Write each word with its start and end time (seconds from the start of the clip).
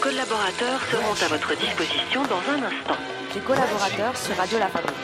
Collaborateurs 0.00 0.80
seront 0.90 1.24
à 1.24 1.28
votre 1.28 1.56
disposition 1.56 2.22
dans 2.24 2.40
un 2.52 2.62
instant. 2.62 2.96
Les 3.34 3.40
collaborateurs 3.40 4.16
sur 4.16 4.36
Radio 4.36 4.58
La 4.58 4.68
Fabrique. 4.68 4.94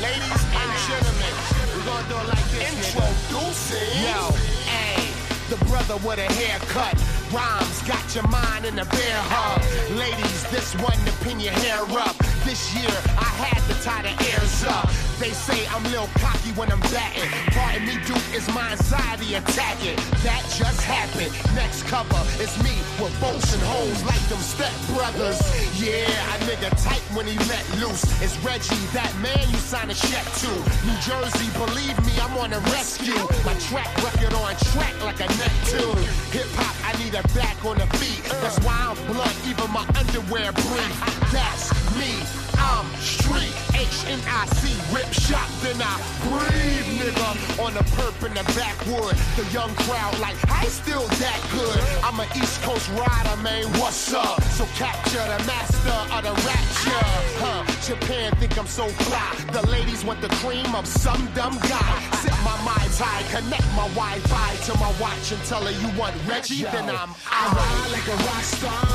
Ladies 0.00 0.44
and 0.54 0.72
gentlemen, 0.88 1.34
we're 1.74 1.84
gonna 1.84 2.08
do 2.08 2.16
it 2.16 2.28
like 2.28 2.48
this. 2.50 2.94
Introducing. 2.96 4.02
Yo, 4.02 4.32
hey, 4.66 5.12
the 5.50 5.56
brother 5.66 5.96
with 6.06 6.18
a 6.18 6.32
haircut. 6.32 6.96
Rhymes 7.32 7.82
got 7.86 8.14
your 8.14 8.26
mind 8.28 8.64
in 8.64 8.78
a 8.78 8.84
bear 8.86 9.20
hug. 9.28 9.60
Ladies, 9.98 10.50
this 10.50 10.74
one 10.76 10.98
to 11.04 11.12
pin 11.22 11.38
your 11.38 11.52
hair 11.52 11.82
up. 11.98 12.16
This 12.46 12.78
year, 12.78 12.94
I 13.18 13.26
had 13.42 13.58
to 13.66 13.74
tie 13.82 14.06
the 14.06 14.14
airs 14.30 14.62
up. 14.70 14.86
They 15.18 15.34
say 15.34 15.66
I'm 15.74 15.82
little 15.90 16.06
cocky 16.22 16.54
when 16.54 16.70
I'm 16.70 16.78
batting. 16.94 17.26
Pardon 17.50 17.82
me, 17.82 17.98
Duke, 18.06 18.22
is 18.30 18.46
my 18.54 18.70
anxiety 18.70 19.34
attacking. 19.34 19.98
That 20.22 20.46
just 20.54 20.78
happened. 20.86 21.34
Next 21.58 21.82
cover 21.90 22.22
is 22.38 22.54
me 22.62 22.78
with 23.02 23.10
bolts 23.18 23.50
and 23.50 23.62
holes 23.66 23.98
like 24.06 24.22
them 24.30 24.38
step 24.38 24.70
brothers. 24.94 25.42
Yeah, 25.74 26.06
a 26.06 26.36
nigga 26.46 26.70
tight 26.78 27.02
when 27.18 27.26
he 27.26 27.34
let 27.50 27.66
loose. 27.82 28.06
It's 28.22 28.38
Reggie, 28.46 28.78
that 28.94 29.10
man 29.18 29.42
you 29.50 29.58
sign 29.58 29.90
a 29.90 29.98
check 29.98 30.22
to. 30.46 30.50
New 30.86 30.98
Jersey, 31.02 31.50
believe 31.58 31.98
me, 32.06 32.14
I'm 32.22 32.38
on 32.38 32.54
a 32.54 32.62
rescue. 32.70 33.18
My 33.42 33.58
track 33.66 33.90
record 34.06 34.38
on 34.38 34.54
track 34.70 34.94
like 35.02 35.18
a 35.18 35.26
Neptune. 35.34 35.98
Hip 36.30 36.46
hop, 36.62 36.78
I 36.86 36.94
need 37.02 37.18
a 37.18 37.26
back 37.34 37.58
on 37.66 37.82
the 37.82 37.90
beat. 37.98 38.22
That's 38.38 38.62
why 38.62 38.94
I'm 38.94 38.98
blunt, 39.10 39.34
even 39.50 39.66
my 39.74 39.82
underwear 39.98 40.54
brief. 40.54 40.94
That's 41.34 41.85
me. 41.96 42.22
I'm 42.58 42.86
street 43.00 43.54
H-N-I-C, 43.76 44.94
rip 44.94 45.12
shot, 45.12 45.48
then 45.62 45.76
I 45.80 45.94
breathe, 46.24 46.88
nigga. 46.96 47.60
On 47.60 47.72
the 47.74 47.84
perp 47.94 48.16
in 48.26 48.32
the 48.34 48.44
backwood, 48.56 49.14
the 49.36 49.44
young 49.52 49.74
crowd 49.84 50.18
like, 50.18 50.36
I 50.50 50.64
still 50.66 51.06
that 51.20 51.40
good. 51.52 51.80
I'm 52.02 52.18
an 52.20 52.28
East 52.36 52.62
Coast 52.62 52.88
rider, 52.96 53.36
man, 53.42 53.64
what's 53.78 54.12
up? 54.14 54.42
So 54.56 54.64
capture 54.76 55.20
the 55.20 55.40
master 55.44 55.98
of 56.14 56.22
the 56.24 56.34
rapture, 56.48 57.06
huh? 57.42 57.64
Japan 57.84 58.32
think 58.36 58.58
I'm 58.58 58.66
so 58.66 58.88
fly. 58.88 59.32
The 59.52 59.66
ladies 59.68 60.04
want 60.04 60.20
the 60.20 60.32
cream 60.40 60.74
of 60.74 60.86
some 60.86 61.26
dumb 61.34 61.58
guy. 61.68 61.94
Sip 62.22 62.36
my 62.44 62.56
Mai 62.64 62.86
Tai, 62.96 63.22
connect 63.30 63.68
my 63.76 63.88
Wi-Fi 63.94 64.56
to 64.66 64.72
my 64.78 64.92
watch 65.00 65.32
and 65.32 65.42
tell 65.44 65.62
her 65.62 65.70
you 65.70 65.88
want 65.98 66.14
Reggie, 66.26 66.64
then 66.64 66.88
I'm 66.88 67.10
out. 67.10 67.16
I 67.30 67.42
ride 67.52 67.90
like 67.92 68.08
a 68.08 68.16
rock 68.24 68.42
star, 68.42 68.86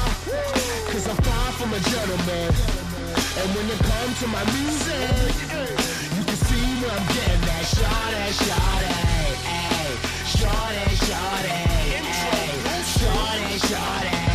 cause 0.90 1.08
I'm 1.08 1.18
far 1.22 1.52
from 1.54 1.74
a 1.74 1.80
gentleman. 1.80 2.91
And 3.12 3.48
when 3.56 3.66
it 3.70 3.80
comes 3.80 4.20
to 4.20 4.28
my 4.28 4.44
music, 4.52 5.52
eh, 5.52 5.68
you 6.16 6.24
can 6.24 6.38
see 6.48 6.66
where 6.82 6.92
I'm 6.92 7.08
getting 7.08 7.42
that 7.50 7.66
shawty, 7.74 8.32
shawty, 8.40 8.92
ay, 9.48 9.96
shawty, 10.36 10.86
shawty, 11.06 11.56
ay, 12.08 12.32
shawty, 12.96 13.60
shawty. 13.68 14.32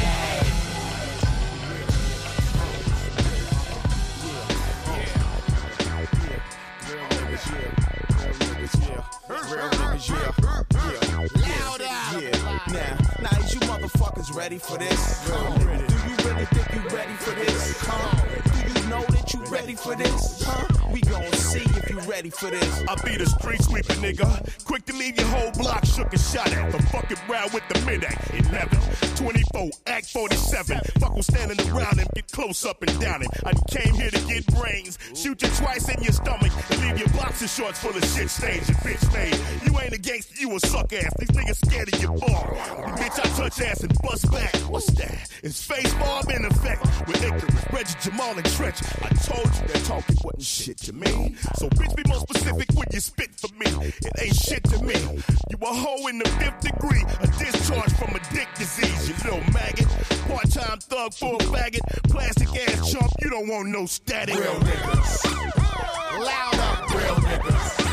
Yeah, 12.16 12.30
now, 12.72 13.30
now 13.30 13.38
is 13.40 13.54
you 13.54 13.60
motherfuckers 13.60 14.34
ready 14.34 14.58
for 14.58 14.78
this? 14.78 15.26
Do 15.26 15.32
you 15.32 16.16
really 16.28 16.44
think 16.46 16.74
you 16.74 16.96
ready 16.96 17.12
for 17.14 17.30
this? 17.32 17.80
Huh? 17.80 18.65
Know 18.88 19.02
that 19.02 19.25
you 19.34 19.44
ready 19.46 19.74
for 19.74 19.94
this? 19.94 20.42
Huh? 20.44 20.66
We 20.92 21.00
gon' 21.00 21.32
see 21.32 21.60
if 21.60 21.90
you 21.90 21.98
ready 22.00 22.30
for 22.30 22.50
this. 22.50 22.84
I 22.88 22.94
be 23.02 23.16
the 23.16 23.26
street 23.26 23.62
sweeper, 23.62 23.94
nigga. 23.94 24.64
Quick 24.64 24.86
to 24.86 24.92
leave 24.92 25.18
your 25.18 25.28
whole 25.28 25.50
block 25.52 25.84
shook 25.84 26.12
and 26.12 26.20
shot 26.20 26.50
at. 26.52 26.72
The 26.72 26.82
fucking 26.84 27.18
round 27.28 27.52
with 27.52 27.64
the 27.68 27.80
mid 27.86 28.04
act. 28.04 28.30
11, 28.34 28.78
24, 29.16 29.70
act 29.86 30.06
47. 30.10 30.80
Fuck 31.00 31.14
who's 31.14 31.26
standing 31.26 31.60
around 31.70 31.98
and 31.98 32.08
get 32.14 32.30
close 32.30 32.64
up 32.64 32.82
and 32.82 33.00
down 33.00 33.22
it. 33.22 33.28
I 33.44 33.52
came 33.68 33.94
here 33.94 34.10
to 34.10 34.20
get 34.26 34.46
brains. 34.54 34.98
Shoot 35.14 35.42
you 35.42 35.48
twice 35.48 35.88
in 35.88 36.02
your 36.02 36.12
stomach 36.12 36.52
and 36.70 36.80
leave 36.82 36.98
your 36.98 37.08
boxer 37.08 37.48
shorts 37.48 37.78
full 37.78 37.96
of 37.96 38.04
shit 38.04 38.30
stains. 38.30 38.68
You 38.68 38.74
bitch 38.76 39.12
made. 39.12 39.36
You 39.66 39.78
ain't 39.80 39.92
a 39.92 39.98
gangster, 39.98 40.34
you 40.38 40.54
a 40.54 40.60
suck 40.60 40.92
ass. 40.92 41.12
These 41.18 41.30
niggas 41.30 41.66
scared 41.66 41.92
of 41.92 42.00
your 42.00 42.16
bar. 42.18 42.54
Bitch, 42.96 43.18
I 43.18 43.28
touch 43.36 43.60
ass 43.60 43.82
and 43.82 43.92
bust 44.02 44.30
back. 44.30 44.54
What's 44.70 44.86
that? 44.92 45.30
It's 45.42 45.64
face 45.64 45.92
bomb 45.94 46.30
in 46.30 46.44
effect. 46.44 46.84
With 47.06 47.22
Icarus, 47.22 47.72
Reggie, 47.72 47.94
Jamal, 48.00 48.36
and 48.36 48.46
Trench. 48.46 48.80
I 49.02 49.15
told 49.16 49.46
you 49.46 49.66
that 49.68 49.84
talking 49.84 50.16
wasn't 50.22 50.42
shit 50.42 50.78
to 50.78 50.92
me. 50.92 51.34
So 51.56 51.68
bitch, 51.70 51.94
be 51.96 52.02
more 52.08 52.20
specific 52.20 52.68
when 52.74 52.86
you 52.92 53.00
spit 53.00 53.30
for 53.36 53.48
me. 53.54 53.66
It 53.86 54.12
ain't 54.20 54.36
shit 54.36 54.64
to 54.64 54.82
me. 54.82 54.94
You 55.50 55.58
a 55.62 55.66
hoe 55.66 56.06
in 56.08 56.18
the 56.18 56.28
fifth 56.40 56.60
degree. 56.60 57.04
A 57.20 57.26
discharge 57.38 57.92
from 57.94 58.14
a 58.14 58.20
dick 58.34 58.48
disease, 58.56 59.08
you 59.08 59.14
little 59.24 59.52
maggot. 59.52 59.88
Part-time 60.28 60.78
thug 60.80 61.14
for 61.14 61.34
a 61.34 61.38
faggot. 61.38 61.80
Plastic 62.10 62.48
ass 62.48 62.92
chump, 62.92 63.10
you 63.22 63.30
don't 63.30 63.48
want 63.48 63.68
no 63.68 63.86
static. 63.86 64.34
Real 64.34 64.54
niggas. 64.54 65.24
Louder. 66.18 66.98
Real 66.98 67.16
niggas. 67.16 67.85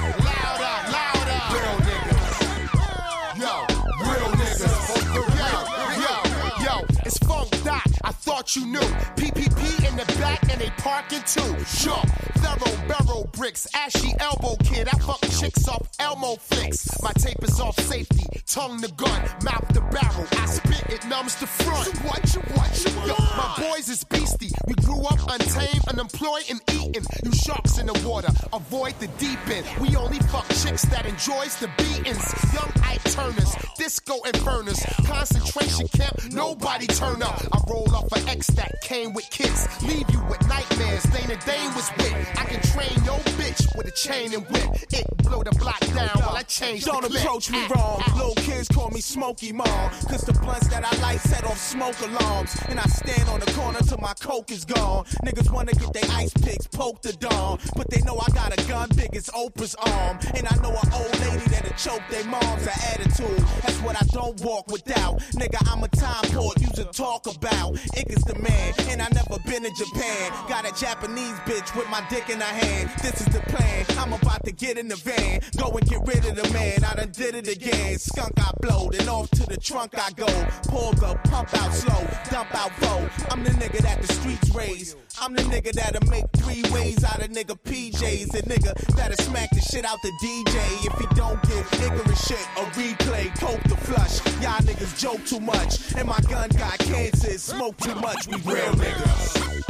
Thought 8.43 8.55
you 8.55 8.65
knew. 8.65 8.79
PPP 9.15 9.89
in 9.89 9.95
the 9.95 10.05
back 10.19 10.41
and 10.51 10.59
they 10.59 10.69
parking 10.77 11.21
too. 11.25 11.63
Sure. 11.65 12.03
Thorough 12.37 12.87
barrel 12.87 13.29
bricks. 13.31 13.67
Ashy 13.73 14.13
elbow 14.19 14.55
kid. 14.63 14.87
I 14.87 14.97
fuck 14.99 15.21
chicks 15.39 15.67
off 15.67 15.87
Elmo 15.99 16.35
flicks. 16.35 16.89
My 17.01 17.11
tape 17.13 17.41
is 17.43 17.59
off 17.59 17.79
safety. 17.79 18.25
Tongue 18.45 18.81
the 18.81 18.89
gun. 18.89 19.21
Mouth 19.43 19.67
the 19.73 19.81
barrel. 19.81 20.27
I 20.31 20.45
spit 20.45 20.93
it 20.93 21.05
numbs 21.07 21.35
the 21.35 21.47
front. 21.47 21.87
What 22.03 22.33
you 22.33 22.41
what 22.55 22.71
you 22.83 22.91
Yo, 23.07 23.15
my 23.37 23.55
boys 23.59 23.89
is 23.89 24.03
beastie. 24.03 24.51
We 24.67 24.75
grew 24.75 25.03
up 25.05 25.19
untamed, 25.29 25.83
unemployed, 25.89 26.43
and 26.49 26.61
eating. 26.71 27.05
You 27.23 27.31
sharks 27.33 27.77
in 27.77 27.87
the 27.87 28.07
water, 28.07 28.29
avoid 28.51 28.93
the 28.99 29.07
deep 29.19 29.39
end. 29.49 29.65
We 29.79 29.95
only 29.95 30.19
fuck 30.31 30.47
chicks 30.49 30.83
that 30.83 31.05
enjoys 31.05 31.55
the 31.59 31.69
beatings. 31.77 32.23
Young 32.53 32.71
Ike 32.83 33.03
Turners, 33.03 33.55
disco 33.77 34.19
inferners, 34.25 34.79
concentration 35.05 35.87
camp. 35.89 36.31
Nobody 36.31 36.87
turn 36.87 37.21
up. 37.21 37.41
I 37.51 37.59
roll 37.69 37.93
off 37.95 38.11
an 38.13 38.32
X 38.33 38.47
that 38.57 38.81
came 38.81 39.13
with 39.13 39.29
kicks. 39.29 39.67
Leave 39.83 40.09
you 40.09 40.19
with 40.29 40.41
nightmares. 40.47 41.03
Dana 41.03 41.37
Dane 41.45 41.71
was 41.75 41.89
with. 41.97 42.13
I 42.37 42.45
can 42.45 42.61
train 42.73 42.95
your 43.05 43.19
bitch 43.37 43.75
with 43.77 43.87
a 43.87 43.91
chain 43.91 44.33
and 44.33 44.43
whip. 44.49 44.69
It 44.91 45.05
blow 45.17 45.43
the 45.43 45.51
block 45.51 45.79
down 45.93 46.09
while 46.19 46.35
I 46.35 46.41
change 46.43 46.83
Don't 46.85 47.05
approach 47.05 47.51
me 47.51 47.59
Ah, 47.69 47.73
wrong. 47.75 48.01
ah. 48.07 48.13
Little 48.17 48.35
kids 48.35 48.67
call 48.69 48.89
me 48.89 49.01
Smokey 49.01 49.51
Mom. 49.51 49.67
Cause 50.09 50.21
the 50.21 50.33
blunts 50.33 50.67
that 50.69 50.83
I 50.83 50.91
light 51.01 51.19
set 51.21 51.43
off 51.43 51.57
smoke 51.59 51.99
alarms. 52.01 52.55
And 52.69 52.79
I 52.79 52.83
stand 53.01 53.29
on 53.29 53.39
the 53.39 53.51
corner 53.53 53.79
till 53.79 53.99
my 53.99 54.13
coke 54.19 54.49
is 54.51 54.65
gone. 54.65 55.05
Niggas 55.25 55.51
wanna 55.51 55.73
get 55.73 55.93
their 55.93 56.09
ice 56.15 56.33
picks 56.33 56.65
poked 56.67 57.03
the 57.03 57.13
dawn. 57.13 57.59
But 57.75 57.89
they 57.91 58.01
know 58.01 58.17
I 58.19 58.29
got 58.33 58.51
a 58.57 58.67
gun 58.67 58.89
big 58.95 59.15
as 59.15 59.27
Oprah's 59.29 59.75
arm. 59.75 60.17
And 60.33 60.47
I 60.49 60.55
know 60.63 60.71
an 60.71 60.89
old 60.93 61.19
lady 61.21 61.45
that'll 61.53 61.77
choke 61.77 62.01
their 62.09 62.25
mom's 62.25 62.63
an 62.65 62.79
attitude. 62.93 63.39
That's 63.61 63.79
what 63.85 63.95
I 64.01 64.05
don't 64.07 64.39
walk 64.41 64.71
without. 64.71 65.19
Nigga, 65.37 65.59
I'm 65.71 65.83
a 65.83 65.87
time 65.89 66.23
port 66.33 66.59
you 66.61 66.67
should 66.75 66.91
talk 66.93 67.27
about. 67.27 67.75
Icka's 67.97 68.22
the 68.25 68.37
man. 68.39 68.73
And 68.89 69.01
I 69.01 69.07
never 69.09 69.39
been 69.45 69.65
in 69.65 69.75
Japan. 69.75 70.31
Got 70.47 70.65
a 70.65 70.73
Japanese 70.79 71.37
bitch 71.45 71.75
with 71.75 71.89
my 71.89 72.05
dick 72.09 72.29
in 72.29 72.39
her 72.39 72.45
hand. 72.45 72.89
This 73.01 73.21
is 73.21 73.27
the 73.27 73.39
plan. 73.41 73.85
I'm 73.97 74.13
about 74.13 74.43
to 74.45 74.51
get 74.51 74.77
in 74.77 74.87
the 74.87 74.95
van. 74.97 75.41
Go 75.57 75.69
and 75.71 75.87
get 75.87 75.99
rid 76.05 76.25
of 76.25 76.35
the 76.35 76.49
man. 76.53 76.83
I 76.83 76.95
done 76.95 77.11
did 77.11 77.35
it 77.35 77.47
again. 77.47 77.97
Skunk 77.97 78.33
I 78.37 78.51
blowed 78.61 78.95
and 78.95 79.09
off 79.09 79.29
to 79.31 79.45
the 79.45 79.57
trunk 79.57 79.97
I 79.97 80.11
go. 80.11 80.27
Pull 80.67 80.93
the 80.93 81.17
pump 81.29 81.53
out 81.61 81.73
slow, 81.73 82.07
dump 82.29 82.53
out 82.55 82.71
foe. 82.75 83.09
I'm 83.29 83.43
the 83.43 83.51
nigga 83.51 83.79
that 83.79 84.01
the 84.01 84.13
streets 84.13 84.53
raise. 84.53 84.95
I'm 85.21 85.33
the 85.33 85.43
nigga 85.43 85.71
that'll 85.71 86.09
make 86.09 86.25
three 86.33 86.63
ways 86.71 87.03
out 87.03 87.21
of 87.21 87.29
nigga 87.29 87.57
PJs. 87.63 88.31
The 88.31 88.41
nigga 88.43 88.73
that'll 88.95 89.23
smack 89.23 89.49
the 89.51 89.61
shit 89.61 89.85
out 89.85 89.99
the 90.01 90.11
DJ. 90.23 90.85
If 90.85 90.99
he 90.99 91.15
don't 91.15 91.41
give 91.43 91.65
ignorant 91.81 92.17
shit 92.17 92.45
a 92.57 92.65
replay, 92.75 93.33
coke 93.39 93.63
the 93.63 93.77
flush. 93.77 94.19
Y'all 94.41 94.59
niggas 94.61 94.99
joke 94.99 95.23
too 95.25 95.39
much. 95.39 95.93
And 95.95 96.07
my 96.07 96.19
gun 96.29 96.49
got 96.49 96.79
cancer, 96.79 97.37
smoke 97.37 97.77
too 97.77 97.95
much. 97.95 98.12
We 98.27 98.35
real 98.45 98.73
niggas. 98.73 99.69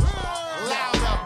Louder, 0.69 1.15
real 1.15 1.22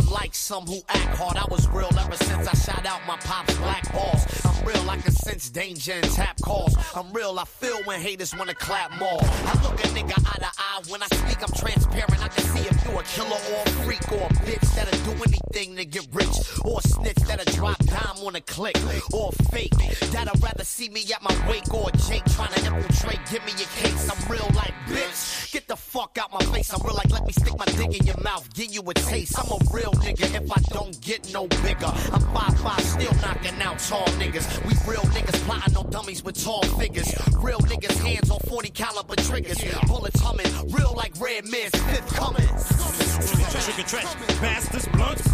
unlike 0.00 0.34
some 0.34 0.66
who 0.66 0.80
act 0.88 1.16
hard. 1.16 1.36
I 1.36 1.44
was 1.50 1.66
real 1.68 1.90
ever 1.98 2.16
since 2.16 2.46
I 2.46 2.54
shot 2.54 2.86
out 2.86 3.00
my 3.06 3.16
pop's 3.18 3.56
black 3.58 3.92
balls. 3.92 4.24
I'm 4.44 4.66
real, 4.66 4.90
I 4.90 4.96
can 4.96 5.12
sense 5.12 5.50
danger 5.50 5.92
and 5.92 6.10
tap 6.12 6.40
calls. 6.42 6.76
I'm 6.94 7.12
real, 7.12 7.38
I 7.38 7.44
feel 7.44 7.78
when 7.84 8.00
haters 8.00 8.34
wanna 8.36 8.54
clap 8.54 8.90
more. 8.98 9.20
I 9.20 9.52
look 9.62 9.78
a 9.84 9.88
nigga 9.88 10.18
eye 10.18 10.38
to 10.38 10.50
eye 10.58 10.82
when 10.88 11.02
I 11.02 11.06
speak, 11.06 11.42
I'm 11.42 11.54
transparent. 11.54 12.22
I 12.22 12.28
can 12.28 12.44
see 12.44 12.60
if 12.68 12.84
you 12.84 12.98
a 12.98 13.02
killer 13.02 13.40
or 13.52 13.62
a 13.64 13.70
freak 13.84 14.12
or 14.12 14.26
a 14.26 14.32
bitch 14.46 14.74
that'll 14.74 15.14
do 15.14 15.22
anything 15.24 15.76
to 15.76 15.84
get 15.84 16.06
rich. 16.12 16.36
Or 16.64 16.78
a 16.78 16.88
snitch 16.88 17.18
that'll 17.28 17.52
drop 17.54 17.78
dime 17.84 18.18
on 18.24 18.36
a 18.36 18.40
click. 18.40 18.76
Or 19.12 19.30
a 19.30 19.42
fake 19.50 19.72
that'll 20.12 20.40
rather 20.40 20.64
see 20.64 20.88
me 20.88 21.04
at 21.12 21.22
my 21.22 21.34
wake 21.48 21.72
or 21.72 21.88
a 21.88 21.96
Jake 22.08 22.24
trying 22.36 22.52
to 22.52 22.66
infiltrate. 22.66 23.20
Give 23.30 23.44
me 23.44 23.52
your 23.52 23.68
case, 23.80 24.08
I'm 24.10 24.30
real 24.30 24.48
like 24.54 24.74
bitch. 24.88 25.52
Get 25.52 25.68
the 25.68 25.76
fuck 25.76 26.18
out 26.20 26.32
my 26.32 26.44
face. 26.52 26.72
I'm 26.72 26.80
real 26.84 26.94
like 26.94 27.10
let 27.10 27.26
me 27.26 27.32
stick 27.32 27.56
my 27.58 27.64
dick 27.66 27.98
in 27.98 28.06
your 28.06 28.20
mouth, 28.20 28.52
give 28.54 28.72
you 28.72 28.82
a 28.82 28.94
taste. 28.94 29.38
I'm 29.38 29.50
a 29.50 29.58
real 29.72 29.87
nigga 29.92 30.34
if 30.34 30.50
I 30.50 30.60
don't 30.72 31.00
get 31.00 31.32
no 31.32 31.46
bigger. 31.62 31.86
I'm 32.12 32.22
5'5, 32.34 32.80
still 32.80 33.14
knocking 33.20 33.60
out 33.62 33.78
tall 33.78 34.06
niggas. 34.18 34.46
We 34.64 34.74
real 34.90 35.02
niggas 35.02 35.40
plotting 35.46 35.76
on 35.76 35.90
dummies 35.90 36.22
with 36.24 36.42
tall 36.42 36.62
figures. 36.62 37.12
Real 37.38 37.60
niggas 37.60 37.96
hands 38.04 38.30
on 38.30 38.40
40 38.40 38.70
caliber 38.70 39.16
triggers. 39.16 39.62
Bullets 39.86 40.20
humming, 40.20 40.46
real 40.70 40.94
like 40.96 41.12
red 41.20 41.44
mist, 41.46 41.76
fifth 41.76 42.14
coming. 42.14 42.48
Trick 43.58 43.78
or 43.78 43.88
trash, 43.88 44.14
bastards, 44.40 44.86
blunts, 44.88 45.26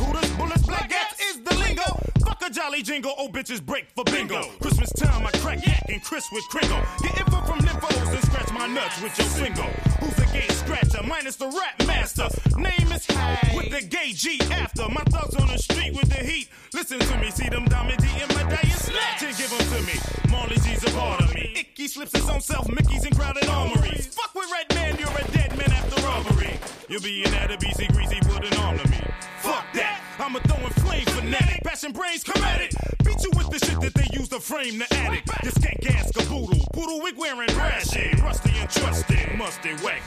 Jingle, 2.83 3.15
old 3.19 3.33
bitches 3.33 3.65
break 3.65 3.87
for 3.95 4.05
bingo. 4.05 4.43
Christmas 4.61 4.93
time, 4.93 5.27
I 5.27 5.31
crack 5.39 5.65
yak 5.67 5.85
and 5.89 6.03
Chris 6.03 6.27
with 6.33 6.45
Kringle. 6.49 6.81
Get 7.03 7.19
info 7.19 7.41
from 7.43 7.59
nymphos 7.61 8.13
and 8.13 8.25
scratch 8.25 8.53
my 8.53 8.67
nuts 8.67 9.01
with 9.03 9.17
your 9.19 9.29
single. 9.29 9.65
Who's 10.01 10.15
the 10.17 10.27
gay 10.33 10.49
scratcher? 10.49 11.03
Minus 11.07 11.37
the 11.37 11.47
rap 11.47 11.87
master. 11.87 12.29
Name 12.57 12.93
is 12.93 13.07
with 13.55 13.71
the 13.71 13.87
gay 13.89 14.13
G 14.13 14.41
after. 14.51 14.89
My 14.89 15.03
thugs 15.11 15.37
on 15.37 15.49
the 15.49 15.59
street 15.59 15.93
with 15.95 16.09
the 16.09 16.25
heat. 16.25 16.49
Listen 16.73 16.99
to 16.99 17.19
me, 17.19 17.31
see 17.31 17.49
them 17.49 17.65
diamond 17.67 18.01
D 18.03 18.09
in 18.09 18.29
my 18.35 18.43
day 18.51 18.59
and 18.63 18.73
snatch 18.73 19.23
and 19.23 19.37
give 19.37 19.51
them 19.51 19.67
to 19.69 19.83
me. 19.87 19.95
Marley 20.31 20.57
G's 20.57 20.83
a 20.85 20.91
part 20.99 21.23
of 21.23 21.35
me. 21.35 21.55
Icky 21.57 21.89
slips 21.89 22.17
his 22.17 22.29
own 22.29 22.41
self, 22.41 22.69
Mickey's 22.69 23.05
in 23.05 23.15
crowded 23.15 23.49
armories. 23.49 24.07
Fuck 24.09 24.35
with 24.35 24.51
Redman, 24.51 24.97
you're 24.99 25.09
a 25.11 25.31
dead 25.33 25.57
man 25.57 25.71
after 25.71 26.03
robbery. 26.03 26.59
You'll 26.89 27.03
be 27.03 27.25
in 27.25 27.33
at 27.35 27.51
a 27.51 27.57
BC 27.57 27.93
greasy, 27.95 28.21
put 28.21 28.45
an 28.45 28.59
arm 28.59 28.79
to 28.79 28.89
me. 28.91 28.99
Fuck 29.41 29.65
that, 29.75 30.01
I'm 30.19 30.37
a 30.37 30.41
throwing 30.41 30.73
flame 30.85 31.07
fanatic. 31.07 31.63
Passion 31.65 31.93
brains, 31.93 32.23
come 32.23 32.43
at 32.45 32.61
it. 32.61 32.75
Beat 33.05 33.23
you 33.23 33.31
with 33.37 33.51
the 33.51 33.59
shit 33.65 33.81
that 33.81 33.95
they 33.95 34.07
use 34.19 34.29
to 34.29 34.41
frame 34.41 34.79
the 34.79 34.87
addict. 34.95 35.31
This 35.43 35.55
skank 35.55 35.91
ass 35.91 36.11
caboodle. 36.13 36.67
Poodle 36.73 37.01
wig 37.03 37.17
wearing 37.17 37.49
brashy. 37.51 38.23
Rusty 38.23 38.51
and 38.57 38.71
trusty, 38.71 39.19
musty, 39.37 39.71
whack 39.85 40.03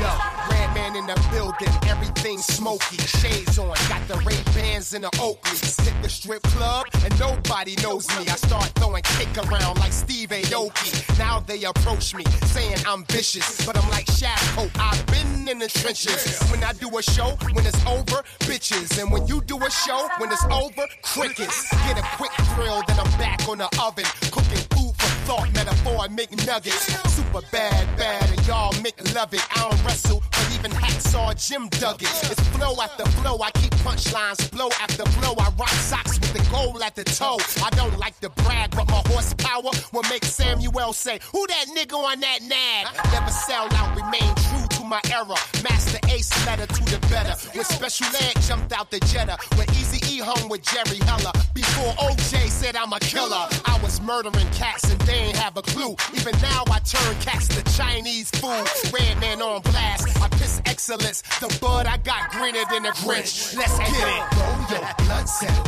Yo, 0.00 0.12
Redman 0.50 0.96
in 0.96 1.06
the 1.06 1.28
building, 1.30 1.72
everything 1.88 2.38
smoky. 2.38 2.96
Shades 2.98 3.58
on, 3.58 3.74
got 3.88 4.06
the 4.08 4.16
Ray 4.26 4.38
Bans 4.54 4.94
in 4.94 5.02
the 5.02 5.10
Oakleys. 5.18 5.80
Hit 5.80 6.02
the 6.02 6.08
strip 6.08 6.42
club 6.42 6.86
and 7.04 7.18
nobody 7.18 7.76
knows 7.82 8.08
me. 8.18 8.26
I 8.28 8.36
start 8.36 8.66
throwing 8.76 9.02
kick 9.02 9.36
around 9.38 9.78
like 9.78 9.92
Steve 9.92 10.30
Aoki. 10.30 11.18
Now 11.18 11.40
they 11.40 11.64
approach 11.64 12.14
me 12.14 12.24
saying 12.46 12.78
I'm 12.86 13.04
vicious, 13.04 13.64
but 13.64 13.76
I'm 13.76 13.88
like 13.90 14.06
Shaq 14.06 14.36
I've 14.78 15.06
been 15.06 15.48
in 15.48 15.58
the 15.58 15.68
trenches. 15.68 16.40
When 16.50 16.62
I 16.64 16.72
do 16.72 16.88
a 16.98 17.02
show, 17.02 17.36
when 17.52 17.64
it's 17.66 17.86
over, 17.86 18.15
bitches. 18.40 19.00
And 19.00 19.10
when 19.10 19.26
you 19.26 19.40
do 19.42 19.56
a 19.58 19.70
show, 19.70 20.08
when 20.18 20.30
it's 20.32 20.44
over, 20.46 20.86
crickets. 21.02 21.70
Get 21.86 21.98
a 21.98 22.02
quick 22.16 22.32
thrill, 22.54 22.82
then 22.86 22.98
I'm 22.98 23.18
back 23.18 23.48
on 23.48 23.58
the 23.58 23.68
oven, 23.80 24.04
cooking 24.30 24.64
food 24.74 24.94
for 24.96 25.12
thought. 25.26 25.52
Metaphor, 25.54 25.98
I 26.00 26.08
make 26.08 26.30
nuggets. 26.46 26.86
Super 27.12 27.40
bad, 27.52 27.96
bad, 27.96 28.30
and 28.30 28.46
y'all 28.46 28.72
make 28.82 28.98
love 29.14 29.32
it. 29.34 29.44
I 29.56 29.68
don't 29.68 29.84
wrestle, 29.84 30.22
but 30.30 30.50
even 30.58 30.70
hacksaw 30.70 31.34
Jim 31.36 31.68
dug 31.80 32.02
it. 32.02 32.08
It's 32.30 32.40
flow 32.48 32.74
after 32.82 33.04
flow, 33.20 33.38
I 33.40 33.50
keep 33.52 33.74
punchlines, 33.86 34.50
blow 34.50 34.68
after 34.80 35.04
blow. 35.20 35.34
I 35.38 35.50
rock 35.58 35.68
socks 35.68 36.18
with 36.18 36.32
the 36.32 36.44
goal 36.50 36.82
at 36.82 36.94
the 36.94 37.04
toe. 37.04 37.38
I 37.62 37.70
don't 37.70 37.98
like 37.98 38.18
to 38.20 38.30
brag, 38.30 38.70
but 38.76 38.88
my 38.88 39.02
horsepower 39.06 39.70
will 39.92 40.06
make 40.10 40.24
Samuel 40.24 40.92
say, 40.92 41.18
Who 41.32 41.46
that 41.46 41.66
nigga 41.76 41.94
on 41.94 42.20
that 42.20 42.40
nag? 42.42 43.12
Never 43.12 43.30
sell 43.30 43.68
out, 43.74 43.96
remain 43.96 44.34
true 44.34 44.65
my 44.88 45.00
era. 45.10 45.36
Masta 45.62 45.98
Ace 46.10 46.30
letter 46.46 46.66
to 46.66 46.82
the 46.84 46.98
better. 47.08 47.34
When 47.54 47.64
Special 47.64 48.06
Ed 48.16 48.40
jumped 48.42 48.72
out 48.72 48.90
the 48.90 49.00
Jetta. 49.00 49.36
When 49.56 49.68
Easy 49.70 50.00
E 50.12 50.20
hung 50.20 50.48
with 50.48 50.62
Jerry 50.62 50.98
Heller. 51.04 51.32
Before 51.54 51.92
OJ 51.94 52.48
said 52.48 52.76
I'm 52.76 52.92
a 52.92 53.00
killer. 53.00 53.48
I 53.64 53.78
was 53.82 54.00
murdering 54.00 54.50
cats 54.50 54.90
and 54.90 55.00
they 55.02 55.14
ain't 55.30 55.36
have 55.36 55.56
a 55.56 55.62
clue. 55.62 55.96
Even 56.14 56.34
now 56.40 56.64
I 56.70 56.78
turn 56.80 57.14
cats 57.20 57.48
to 57.48 57.62
Chinese 57.76 58.30
food. 58.30 58.66
Redman 58.92 59.42
on 59.42 59.62
blast. 59.62 60.08
I 60.22 60.28
piss 60.28 60.60
excellence. 60.66 61.22
The 61.40 61.56
bud 61.60 61.86
I 61.86 61.96
got 61.98 62.30
greener 62.30 62.64
than 62.70 62.86
a 62.86 62.92
Grinch. 62.92 63.56
Let's 63.56 63.78
get 63.78 63.90
it. 63.90 64.22
Roll 64.38 64.56
your 64.70 64.94
blood 64.98 65.28
set 65.28 65.64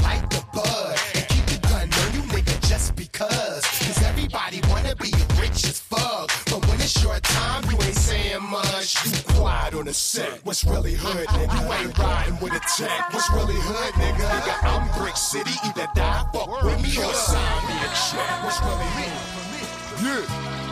What's 9.89 10.67
really 10.67 10.93
hood, 10.93 11.27
nigga? 11.29 11.65
You 11.65 11.73
ain't 11.73 11.99
riding 11.99 12.39
with 12.41 12.53
a 12.53 12.61
tech. 12.77 13.11
What's 13.11 13.31
really 13.33 13.55
hood, 13.57 13.95
nigga? 13.95 14.21
nigga 14.21 14.69
I'm 14.69 15.01
Brick 15.01 15.17
City, 15.17 15.53
either 15.65 15.89
die, 15.95 16.29
fuck 16.31 16.63
with 16.63 16.83
me, 16.83 16.91
or 17.03 17.15
sign 17.15 17.67
me 17.67 17.73
a 17.73 17.89
check. 17.97 18.45
What's 18.45 18.61
really 18.61 18.85
hood? 18.85 19.17
For 19.33 20.05
me? 20.05 20.11
Yeah. 20.11 20.68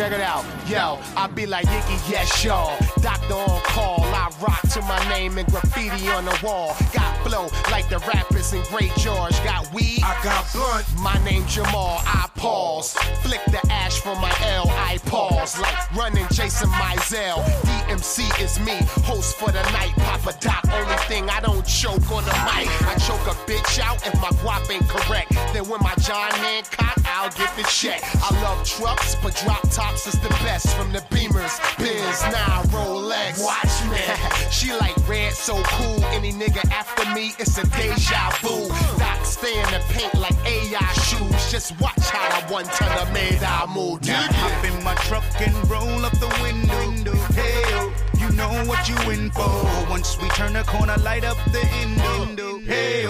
Check 0.00 0.12
it 0.12 0.20
out. 0.22 0.46
Yo, 0.66 0.98
I 1.14 1.26
be 1.26 1.44
like 1.44 1.66
Iggy, 1.66 2.10
yes, 2.10 2.42
y'all. 2.42 2.74
Doctor 3.02 3.34
on 3.34 3.60
call. 3.64 4.02
I 4.04 4.30
rock 4.40 4.62
to 4.72 4.80
my 4.80 4.98
name 5.10 5.36
and 5.36 5.46
graffiti 5.50 6.08
on 6.08 6.24
the 6.24 6.40
wall. 6.42 6.74
Got 6.94 7.10
flow 7.26 7.48
like 7.70 7.88
the 7.90 7.98
rappers 8.08 8.54
in 8.54 8.62
Great 8.70 8.94
George. 8.96 9.36
Got 9.44 9.70
weed. 9.74 10.00
I 10.02 10.18
got 10.24 10.50
blunt. 10.52 10.86
My 11.00 11.22
name 11.22 11.44
Jamal. 11.46 12.00
I 12.06 12.30
pause. 12.36 12.94
Flick 13.22 13.44
the 13.46 13.60
ash 13.70 14.00
from 14.00 14.18
my 14.22 14.34
L. 14.40 14.70
I 14.70 14.98
pause. 15.04 15.58
Like 15.60 15.94
running 15.94 16.26
Jason 16.32 16.70
Mizell. 16.70 17.44
DMC 17.66 18.40
is 18.40 18.58
me. 18.60 18.76
Host 19.04 19.36
for 19.36 19.52
the 19.52 19.62
night. 19.72 19.92
Papa 19.96 20.34
Doc. 20.40 20.64
Only 20.72 20.96
thing 21.08 21.28
I 21.28 21.40
don't 21.40 21.66
choke 21.66 22.10
on 22.10 22.24
the 22.24 22.32
mic. 22.48 22.68
I 22.88 22.96
choke 23.06 23.26
a 23.26 23.36
bitch 23.44 23.78
out 23.78 24.06
if 24.06 24.14
my 24.14 24.30
guap 24.40 24.70
ain't 24.70 24.88
correct. 24.88 25.32
Then 25.52 25.68
when 25.68 25.82
my 25.82 25.94
John 25.96 26.30
Hancock, 26.30 26.96
I'll 27.04 27.30
get 27.30 27.54
the 27.56 27.64
check. 27.64 28.00
I 28.14 28.42
love 28.42 28.64
trucks, 28.66 29.14
but 29.16 29.34
drop 29.44 29.68
tops 29.90 30.06
is 30.06 30.20
the 30.20 30.28
best. 30.44 30.76
From 30.76 30.92
the 30.92 31.00
Beamers, 31.10 31.56
Benz, 31.78 32.22
now 32.32 32.62
Rolex. 32.74 33.42
Watch 33.42 33.76
me. 33.90 34.50
she 34.50 34.72
like 34.72 34.96
red, 35.08 35.32
so 35.32 35.62
cool. 35.64 36.04
Any 36.06 36.32
nigga 36.32 36.64
after 36.70 37.04
me, 37.14 37.32
it's 37.38 37.58
a 37.58 37.66
deja 37.76 38.30
vu. 38.42 38.68
Doc 38.98 39.24
stay 39.24 39.58
in 39.58 39.70
the 39.70 39.82
paint 39.90 40.14
like 40.14 40.36
AI 40.46 40.92
shoes. 41.06 41.50
Just 41.50 41.78
watch 41.80 42.04
how 42.10 42.38
I 42.38 42.52
one 42.52 42.64
ton 42.64 43.06
of 43.06 43.12
made 43.12 43.42
I 43.42 43.66
move. 43.74 44.04
Now 44.06 44.26
hop 44.30 44.64
in 44.64 44.84
my 44.84 44.94
truck 45.06 45.24
and 45.40 45.54
roll 45.70 46.04
up 46.04 46.12
the 46.18 46.30
window. 46.42 47.14
Hey, 47.34 47.62
oh, 47.78 47.92
you 48.18 48.30
know 48.36 48.50
what 48.66 48.88
you 48.88 48.96
in 49.10 49.30
for. 49.30 49.90
Once 49.90 50.18
we 50.20 50.28
turn 50.30 50.52
the 50.52 50.62
corner, 50.64 50.96
light 50.98 51.24
up 51.24 51.38
the 51.52 51.64
window. 52.18 52.58
Hey, 52.60 53.06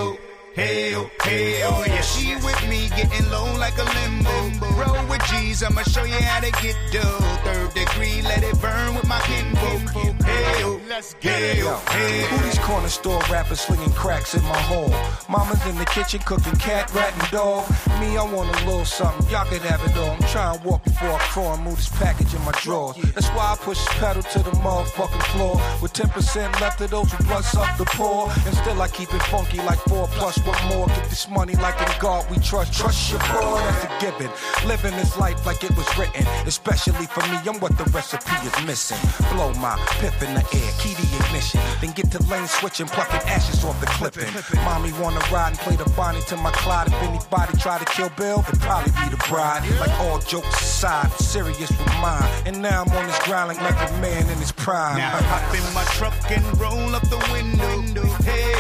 Hey, 0.61 0.93
hey, 1.23 1.63
oh, 1.65 1.83
yeah. 1.87 2.03
She 2.03 2.35
with 2.45 2.69
me, 2.69 2.91
getting 2.91 3.31
low 3.31 3.51
like 3.57 3.79
a 3.79 3.85
limbo. 3.97 4.67
Roll 4.77 5.07
with 5.09 5.25
G's, 5.25 5.63
I'ma 5.63 5.81
show 5.85 6.05
you 6.05 6.13
how 6.13 6.41
to 6.41 6.51
get 6.61 6.77
dough. 6.93 7.19
Third 7.45 7.73
degree, 7.73 8.21
let 8.21 8.43
it 8.43 8.61
burn 8.61 8.95
with 8.95 9.07
my 9.09 9.21
kinfolk. 9.21 10.21
Hey, 10.23 10.63
oh, 10.65 10.81
Let's 10.87 11.15
get 11.15 11.41
it. 11.41 11.65
hey, 11.65 12.27
Who 12.29 12.45
these 12.45 12.59
corner 12.59 12.89
store 12.89 13.23
rappers 13.31 13.61
slinging 13.61 13.93
cracks 13.93 14.35
in 14.35 14.43
my 14.43 14.61
home? 14.69 14.93
Mama's 15.31 15.65
in 15.67 15.79
the 15.79 15.87
kitchen 15.87 16.21
cooking 16.27 16.57
cat, 16.57 16.93
rat, 16.93 17.15
and 17.15 17.31
dog. 17.31 17.71
Me, 18.01 18.19
I 18.19 18.23
want 18.25 18.51
a 18.55 18.67
little 18.67 18.85
something. 18.85 19.27
Y'all 19.31 19.47
can 19.47 19.61
have 19.61 19.81
it 19.89 19.97
all. 19.97 20.11
I'm 20.11 20.23
trying 20.29 20.59
to 20.59 20.69
walk 20.69 20.85
before 20.85 21.13
I 21.13 21.19
crawl 21.21 21.55
and 21.55 21.63
move 21.63 21.77
this 21.77 21.89
package 21.89 22.35
in 22.35 22.45
my 22.45 22.53
drawers. 22.61 22.97
That's 23.15 23.29
why 23.29 23.53
I 23.53 23.57
push 23.57 23.79
this 23.79 23.99
pedal 23.99 24.23
to 24.23 24.39
the 24.41 24.51
motherfucking 24.51 25.23
floor. 25.33 25.55
With 25.81 25.93
10% 25.95 26.61
left 26.61 26.81
of 26.81 26.91
those 26.91 27.11
who 27.13 27.25
blunts 27.25 27.57
up 27.57 27.79
the 27.79 27.85
poor. 27.87 28.29
And 28.45 28.55
still 28.57 28.83
I 28.83 28.89
keep 28.89 29.15
it 29.15 29.23
funky 29.23 29.59
like 29.59 29.79
four 29.89 30.09
plus 30.09 30.37
what 30.51 30.65
more. 30.75 30.87
Get 30.89 31.05
this 31.09 31.29
money 31.29 31.55
like 31.57 31.79
in 31.81 31.93
God 32.01 32.29
we 32.31 32.39
trust. 32.39 32.73
Trust 32.73 33.11
your 33.11 33.21
boy, 33.21 33.59
that's 33.63 33.85
a 33.85 33.91
given. 34.01 34.31
Living 34.67 34.93
this 34.97 35.17
life 35.19 35.47
like 35.47 35.63
it 35.63 35.77
was 35.77 35.87
written. 35.99 36.27
Especially 36.47 37.07
for 37.07 37.23
me, 37.31 37.39
I'm 37.47 37.61
what 37.61 37.77
the 37.79 37.85
recipe 37.91 38.35
is 38.47 38.67
missing. 38.67 38.99
Blow 39.33 39.53
my 39.55 39.77
piff 40.01 40.23
in 40.23 40.35
the 40.35 40.41
air, 40.41 40.71
key 40.79 40.95
the 40.95 41.07
ignition. 41.25 41.61
Then 41.81 41.93
get 41.93 42.11
to 42.13 42.23
lane 42.25 42.47
switching, 42.47 42.87
plucking 42.87 43.29
ashes 43.29 43.65
off 43.65 43.79
the 43.81 43.87
clipping. 43.87 44.31
Mommy 44.65 44.93
wanna 45.01 45.21
ride 45.33 45.51
and 45.51 45.59
play 45.59 45.77
the 45.77 45.89
Bonnie 45.97 46.23
to 46.29 46.37
my 46.37 46.51
Clyde. 46.51 46.89
If 46.89 47.03
anybody 47.03 47.57
try 47.59 47.79
to 47.79 47.85
kill 47.85 48.11
Bill, 48.11 48.45
it'd 48.49 48.61
probably 48.61 48.93
be 48.93 49.09
the 49.11 49.23
bride. 49.29 49.63
Like 49.79 49.95
all 50.01 50.19
jokes 50.19 50.61
aside, 50.61 51.11
serious 51.21 51.71
with 51.71 51.95
mine. 52.01 52.29
And 52.47 52.61
now 52.61 52.83
I'm 52.83 52.91
on 52.93 53.07
this 53.07 53.19
grind 53.21 53.49
like 53.49 53.63
Method 53.63 53.93
Man 54.01 54.29
in 54.29 54.39
his 54.39 54.53
prime. 54.53 54.99
Now 54.99 55.11
hop 55.11 55.55
in 55.55 55.75
my 55.75 55.85
truck 55.97 56.15
and 56.31 56.45
roll 56.61 56.95
up 56.95 57.03
the 57.09 57.21
window. 57.33 58.03
Hey, 58.25 58.51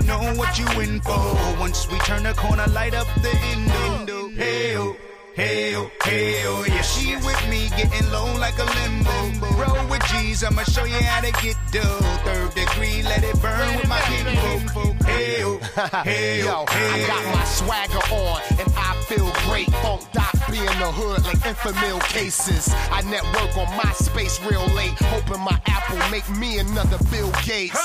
you 0.00 0.06
know 0.06 0.34
what 0.34 0.58
you 0.58 0.66
in 0.80 1.00
for. 1.00 1.36
Once 1.58 1.88
we 1.90 1.98
turn 2.00 2.22
the 2.22 2.34
corner, 2.34 2.66
light 2.68 2.94
up 2.94 3.06
the 3.22 3.32
window. 3.42 4.28
Hey, 4.30 4.76
oh. 4.76 4.96
Hey, 5.34 5.76
oh, 5.76 5.90
hey, 6.04 6.42
oh, 6.44 6.64
yeah. 6.66 6.82
She 6.82 7.14
with 7.16 7.48
me, 7.48 7.68
getting 7.70 8.10
low 8.10 8.26
like 8.36 8.58
a 8.58 8.64
limbo. 8.64 9.46
Roll 9.56 9.88
with 9.88 10.04
G's, 10.08 10.42
I'ma 10.42 10.64
show 10.64 10.84
you 10.84 10.96
how 10.96 11.20
to 11.20 11.32
get 11.40 11.56
dough. 11.70 12.00
Third 12.24 12.54
degree, 12.54 13.02
let 13.04 13.22
it 13.22 13.40
burn 13.40 13.76
with 13.76 13.88
my 13.88 14.00
kinfolk. 14.00 15.02
Hey, 15.04 15.42
oh, 15.44 15.58
hey, 16.02 16.40
Yo, 16.44 16.64
I 16.66 17.04
got 17.06 17.34
my 17.34 17.44
swagger 17.44 18.04
on 18.12 18.42
and 18.58 18.72
I 18.76 18.99
feel 19.10 19.32
great. 19.50 19.68
Funk 19.82 20.02
Doc 20.12 20.32
B 20.50 20.58
in 20.58 20.78
the 20.78 20.92
hood 20.94 21.24
like 21.24 21.42
Enfamil 21.42 22.00
cases. 22.14 22.72
I 22.92 23.02
network 23.02 23.50
on 23.58 23.66
MySpace 23.78 24.38
real 24.48 24.64
late, 24.76 24.94
hoping 25.10 25.42
my 25.42 25.58
Apple 25.66 25.98
make 26.10 26.28
me 26.38 26.58
another 26.58 26.98
Bill 27.10 27.32
Gates. 27.44 27.80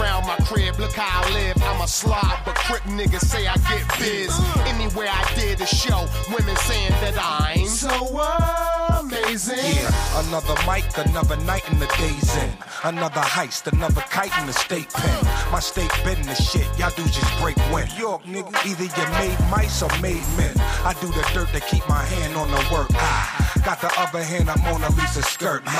Around 0.00 0.26
my 0.26 0.36
crib, 0.48 0.78
look 0.78 0.92
how 0.92 1.20
I 1.22 1.32
live. 1.34 1.62
I'm 1.62 1.82
a 1.82 1.88
slob, 1.88 2.38
but 2.46 2.54
crip 2.54 2.82
niggas 2.84 3.26
say 3.26 3.46
I 3.46 3.56
get 3.68 3.84
biz. 3.98 4.32
Uh. 4.32 4.64
Anywhere 4.72 5.10
I 5.10 5.22
did 5.36 5.60
a 5.60 5.66
show, 5.66 6.08
women 6.32 6.56
saying 6.56 6.96
that 7.04 7.16
I'm 7.20 7.66
so 7.66 8.71
Yeah, 9.32 10.28
another 10.28 10.54
mic, 10.68 10.84
another 10.98 11.38
night 11.44 11.66
in 11.72 11.78
the 11.78 11.86
days 11.96 12.36
in. 12.36 12.50
Another 12.84 13.22
heist, 13.22 13.66
another 13.72 14.02
kite 14.02 14.30
in 14.38 14.46
the 14.46 14.52
state 14.52 14.92
pen. 14.92 15.24
My 15.50 15.58
state 15.58 15.90
been 16.04 16.20
the 16.26 16.34
shit, 16.34 16.68
y'all 16.78 16.90
do 16.90 17.02
just 17.04 17.40
break 17.40 17.56
wind. 17.72 17.90
York, 17.96 18.24
nigga, 18.24 18.52
either 18.66 18.84
you 18.84 19.06
made 19.16 19.38
mice 19.50 19.80
or 19.80 19.88
made 20.02 20.20
men. 20.36 20.52
I 20.84 20.94
do 21.00 21.06
the 21.06 21.26
dirt 21.32 21.48
to 21.54 21.60
keep 21.60 21.88
my 21.88 22.04
hand 22.04 22.36
on 22.36 22.50
the 22.50 22.62
work. 22.70 22.90
I 22.92 23.62
got 23.64 23.80
the 23.80 23.90
other 23.98 24.22
hand, 24.22 24.50
I'm 24.50 24.60
Mona 24.64 24.90
Lisa 24.90 25.22
skirt. 25.22 25.64
My 25.64 25.72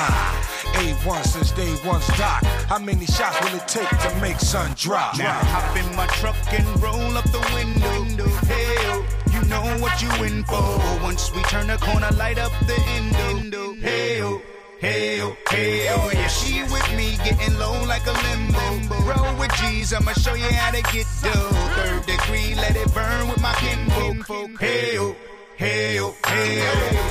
A1 0.72 1.22
since 1.26 1.50
day 1.52 1.76
one's 1.86 2.06
doc. 2.16 2.42
How 2.72 2.78
many 2.78 3.04
shots 3.04 3.38
will 3.42 3.54
it 3.54 3.68
take 3.68 3.90
to 3.90 4.18
make 4.22 4.40
sun 4.40 4.72
drop? 4.78 5.18
Now 5.18 5.38
hop 5.52 5.76
in 5.76 5.94
my 5.94 6.06
truck 6.06 6.36
and 6.54 6.66
roll 6.82 7.18
up 7.18 7.30
the 7.30 7.44
window. 7.52 8.28
Hey, 8.46 9.21
know 9.48 9.62
what 9.80 10.02
you 10.02 10.10
in 10.24 10.44
for. 10.44 10.78
Once 11.02 11.32
we 11.34 11.42
turn 11.44 11.66
the 11.66 11.76
corner, 11.78 12.10
light 12.16 12.38
up 12.38 12.52
the 12.66 12.78
endo. 12.96 13.74
Hey, 13.74 14.22
oh. 14.22 14.40
Hey, 14.82 15.20
oh, 15.22 15.36
hey, 15.48 15.86
oh, 15.90 16.10
yeah, 16.12 16.26
she 16.26 16.60
with 16.64 16.96
me, 16.96 17.16
getting 17.22 17.56
low 17.56 17.84
like 17.84 18.04
a 18.04 18.10
limbo. 18.10 18.96
Roll 19.06 19.38
with 19.38 19.54
G's, 19.58 19.92
I'ma 19.92 20.10
show 20.14 20.34
you 20.34 20.50
how 20.50 20.72
to 20.72 20.82
get 20.92 21.06
dough. 21.22 21.52
Third 21.76 22.04
degree, 22.04 22.56
let 22.56 22.74
it 22.74 22.92
burn 22.92 23.28
with 23.28 23.40
my 23.40 23.54
kinfolk. 23.54 24.58
Hey, 24.58 24.98
oh, 24.98 25.14
hey, 25.54 26.00
oh, 26.00 26.16
hey, 26.26 26.62
oh. 26.64 27.01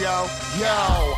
Yo. 0.00 0.30
Yo, 0.58 0.74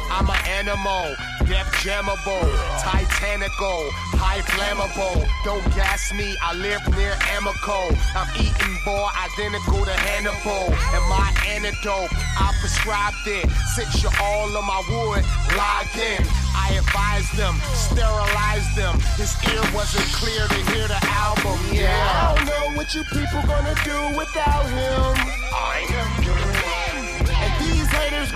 I'm 0.08 0.28
an 0.28 0.40
animal, 0.48 1.14
death 1.44 1.68
jammable, 1.84 2.44
titanical, 2.80 3.88
high 4.16 4.40
flammable. 4.52 5.24
Don't 5.44 5.64
gas 5.76 6.12
me, 6.12 6.36
I 6.42 6.54
live 6.54 6.80
near 6.96 7.16
Amico. 7.36 7.92
I'm 8.16 8.28
eating 8.40 8.74
boy 8.84 9.08
identical 9.16 9.84
to 9.84 9.96
Hannibal. 10.08 10.72
And 10.96 11.04
my 11.08 11.28
antidote, 11.48 12.12
I 12.36 12.52
prescribed 12.60 13.24
it. 13.26 13.48
Since 13.76 14.02
you're 14.02 14.16
all 14.20 14.48
on 14.56 14.64
my 14.64 14.80
wood, 14.88 15.24
log 15.56 15.88
in. 15.96 16.24
I 16.56 16.80
advised 16.80 17.32
them, 17.36 17.54
sterilized 17.72 18.74
them. 18.76 18.96
His 19.16 19.32
ear 19.48 19.62
wasn't 19.72 20.08
clear 20.16 20.48
to 20.48 20.60
hear 20.72 20.88
the 20.88 21.00
album, 21.04 21.58
yeah. 21.72 21.92
I 21.92 22.34
don't 22.34 22.46
know 22.48 22.76
what 22.76 22.94
you 22.94 23.04
people 23.04 23.40
gonna 23.44 23.76
do 23.84 23.98
without 24.16 24.66
him. 24.68 25.12
I 25.52 25.84
am 25.88 26.20
these 26.20 26.49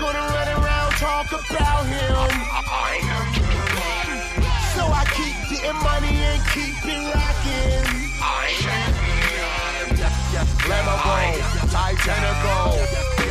couldn't 0.05 0.31
let 0.33 0.47
around 0.49 0.91
talk 1.01 1.31
about 1.31 1.85
him. 1.85 2.29
So 4.75 4.83
I 4.85 5.03
keep 5.17 5.35
getting 5.49 5.79
money 5.81 6.13
and 6.29 6.41
keep 6.53 6.77
it 6.85 7.01
rocking. 7.09 7.85
I'm 10.87 11.01
go, 11.01 11.41
Titanic 11.71 12.37
go. 12.43 13.24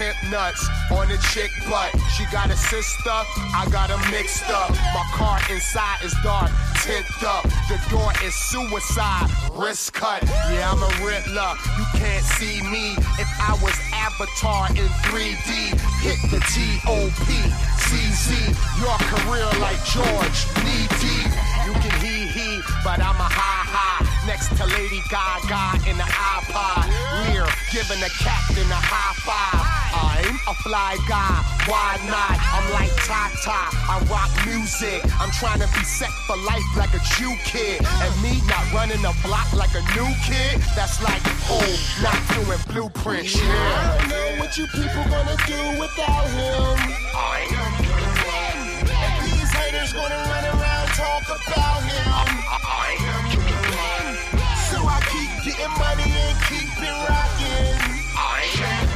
Pimp 0.00 0.16
Nuts 0.30 0.66
on 0.90 1.10
a 1.10 1.18
chick 1.28 1.50
butt. 1.68 1.92
She 2.16 2.24
got 2.32 2.48
a 2.48 2.56
sister, 2.56 3.10
I 3.12 3.68
got 3.70 3.90
'em 3.90 4.00
mixed 4.10 4.48
up. 4.48 4.70
My 4.94 5.04
car 5.12 5.38
inside 5.50 6.00
is 6.02 6.14
dark, 6.24 6.50
tint 6.82 7.04
up. 7.22 7.44
The 7.68 7.76
door 7.90 8.10
is 8.24 8.34
suicide, 8.34 9.28
wrist 9.52 9.92
cut. 9.92 10.22
Yeah, 10.48 10.72
I'm 10.72 10.82
a 10.82 10.88
Riddler. 11.04 11.52
You 11.76 11.84
can't 12.00 12.24
see 12.24 12.62
me 12.62 12.96
if 13.18 13.28
I 13.46 13.52
was 13.60 13.76
Avatar 13.92 14.68
in 14.70 14.88
3D. 15.04 15.68
Hit 16.00 16.18
the 16.30 16.40
T.O.P. 16.48 17.52
CZ. 17.84 18.56
Your 18.80 18.96
career 19.12 19.50
like 19.60 19.84
George, 19.84 20.38
knee 20.64 20.88
deep. 21.04 21.30
You 21.66 21.74
can 21.74 22.00
hee 22.00 22.26
hee, 22.26 22.62
but 22.82 23.00
I'm 23.00 23.20
a 23.20 23.28
ha 23.38 23.52
ha. 23.74 23.99
Next 24.30 24.56
to 24.58 24.64
Lady 24.78 25.02
Gaga 25.10 25.90
in 25.90 25.98
the 25.98 26.06
iPod. 26.06 26.86
Lear 27.26 27.50
giving 27.74 27.98
a 27.98 28.10
captain 28.22 28.62
a 28.70 28.78
high 28.78 29.18
five. 29.26 29.58
I'm 29.90 30.38
a 30.46 30.54
fly 30.62 30.94
guy, 31.10 31.42
why 31.66 31.98
not? 32.06 32.38
I'm 32.38 32.62
like 32.70 32.94
Tata, 33.02 33.74
I 33.90 33.98
rock 34.06 34.30
music. 34.46 35.02
I'm 35.18 35.34
trying 35.34 35.58
to 35.58 35.66
be 35.74 35.82
set 35.82 36.14
for 36.30 36.38
life 36.46 36.62
like 36.78 36.94
a 36.94 37.02
Jew 37.18 37.34
kid. 37.42 37.82
And 37.82 38.14
me 38.22 38.38
not 38.46 38.62
running 38.70 39.02
a 39.02 39.10
block 39.26 39.50
like 39.50 39.74
a 39.74 39.82
new 39.98 40.06
kid. 40.22 40.62
That's 40.78 41.02
like, 41.02 41.26
oh, 41.50 41.66
not 41.98 42.14
doing 42.30 42.62
blueprints. 42.70 43.34
Yeah. 43.34 43.50
I 43.50 43.98
don't 43.98 44.14
know 44.14 44.28
what 44.38 44.54
you 44.54 44.70
people 44.70 45.10
gonna 45.10 45.34
do 45.50 45.58
without 45.74 46.30
him. 46.38 46.78
I 47.18 47.50
am 47.50 47.80
and 48.94 49.26
these 49.26 49.50
haters 49.50 49.92
gonna 49.92 50.22
run 50.30 50.44
around 50.54 50.86
talk 50.94 51.26
about 51.26 51.82
him. 51.82 52.06
I 52.06 52.94
am 52.94 53.26
I 53.26 53.29
keep 53.29 53.29
getting 55.60 55.78
money 55.78 56.08
and 56.08 56.38
keep 56.48 56.72
it 56.80 56.94
rocking. 57.08 57.76
I 58.16 58.48
am. 58.56 58.88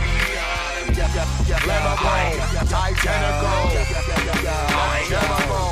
Yeah, 0.95 1.15
yeah, 1.15 1.49
yeah, 1.49 1.67
Let 1.67 1.83
her 1.83 1.97
go. 2.01 2.13
Titanic. 2.67 3.35
I'm 4.73 5.11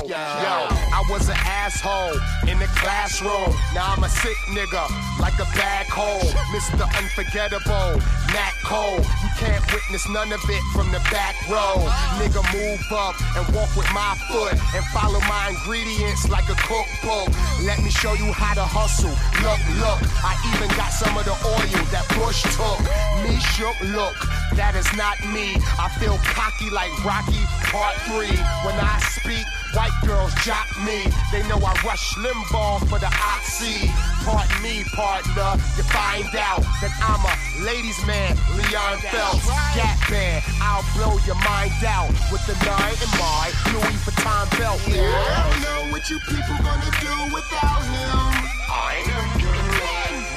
Yo 0.09 0.72
was 1.13 1.29
an 1.29 1.37
asshole 1.45 2.17
in 2.49 2.59
the 2.59 2.65
classroom. 2.81 3.53
Now 3.77 3.93
I'm 3.93 4.03
a 4.03 4.09
sick 4.09 4.37
nigga, 4.49 4.89
like 5.21 5.37
a 5.37 5.45
bag 5.53 5.85
hole. 5.93 6.25
Mr. 6.57 6.89
Unforgettable, 6.97 8.01
Nat 8.33 8.57
Cole. 8.65 8.97
You 9.21 9.31
can't 9.37 9.61
witness 9.69 10.09
none 10.09 10.33
of 10.33 10.41
it 10.49 10.65
from 10.73 10.89
the 10.89 11.05
back 11.13 11.37
row. 11.53 11.85
Nigga, 12.17 12.41
move 12.57 12.81
up 12.97 13.21
and 13.37 13.45
walk 13.53 13.69
with 13.77 13.93
my 13.93 14.17
foot 14.33 14.57
and 14.73 14.83
follow 14.89 15.21
my 15.29 15.53
ingredients 15.53 16.33
like 16.33 16.49
a 16.49 16.57
cookbook. 16.65 17.29
Let 17.61 17.85
me 17.85 17.91
show 17.93 18.15
you 18.17 18.33
how 18.33 18.57
to 18.57 18.65
hustle. 18.65 19.13
Look, 19.45 19.61
look, 19.85 20.01
I 20.25 20.33
even 20.57 20.73
got 20.81 20.97
some 20.97 21.13
of 21.21 21.29
the 21.29 21.37
oil 21.45 21.83
that 21.93 22.09
Bush 22.17 22.41
took. 22.57 22.81
Me 23.21 23.37
shook, 23.53 23.77
look, 23.93 24.17
that 24.57 24.73
is 24.81 24.89
not 24.97 25.21
me. 25.29 25.61
I 25.77 25.93
feel 26.01 26.17
cocky 26.33 26.73
like 26.73 26.89
Rocky 27.05 27.45
Part 27.69 28.01
3. 28.09 28.33
When 28.65 28.81
I 28.81 28.97
speak, 29.13 29.45
white 29.75 29.97
girls 30.07 30.33
jock 30.45 30.69
me. 30.85 31.05
They 31.33 31.43
know 31.49 31.59
I 31.59 31.73
rush 31.85 32.15
Limbaugh 32.17 32.89
for 32.89 32.99
the 32.99 33.11
oxy. 33.37 33.91
Pardon 34.25 34.63
me, 34.63 34.85
partner. 34.95 35.59
You 35.77 35.85
find 35.89 36.29
out 36.37 36.63
that 36.81 36.93
I'm 37.03 37.23
a 37.25 37.35
ladies' 37.65 38.01
man, 38.07 38.37
Leon 38.57 38.99
Phelps. 39.11 39.47
Gap 39.75 39.99
band, 40.09 40.45
I'll 40.61 40.85
blow 40.97 41.19
your 41.27 41.41
mind 41.43 41.73
out 41.85 42.13
with 42.31 42.45
the 42.47 42.57
nine 42.65 42.97
in 43.01 43.11
my 43.19 43.53
Louis 43.73 43.99
Vuitton 44.05 44.47
belt. 44.59 44.81
Yeah. 44.89 45.09
I 45.09 45.51
don't 45.51 45.61
know 45.65 45.93
what 45.93 46.09
you 46.11 46.19
people 46.21 46.57
gonna 46.63 46.93
do 47.01 47.15
without 47.35 47.83
him. 47.83 48.53
I 48.69 49.03
am 49.09 49.43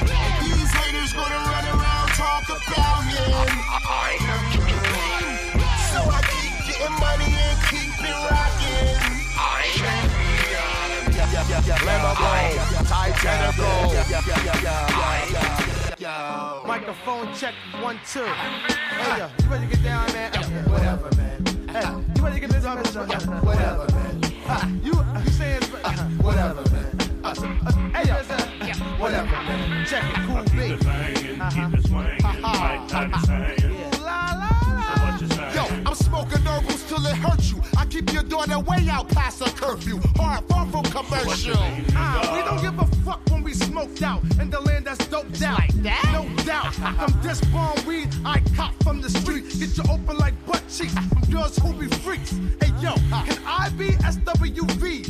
and 0.06 0.46
these 0.46 0.72
haters 0.72 1.13
gonna 1.13 1.36
run 1.36 1.65
around 1.75 2.08
talk 2.15 2.46
about 2.50 3.04
him. 3.04 3.48
I 3.88 4.18
am 4.20 4.44
so 5.92 6.01
I 6.10 6.22
keep 6.36 6.54
getting 6.68 6.96
money 7.00 7.32
and 7.32 7.60
keep 7.70 7.96
it 8.04 8.18
rocking. 8.30 8.95
Microphone 16.66 17.34
check 17.34 17.54
one 17.82 18.00
two. 18.12 18.24
Hey 18.24 19.20
yo, 19.20 19.30
you 19.42 19.50
ready 19.50 19.68
to 19.68 19.76
get 19.76 19.84
down, 19.84 20.12
man? 20.14 20.32
Whatever, 20.70 21.10
man. 21.16 21.46
Hey, 21.70 21.82
you 22.16 22.24
ready 22.24 22.36
to 22.36 22.42
get 22.42 22.50
this 22.50 22.66
on 22.66 22.78
this? 22.78 22.96
Whatever, 22.96 23.88
man. 23.94 24.82
You 24.84 24.94
you 25.24 25.32
saying 25.32 25.65
daughter 38.96 39.08
way 39.08 39.10
out 39.10 39.10
past 39.10 39.40
her 39.40 39.52
curfew. 39.52 40.00
Hard, 40.16 40.44
far 40.46 40.66
from 40.68 40.84
commercial. 40.84 41.56
Ah, 41.96 42.32
we 42.36 42.44
don't 42.44 42.62
give 42.62 42.80
a 42.80 42.96
fuck 43.04 43.22
when 43.30 43.44
we 43.44 43.54
smoked 43.54 44.02
out 44.02 44.24
in 44.40 44.50
the 44.50 44.60
land 44.62 44.86
that's 44.86 45.06
doped 45.08 45.42
out. 45.42 45.60
like 45.60 45.74
that? 45.84 46.10
No 46.14 46.44
doubt. 46.44 46.74
From 46.74 47.22
this 47.22 47.42
bomb 47.46 47.86
weed, 47.86 48.10
I 48.25 48.42
cop 48.56 48.74
from 48.84 49.02
the 49.02 49.10
street. 49.10 49.46
Get 49.60 49.78
you 49.78 49.84
open 49.90 50.18
like 50.18 50.34
butt 50.46 50.64
cheeks 50.70 50.94
from 50.94 51.22
girls 51.32 51.58
who 51.58 51.74
be 51.74 51.88
freaks. 51.88 52.32
Hey 52.62 52.72
yo, 52.82 52.94
can 53.10 53.45
I? 53.66 53.96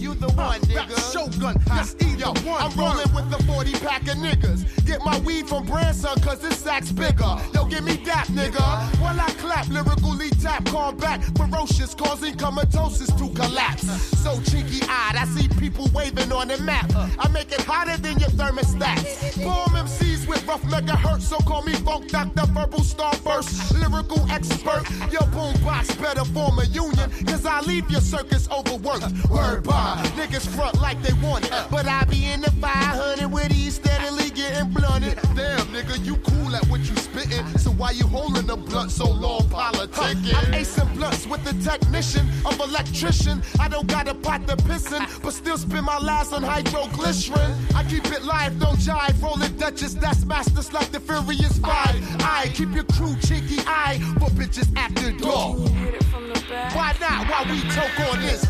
You 0.05 0.13
the 0.13 0.27
one, 0.33 0.37
Rap 0.37 0.61
nigga. 0.61 1.13
Shogun, 1.13 1.55
that's 1.65 1.95
either 2.01 2.19
Yo, 2.19 2.33
one. 2.45 2.61
I'm 2.61 2.71
rolling 2.77 3.11
with 3.13 3.29
the 3.31 3.41
40 3.43 3.71
pack 3.73 4.03
of 4.03 4.17
niggas. 4.17 4.85
Get 4.85 5.03
my 5.03 5.17
weed 5.19 5.47
from 5.47 5.65
Branson, 5.65 6.19
cause 6.21 6.39
this 6.39 6.57
sack's 6.57 6.91
bigger. 6.91 7.37
Yo, 7.53 7.65
give 7.65 7.83
me 7.83 7.95
that, 8.05 8.27
nigga. 8.27 8.61
While 8.99 9.19
I 9.19 9.29
clap, 9.39 9.67
lyrically 9.69 10.29
tap, 10.41 10.65
combat, 10.65 11.23
ferocious, 11.37 11.95
causing 11.95 12.35
comatosis 12.35 13.07
to 13.13 13.29
collapse. 13.29 13.87
So 14.21 14.39
cheeky 14.41 14.81
eyed, 14.87 15.15
I 15.15 15.25
see 15.25 15.47
people 15.47 15.89
waving 15.93 16.31
on 16.31 16.49
the 16.49 16.57
map. 16.59 16.91
I 16.95 17.27
make 17.29 17.51
it 17.51 17.61
hotter 17.61 17.97
than 17.97 18.19
your 18.19 18.29
thermostats. 18.29 19.43
Bomb 19.43 19.75
MCs 19.75 20.27
with 20.27 20.45
rough 20.47 20.63
megahertz, 20.63 21.21
so 21.21 21.37
call 21.37 21.63
me 21.63 21.73
Funk 21.73 22.09
Doctor, 22.09 22.45
verbal 22.47 22.79
starburst, 22.79 23.79
lyrical 23.79 24.29
expert. 24.29 24.83
Your 25.11 25.25
boombox 25.33 25.99
better 26.01 26.25
form 26.25 26.59
a 26.59 26.65
union, 26.65 27.09
cause 27.25 27.45
I 27.45 27.61
leave 27.61 27.89
your 27.89 28.01
circus 28.01 28.44
overworked. 28.49 29.29
Word 29.29 29.63
by 29.63 29.95
niggas 30.15 30.47
front 30.55 30.79
like 30.81 31.01
they 31.01 31.13
want 31.25 31.45
it, 31.45 31.53
but 31.71 31.85
I 31.85 32.03
be 32.05 32.25
in 32.25 32.41
the 32.41 32.51
500 32.51 33.31
with 33.31 33.49
these 33.49 33.75
steadily 33.75 34.29
getting 34.29 34.69
blunted. 34.71 35.15
Damn, 35.35 35.67
nigga, 35.67 36.03
you 36.05 36.15
cool 36.17 36.55
at 36.55 36.65
what 36.67 36.79
you 36.81 36.95
spitting, 36.95 37.45
so 37.57 37.71
why 37.71 37.91
you 37.91 38.07
holding 38.07 38.47
the 38.47 38.55
blunt 38.55 38.91
so 38.91 39.09
long, 39.09 39.41
politicking? 39.43 40.35
I'm 40.35 40.53
acing 40.53 40.93
blunts 40.95 41.27
with 41.27 41.43
the 41.43 41.53
technician 41.63 42.27
of 42.45 42.59
electrician. 42.59 43.41
I 43.59 43.67
don't 43.67 43.87
got 43.87 44.07
a 44.07 44.13
pot 44.13 44.47
to 44.47 44.55
pissin', 44.57 45.05
but 45.21 45.33
still 45.33 45.57
spend 45.57 45.85
my 45.85 45.97
last 45.99 46.33
on 46.33 46.43
hydroglycerin. 46.43 47.75
I 47.75 47.83
keep 47.83 48.05
it 48.05 48.23
live, 48.23 48.59
don't 48.59 48.77
jive, 48.77 49.21
rolling 49.21 49.55
Duchess, 49.57 49.93
that's 49.95 50.25
masters 50.25 50.73
like 50.73 50.91
the 50.91 50.99
Furious 50.99 51.57
Five. 51.59 51.95
I 52.21 52.51
keep 52.53 52.73
your 52.73 52.83
crew 52.85 53.15
cheeky 53.21 53.59
eye 53.65 53.99
for 54.19 54.29
bitches 54.31 54.69
after 54.75 55.11
dark. 55.11 56.24
Why 56.47 56.93
not? 57.01 57.27
Why 57.27 57.43
we 57.51 57.59
talk 57.71 57.99
on 58.13 58.21
this? 58.21 58.45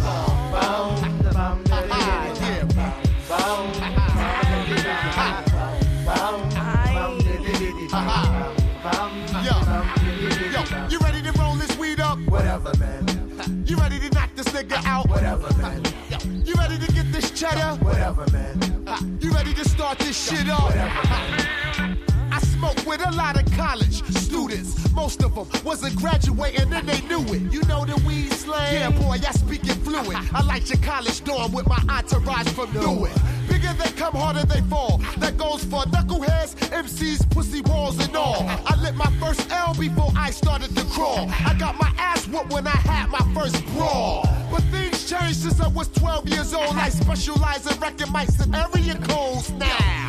Yo, 10.52 10.88
you 10.90 11.00
ready 11.00 11.22
to 11.22 11.32
roll 11.40 11.56
this 11.56 11.78
weed 11.78 12.02
up? 12.02 12.20
Whatever, 12.28 12.74
man. 12.80 13.64
You 13.66 13.78
ready 13.78 14.00
to 14.00 14.10
knock 14.10 14.30
this 14.36 14.48
nigga 14.48 14.86
out? 14.86 15.08
Whatever, 15.08 15.56
man. 15.58 15.82
Yo, 16.10 16.18
you 16.44 16.54
ready 16.56 16.78
to 16.86 16.92
get 16.92 17.10
this 17.14 17.32
cheddar? 17.32 17.78
Whatever, 17.82 18.25
man. 18.34 18.75
You 19.20 19.32
ready 19.32 19.54
to 19.54 19.68
start 19.68 20.00
this 20.00 20.30
shit 20.30 20.50
off? 20.50 20.72
I 20.75 22.40
smoke 22.40 22.86
with 22.86 23.06
a 23.06 23.12
lot 23.12 23.42
of 23.42 23.52
college 23.54 24.04
students. 24.16 24.92
Most 24.94 25.24
of 25.24 25.36
them 25.36 25.48
wasn't 25.64 25.96
graduating 25.96 26.72
and 26.74 26.88
they 26.88 27.02
knew 27.02 27.22
it. 27.34 27.52
You 27.52 27.62
know 27.64 27.86
the 27.86 28.02
weed 28.06 28.32
slang? 28.32 28.74
Yeah, 28.74 28.90
boy, 28.92 29.18
I 29.25 29.32
speak 29.32 29.64
it 29.64 29.75
fluent. 29.84 30.34
I 30.34 30.42
like 30.44 30.70
your 30.70 30.80
college 30.80 31.24
dorm 31.24 31.52
with 31.52 31.68
my 31.68 31.82
entourage 31.90 32.48
from 32.50 32.72
Newark. 32.74 33.12
Bigger 33.48 33.74
they 33.74 33.92
come, 33.92 34.14
harder 34.14 34.46
they 34.46 34.62
fall. 34.62 35.02
That 35.18 35.38
goes 35.38 35.64
for 35.64 35.84
knuckleheads, 35.84 36.56
MCs, 36.72 37.30
pussy 37.32 37.62
walls, 37.62 38.00
and 38.06 38.16
all. 38.16 38.46
I 38.66 38.75
lit 38.82 38.96
my 38.96 39.12
first 39.20 39.50
L 39.52 39.74
before 39.74 40.12
I 40.16 40.32
started 40.32 40.75
to 40.75 40.84
crawl. 40.86 41.30
I 41.30 41.56
got 41.58 41.75
my 41.80 41.92
ass 41.98 42.28
whooped 42.28 42.52
when 42.52 42.68
I 42.68 42.78
had 42.92 43.10
my 43.10 43.25
first 43.34 43.66
brawl. 43.74 44.28
But 44.52 44.64
things 44.72 45.10
changed 45.10 45.42
since 45.42 45.60
I 45.60 45.68
was 45.68 45.88
12 45.90 46.30
years 46.30 46.54
old. 46.54 46.75
I 46.75 46.90
specialize 46.90 47.66
in 47.72 47.80
wrecking 47.80 48.08
mics 48.08 48.42
and 48.44 48.56
area 48.56 48.96
codes 49.08 49.52
now. 49.52 50.05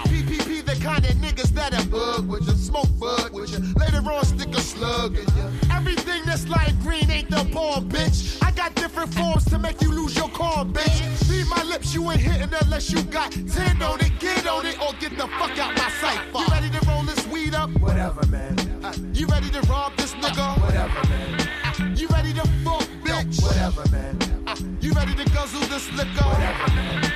Kind 0.87 1.05
of 1.05 1.17
niggas 1.17 1.51
that'll 1.51 1.85
bug 1.91 2.29
with 2.29 2.47
you, 2.47 2.55
smoke 2.55 2.87
bud 3.01 3.33
with 3.33 3.51
you. 3.51 3.59
Later 3.75 4.09
on, 4.09 4.25
stick 4.25 4.55
a 4.55 4.61
slug 4.61 5.17
in 5.17 5.27
you. 5.37 5.49
Everything 5.73 6.23
that's 6.25 6.49
light 6.49 6.75
green 6.81 7.11
ain't 7.11 7.29
the 7.29 7.43
bomb, 7.53 7.89
bitch. 7.89 8.39
I 8.41 8.53
got 8.53 8.73
different 8.77 9.13
forms 9.13 9.45
to 9.47 9.59
make 9.59 9.83
you 9.83 9.91
lose 9.91 10.15
your 10.15 10.29
calm, 10.29 10.73
bitch. 10.73 11.29
Read 11.29 11.47
my 11.49 11.61
lips, 11.65 11.93
you 11.93 12.09
ain't 12.09 12.21
hitting 12.21 12.55
unless 12.63 12.93
you 12.93 13.03
got 13.03 13.33
10 13.33 13.83
on 13.83 14.01
it. 14.01 14.13
Get 14.21 14.47
on 14.47 14.65
it 14.65 14.81
or 14.81 14.93
get 15.01 15.11
the 15.19 15.27
fuck 15.27 15.59
out 15.59 15.75
my 15.75 15.91
sight. 16.01 16.21
You 16.33 16.47
ready 16.53 16.71
to 16.71 16.87
roll 16.89 17.03
this 17.03 17.27
weed 17.27 17.55
up? 17.57 17.69
Whatever, 17.81 18.25
man. 18.29 18.57
Uh, 18.85 18.95
You 19.13 19.27
ready 19.27 19.51
to 19.51 19.61
rob 19.63 19.97
this 19.97 20.15
nigga? 20.15 20.57
Whatever, 20.61 21.09
man. 21.09 21.49
Uh, 21.65 21.95
You 21.97 22.07
ready 22.09 22.33
to 22.33 22.47
fuck, 22.63 22.87
bitch? 23.03 23.43
Whatever, 23.43 23.83
man. 23.91 24.17
Uh, 24.47 24.55
You 24.81 24.93
ready 24.93 25.15
to 25.17 25.25
guzzle 25.33 25.67
this 25.67 25.91
liquor? 25.95 26.25
Whatever, 26.25 26.75
man. 26.77 27.13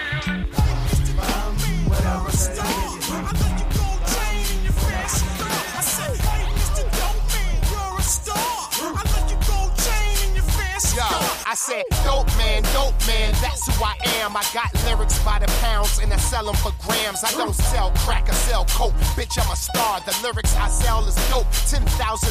Podcast. 5.11 5.40
Yo, 10.91 11.07
I 11.47 11.55
said, 11.55 11.85
dope 12.03 12.27
man, 12.37 12.63
dope 12.75 12.99
man, 13.07 13.31
that's 13.39 13.67
who 13.71 13.85
I 13.85 13.95
am. 14.19 14.37
I 14.37 14.43
got 14.53 14.75
lyrics 14.85 15.23
by 15.23 15.39
the 15.39 15.47
pounds 15.63 16.01
and 16.01 16.13
I 16.13 16.17
sell 16.17 16.45
them 16.45 16.57
for 16.57 16.73
grams. 16.83 17.23
I 17.23 17.31
don't 17.31 17.55
sell 17.55 17.93
crack, 18.03 18.29
I 18.29 18.35
sell 18.35 18.65
coke. 18.65 18.95
Bitch, 19.15 19.39
I'm 19.39 19.49
a 19.53 19.55
star. 19.55 20.01
The 20.01 20.19
lyrics 20.21 20.57
I 20.57 20.69
sell 20.69 21.07
is 21.07 21.15
dope. 21.31 21.47
10,000 21.71 21.87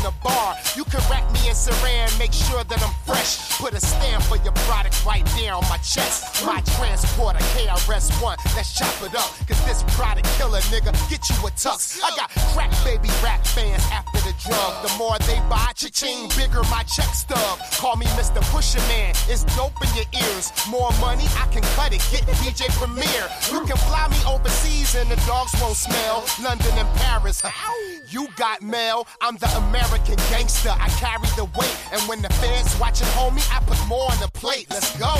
a 0.05 0.11
bar. 0.21 0.55
You 0.75 0.83
can 0.83 0.99
rack 1.09 1.23
me 1.31 1.47
in 1.47 1.55
saran, 1.55 2.11
make 2.19 2.33
sure 2.33 2.65
that 2.65 2.83
I'm 2.83 2.93
fresh. 3.07 3.57
Put 3.59 3.73
a 3.75 3.79
stamp 3.79 4.23
for 4.23 4.35
your 4.43 4.53
product 4.67 5.05
right 5.05 5.25
there 5.39 5.53
on 5.53 5.63
my 5.69 5.77
chest. 5.77 6.43
My 6.45 6.59
transporter, 6.75 7.39
KRS1, 7.55 8.35
let's 8.55 8.75
chop 8.75 8.91
it 9.07 9.15
up. 9.15 9.31
Cause 9.47 9.63
this 9.63 9.83
product 9.95 10.27
killer, 10.35 10.59
nigga, 10.67 10.91
get 11.09 11.23
you 11.29 11.39
a 11.47 11.51
tux. 11.55 12.01
I 12.03 12.11
got 12.17 12.29
crack 12.51 12.71
baby 12.83 13.07
rap 13.23 13.45
fans 13.45 13.83
after 13.91 14.19
the 14.27 14.35
drug. 14.43 14.83
The 14.83 14.91
more 14.97 15.17
they 15.19 15.39
buy, 15.47 15.71
cha-ching, 15.75 16.27
bigger 16.35 16.63
my 16.67 16.83
check 16.83 17.13
stub. 17.15 17.59
Call 17.79 17.95
me 17.95 18.05
Mr. 18.19 18.43
Pusher 18.49 18.81
Man, 18.89 19.13
it's 19.29 19.43
dope 19.55 19.73
in 19.81 19.89
your 19.95 20.05
ears. 20.13 20.51
More 20.69 20.91
money, 20.99 21.25
I 21.37 21.47
can 21.51 21.63
cut 21.77 21.93
it, 21.93 22.01
get 22.11 22.23
DJ 22.41 22.67
Premier. 22.81 23.29
You 23.51 23.65
can 23.65 23.77
fly 23.77 24.07
me 24.09 24.17
overseas 24.27 24.95
and 24.95 25.09
the 25.09 25.15
dogs 25.27 25.53
won't 25.61 25.75
smell. 25.75 26.25
London 26.41 26.71
and 26.73 26.87
Paris, 26.97 27.43
you 28.09 28.27
got 28.37 28.61
mail. 28.61 29.07
I'm 29.21 29.37
the 29.37 29.49
American 29.57 30.15
gangster, 30.29 30.69
I 30.69 30.89
carry 30.99 31.29
the 31.37 31.45
weight. 31.57 31.77
And 31.93 32.01
when 32.09 32.21
the 32.21 32.29
fans 32.41 32.77
watching, 32.79 33.07
homie, 33.17 33.45
I 33.55 33.59
put 33.63 33.79
more 33.87 34.11
on 34.11 34.19
the 34.19 34.29
plate. 34.33 34.67
Let's 34.69 34.97
go. 34.97 35.05
Yo, 35.05 35.15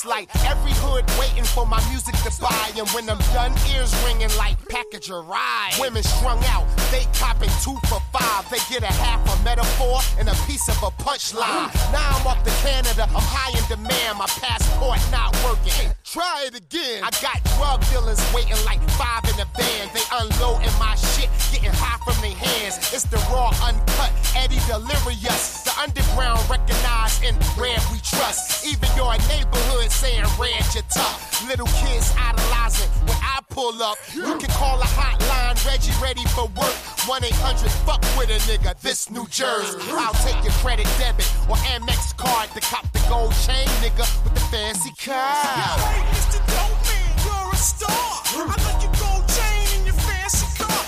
it's 0.00 0.06
like 0.06 0.28
every 0.48 0.72
hood 0.76 1.04
waiting 1.18 1.44
for 1.44 1.66
my 1.66 1.80
music 1.90 2.14
to 2.24 2.32
buy. 2.40 2.72
And 2.76 2.88
when 2.90 3.10
I'm 3.10 3.18
done, 3.34 3.52
ears 3.74 3.92
ringing 4.04 4.34
like 4.38 4.56
package 4.68 5.10
a 5.10 5.20
ride. 5.20 5.72
Women 5.78 6.02
strung 6.02 6.42
out, 6.46 6.66
they 6.90 7.04
copping 7.12 7.50
two 7.62 7.76
for 7.88 8.00
five. 8.12 8.48
They 8.50 8.58
get 8.70 8.82
a 8.82 8.92
half 8.92 9.20
a 9.28 9.44
metaphor 9.44 10.00
and 10.18 10.28
a 10.28 10.34
piece 10.46 10.68
of 10.68 10.76
a 10.82 10.90
punchline. 11.02 11.68
Now 11.92 12.16
I'm 12.16 12.26
off 12.26 12.42
to 12.44 12.50
Canada, 12.64 13.02
I'm 13.02 13.20
high 13.20 13.52
in 13.58 13.64
demand. 13.68 14.18
My 14.18 14.26
passport 14.26 15.00
not 15.12 15.36
working. 15.44 15.92
Try 16.12 16.50
it 16.50 16.58
again. 16.58 17.04
I 17.04 17.10
got 17.22 17.38
drug 17.54 17.86
dealers 17.86 18.18
waiting 18.34 18.58
like 18.66 18.82
five 18.98 19.22
in 19.30 19.36
the 19.38 19.46
van. 19.54 19.86
They 19.94 20.02
unloading 20.10 20.74
my 20.74 20.98
shit, 20.98 21.30
getting 21.54 21.70
high 21.70 22.02
from 22.02 22.18
their 22.18 22.34
hands. 22.34 22.82
It's 22.90 23.06
the 23.06 23.22
raw, 23.30 23.54
uncut, 23.62 24.10
Eddie 24.34 24.58
Delirious. 24.66 25.62
The 25.62 25.70
underground 25.78 26.42
recognized 26.50 27.22
in 27.22 27.38
red 27.54 27.78
we 27.94 28.02
trust. 28.02 28.66
Even 28.66 28.90
your 28.98 29.14
neighborhood 29.30 29.86
saying 29.94 30.26
red 30.34 30.66
you 30.74 30.82
tough. 30.90 31.46
Little 31.46 31.70
kids 31.78 32.10
idolizing 32.18 32.90
when 33.06 33.18
I 33.22 33.38
pull 33.48 33.80
up. 33.80 33.94
You 34.10 34.34
can 34.34 34.50
call 34.58 34.82
a 34.82 34.90
hotline, 34.90 35.54
Reggie 35.62 35.94
ready 36.02 36.26
for 36.34 36.50
work. 36.58 36.74
1 37.06 37.22
800 37.22 37.70
fuck 37.86 38.02
with 38.18 38.34
a 38.34 38.38
nigga, 38.50 38.74
this 38.82 39.10
New 39.10 39.26
Jersey. 39.30 39.78
I'll 39.94 40.14
take 40.26 40.42
your 40.42 40.52
credit 40.58 40.90
debit 40.98 41.30
or 41.48 41.54
Amex 41.70 42.16
card 42.16 42.50
to 42.50 42.60
cop 42.60 42.90
the 42.92 42.98
gold 43.08 43.32
chain, 43.46 43.66
nigga, 43.78 44.06
with 44.24 44.34
the 44.34 44.40
fancy 44.50 44.90
car. 44.98 45.99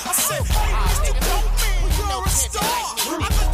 I 0.05 0.12
said, 0.12 0.44
hey, 0.46 0.72
Mr. 0.88 1.12
Dope 1.20 1.53
you're 1.98 2.25
a 2.25 2.29
star. 2.29 3.52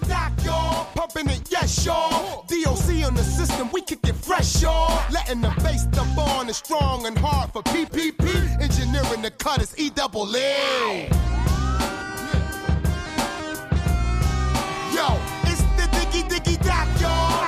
Rest, 0.00 0.44
y'all. 0.44 0.86
Pumping 0.94 1.28
it, 1.28 1.42
yes, 1.50 1.84
y'all. 1.84 2.44
DOC 2.46 3.04
on 3.04 3.14
the 3.14 3.22
system, 3.22 3.70
we 3.72 3.80
kick 3.82 4.00
it 4.04 4.14
fresh, 4.14 4.62
y'all. 4.62 5.02
Letting 5.10 5.40
the 5.40 5.50
bass 5.62 5.84
dump 5.86 6.16
on 6.18 6.48
is 6.48 6.56
strong 6.56 7.06
and 7.06 7.16
hard 7.18 7.52
for 7.52 7.62
PPP. 7.62 8.60
Engineering 8.60 9.22
the 9.22 9.30
cut 9.30 9.62
is 9.62 9.74
E 9.78 9.90
double 9.90 10.26
E. 10.36 11.08
Yo, 14.94 15.18
it's 15.44 15.62
the 15.76 15.88
diggy 15.92 16.28
diggy 16.28 16.56
doc, 16.64 16.88
y'all. 17.00 17.42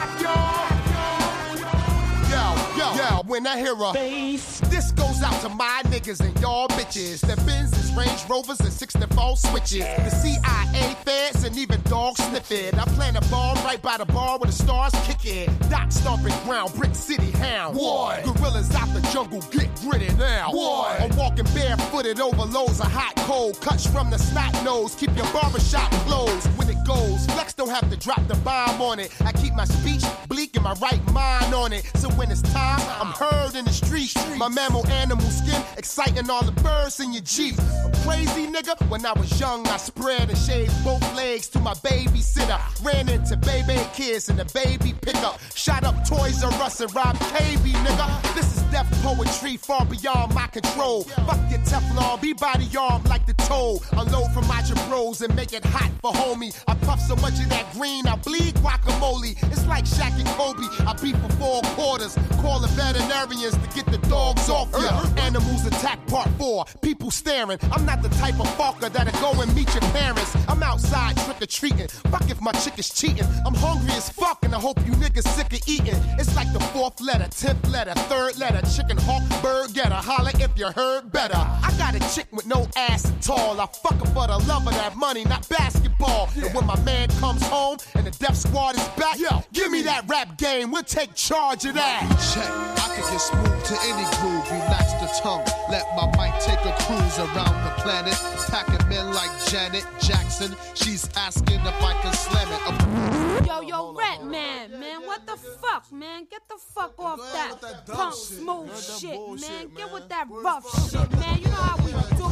Yo, 2.31 2.55
yo, 2.77 2.95
yo, 2.97 3.23
when 3.27 3.47
I 3.47 3.59
hear 3.59 3.75
a 3.75 3.93
bass, 3.93 4.61
this 4.65 4.91
goes 4.93 5.23
out 5.23 5.41
to 5.43 5.49
my 5.51 5.83
niggas 6.05 6.21
and 6.21 6.39
y'all 6.41 6.69
bitches. 6.69 7.21
The 7.21 7.37
Benz's, 7.45 7.93
Range 7.93 8.29
Rovers, 8.29 8.61
and 8.61 8.73
64 8.73 9.37
switches. 9.37 9.85
The 9.85 10.11
CIA 10.11 10.95
feds 11.05 11.45
and 11.45 11.57
even 11.57 11.81
dogs 11.83 12.23
sniff 12.23 12.51
it. 12.51 12.75
I 12.75 12.85
plan 12.95 13.17
a 13.17 13.21
bomb 13.23 13.57
right 13.65 13.81
by 13.81 13.97
the 13.97 14.05
bar 14.05 14.39
where 14.39 14.47
the 14.47 14.53
stars 14.53 14.93
kick 15.05 15.25
it. 15.25 15.71
Doc 15.71 15.91
stomping 15.93 16.35
ground, 16.45 16.75
Brick 16.75 16.95
City 16.95 17.31
hound. 17.33 17.77
What? 17.77 18.25
Gorillas 18.25 18.75
out 18.75 18.93
the 18.93 19.01
jungle, 19.13 19.41
get 19.51 19.75
gritty 19.81 20.13
now. 20.17 20.51
What? 20.53 21.01
I'm 21.01 21.17
walking 21.17 21.47
barefooted 21.55 22.21
over 22.21 22.45
loads 22.45 22.81
of 22.81 22.91
hot 22.91 23.17
cold. 23.27 23.61
Cuts 23.61 23.87
from 23.87 24.11
the 24.11 24.19
snot 24.19 24.53
nose, 24.65 24.95
keep 24.95 25.15
your 25.17 25.31
barbershop 25.33 25.91
closed 26.07 26.47
when 26.59 26.69
it 26.69 26.77
goes. 26.87 27.25
Flex 27.27 27.55
don't 27.55 27.71
have 27.71 27.89
to 27.91 27.97
drop 27.97 28.27
the 28.29 28.37
bomb 28.37 28.81
on 28.83 28.99
it. 28.99 29.11
I 29.23 29.33
keep 29.33 29.55
my 29.55 29.65
speech 29.65 30.03
bleak 30.29 30.55
and 30.57 30.65
my 30.65 30.75
right 30.75 31.05
mind 31.13 31.55
on 31.55 31.73
it. 31.73 31.85
So 31.97 32.11
when 32.11 32.31
it's 32.31 32.43
time, 32.43 32.81
I'm 33.01 33.13
heard 33.13 33.55
in 33.55 33.65
the 33.65 33.73
street. 33.73 34.15
My 34.37 34.49
mammal 34.49 34.87
animal 34.89 35.25
skin 35.31 35.63
exciting 35.97 36.29
all 36.29 36.43
the 36.45 36.51
birds 36.61 36.99
in 36.99 37.13
your 37.13 37.23
Jeep. 37.23 37.55
A 37.57 37.93
crazy 38.03 38.49
nigga, 38.49 38.75
when 38.89 39.07
I 39.07 39.13
was 39.13 39.39
young, 39.39 39.65
I 39.69 39.77
spread 39.77 40.29
and 40.29 40.37
shaved 40.37 40.73
both 40.83 41.03
legs 41.15 41.47
to 41.51 41.61
my 41.61 41.75
babysitter. 41.75 42.59
Ran 42.85 43.09
into 43.09 43.37
baby 43.37 43.79
kids 43.95 44.29
in 44.29 44.37
the 44.37 44.45
baby 44.47 44.93
pickup. 45.01 45.39
Shot 45.55 45.85
up 45.85 45.95
Toys 46.05 46.43
R 46.43 46.53
Us 46.63 46.81
and 46.81 46.93
robbed 46.97 47.21
KB, 47.21 47.71
nigga. 47.87 48.35
This 48.35 48.57
is 48.57 48.64
death 48.75 48.91
poetry 49.05 49.57
far 49.57 49.87
beyond 49.87 50.35
my 50.35 50.49
control. 50.49 51.05
Fuck 51.05 51.39
your 51.49 51.61
Teflon, 51.61 52.21
be 52.21 52.33
body 52.33 52.69
armed 52.77 53.09
like 53.09 53.25
the 53.25 53.35
toe. 53.35 53.81
Unload 53.93 54.33
from 54.33 54.49
my 54.49 54.63
bros 54.89 55.21
and 55.21 55.35
make 55.37 55.53
it 55.53 55.65
hot 55.65 55.91
for 56.01 56.13
homie. 56.13 56.53
I 56.67 56.75
puff 56.87 57.01
so 57.01 57.15
much 57.17 57.39
of 57.39 57.49
that 57.51 57.67
green, 57.73 58.07
I 58.07 58.17
bleed 58.17 58.55
guacamole. 58.57 59.33
It's 59.53 59.67
like 59.67 59.85
Shaq 59.85 60.19
and 60.19 60.29
Kobe. 60.39 60.67
I 60.89 60.93
beat 61.01 61.17
for 61.17 61.31
four 61.37 61.63
quarters. 61.77 62.17
Call 62.41 62.59
the 62.61 62.69
veterinarians 62.69 63.57
to 63.57 63.69
get 63.75 63.87
the 63.87 63.99
dogs 64.09 64.49
off 64.49 64.71
ya. 64.73 65.05
Animals 65.23 65.67
attack 65.67 66.05
part 66.07 66.29
four. 66.39 66.65
People 66.83 67.11
staring. 67.11 67.59
I'm 67.73 67.85
not 67.87 68.03
the 68.03 68.09
type 68.11 68.39
of 68.41 68.49
fucker 68.59 68.93
that'll 68.93 69.21
go 69.21 69.41
and 69.41 69.55
meet 69.55 69.73
your 69.75 69.87
parents. 69.93 70.35
I'm 70.49 70.63
outside 70.63 71.17
trick 71.19 71.41
or 71.43 71.47
treating. 71.47 71.89
Fuck 72.13 72.29
if 72.31 72.41
my 72.41 72.53
chick 72.53 72.79
is 72.79 72.91
cheating. 72.91 73.27
I'm 73.47 73.55
hungry 73.55 73.93
as 73.93 74.11
fuck 74.11 74.45
and 74.45 74.55
I 74.55 74.59
hope 74.59 74.79
you 74.87 74.93
niggas 74.93 75.29
sick 75.37 75.53
of 75.53 75.69
eating. 75.69 76.01
It's 76.19 76.35
like 76.35 76.53
the 76.53 76.61
fourth 76.75 77.01
letter, 77.01 77.29
tenth 77.31 77.69
letter, 77.71 77.95
third 78.11 78.37
letter. 78.39 78.63
Chicken 78.65 78.97
hawk, 79.03 79.23
bird 79.43 79.73
getter. 79.75 79.95
Holler 79.95 80.31
if 80.35 80.59
you 80.59 80.67
heard 80.67 81.13
better. 81.13 81.37
I 81.37 81.73
got 81.79 81.95
a 81.95 82.01
chick 82.15 82.27
with 82.33 82.47
no 82.47 82.67
ass 82.77 83.05
at 83.11 83.29
all. 83.31 83.61
I 83.61 83.67
fuck 83.67 83.95
her 84.01 84.07
for 84.07 84.27
the 84.27 84.39
love 84.49 84.67
of 84.67 84.75
that 84.75 84.97
money, 84.97 85.25
not 85.25 85.49
basketball. 85.49 86.29
And 86.37 86.53
when 86.55 86.67
my 86.67 86.79
man 86.83 87.09
comes 87.21 87.43
home 87.47 87.79
and 87.95 88.07
the 88.07 88.11
death 88.13 88.37
squad 88.37 88.77
is 88.77 88.89
back, 88.97 89.19
yo, 89.19 89.43
give 89.53 89.71
me 89.71 89.83
that 89.83 90.09
rap 90.09 90.39
game. 90.39 90.71
We'll 90.73 90.83
take 90.83 91.15
charge 91.15 91.65
of 91.67 91.75
that. 91.75 92.01
Check, 92.35 92.51
I 92.51 92.97
can 92.97 93.13
get 93.13 93.21
smooth 93.21 93.65
to 93.65 93.75
any 93.87 94.05
groove. 94.19 94.51
Relax 94.51 94.93
the 94.95 95.21
tongue, 95.23 95.45
let 95.71 95.85
my 95.97 96.07
mic 96.17 96.41
take 96.41 96.59
a 96.65 96.73
cruise 96.85 97.19
around 97.19 97.55
the 97.65 97.75
planet. 97.83 98.15
Packing 98.49 98.89
men 98.89 99.13
like 99.13 99.31
Janet 99.47 99.87
Jackson. 100.01 100.55
She's 100.75 101.09
asking 101.17 101.61
if 101.61 101.83
I 101.83 101.93
can 102.03 102.13
slam 102.13 102.49
it. 102.49 102.61
A- 102.71 103.47
Yo, 103.47 103.61
yo, 103.61 103.93
Rat 103.93 104.25
Man, 104.25 104.71
man, 104.81 105.03
what 105.05 105.27
the 105.27 105.37
fuck, 105.37 105.93
man? 105.93 106.27
Get 106.31 106.41
the 106.49 106.57
fuck 106.57 106.95
off 106.99 107.19
that, 107.33 107.85
punk 107.87 108.15
smooth 108.45 109.01
shit, 109.01 109.19
man. 109.41 109.71
Get 109.75 109.93
with 109.93 110.09
that 110.09 110.27
rough 110.29 110.69
shit, 110.91 111.11
man. 111.19 111.41
You 111.41 111.49
know 111.49 111.65
how 111.65 111.81
we 111.81 111.93
do. 112.21 112.29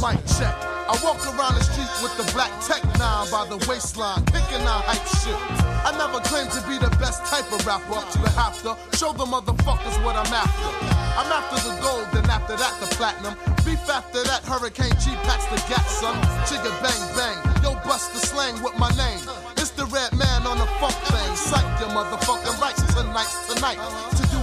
Mic 0.00 0.16
check. 0.38 0.54
I 0.88 0.96
walk 1.04 1.20
around 1.26 1.58
the 1.58 1.64
street 1.68 1.90
with 2.00 2.14
the 2.16 2.24
black 2.32 2.48
tech 2.64 2.80
nine 2.96 3.28
by 3.28 3.44
the 3.50 3.60
waistline, 3.68 4.24
kicking 4.32 4.64
out 4.64 4.88
hype 4.88 5.04
shit. 5.20 5.36
I 5.84 5.92
never 6.00 6.22
claimed 6.24 6.50
to 6.56 6.62
be 6.64 6.78
the 6.80 6.88
best 6.96 7.26
type 7.28 7.44
of 7.52 7.60
rapper, 7.66 8.00
but 8.22 8.32
have 8.32 8.56
to 8.64 8.72
show 8.96 9.12
the 9.12 9.26
motherfuckers 9.28 10.00
what 10.00 10.16
I'm 10.16 10.32
after. 10.32 10.70
I'm 11.18 11.28
after 11.28 11.60
the 11.66 11.74
gold, 11.82 12.08
then 12.14 12.24
after 12.30 12.56
that 12.56 12.72
the 12.80 12.88
platinum. 12.96 13.34
Beef 13.66 13.84
after 13.90 14.22
that, 14.24 14.46
Hurricane 14.48 14.96
G 15.02 15.12
packs 15.28 15.44
the 15.52 15.60
gat, 15.68 15.84
son. 15.84 16.16
Chigga 16.48 16.72
bang 16.80 17.02
bang, 17.12 17.36
yo 17.60 17.74
bust 17.84 18.14
the 18.14 18.20
slang 18.24 18.62
with 18.62 18.78
my 18.78 18.88
name. 18.96 19.20
It's 19.58 19.70
the 19.76 19.84
Redman 19.84 20.46
on 20.46 20.56
the 20.56 20.70
funk 20.80 20.96
thing. 21.10 21.36
Psych 21.36 21.68
your 21.80 21.90
motherfucking 21.90 22.56
rights 22.62 22.80
tonight's 22.94 23.36
tonight. 23.52 23.76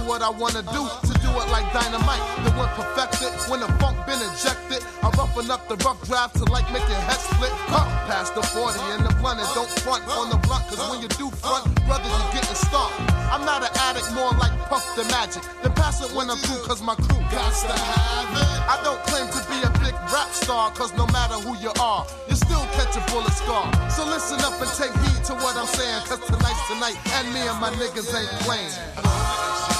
What 0.06 0.22
I 0.22 0.30
wanna 0.30 0.62
do, 0.62 0.86
to 0.86 1.12
do 1.18 1.30
it 1.34 1.48
like 1.50 1.66
dynamite. 1.74 2.22
Then 2.46 2.54
when 2.54 2.70
perfected, 2.78 3.34
when 3.50 3.58
the 3.58 3.66
funk 3.82 3.98
been 4.06 4.22
injected, 4.22 4.86
I 5.02 5.10
roughen 5.18 5.50
up 5.50 5.66
the 5.66 5.74
rough 5.82 5.98
draft 6.06 6.38
to 6.38 6.46
like 6.46 6.62
make 6.70 6.86
your 6.86 7.02
head 7.10 7.18
split. 7.18 7.50
Huh, 7.66 7.82
past 8.06 8.38
the 8.38 8.42
40 8.54 8.78
and 8.94 9.02
the 9.02 9.10
blunt 9.18 9.42
and 9.42 9.50
don't 9.58 9.68
front 9.82 10.06
on 10.14 10.30
the 10.30 10.38
blunt, 10.46 10.62
cause 10.70 10.78
when 10.86 11.02
you 11.02 11.10
do 11.18 11.26
front, 11.42 11.66
brother, 11.90 12.06
you 12.06 12.22
getting 12.30 12.54
started. 12.54 13.02
I'm 13.34 13.42
not 13.42 13.66
an 13.66 13.74
addict, 13.82 14.06
more 14.14 14.30
like 14.38 14.54
Puff 14.70 14.86
the 14.94 15.02
Magic. 15.10 15.42
Then 15.66 15.74
pass 15.74 15.98
it 15.98 16.14
when 16.14 16.30
I'm 16.30 16.38
through, 16.38 16.62
cause 16.62 16.78
my 16.86 16.94
crew 16.94 17.18
got 17.34 17.50
to 17.66 17.74
have 17.74 18.30
it. 18.30 18.48
I 18.70 18.78
don't 18.86 19.02
claim 19.10 19.26
to 19.26 19.40
be 19.50 19.58
a 19.66 19.70
big 19.82 19.98
rap 20.14 20.30
star, 20.30 20.70
cause 20.70 20.94
no 20.94 21.10
matter 21.10 21.34
who 21.42 21.58
you 21.58 21.74
are, 21.82 22.06
you 22.30 22.38
still 22.38 22.62
catch 22.78 22.94
a 22.94 23.02
bullet 23.10 23.34
scar. 23.34 23.66
So 23.90 24.06
listen 24.06 24.38
up 24.46 24.54
and 24.62 24.70
take 24.78 24.94
heed 25.02 25.26
to 25.26 25.34
what 25.42 25.58
I'm 25.58 25.66
saying, 25.66 26.06
cause 26.06 26.22
tonight's 26.30 26.62
tonight, 26.70 26.94
and 27.18 27.26
me 27.34 27.42
and 27.42 27.58
my 27.58 27.74
niggas 27.74 28.06
ain't 28.14 28.30
playing. 28.46 29.75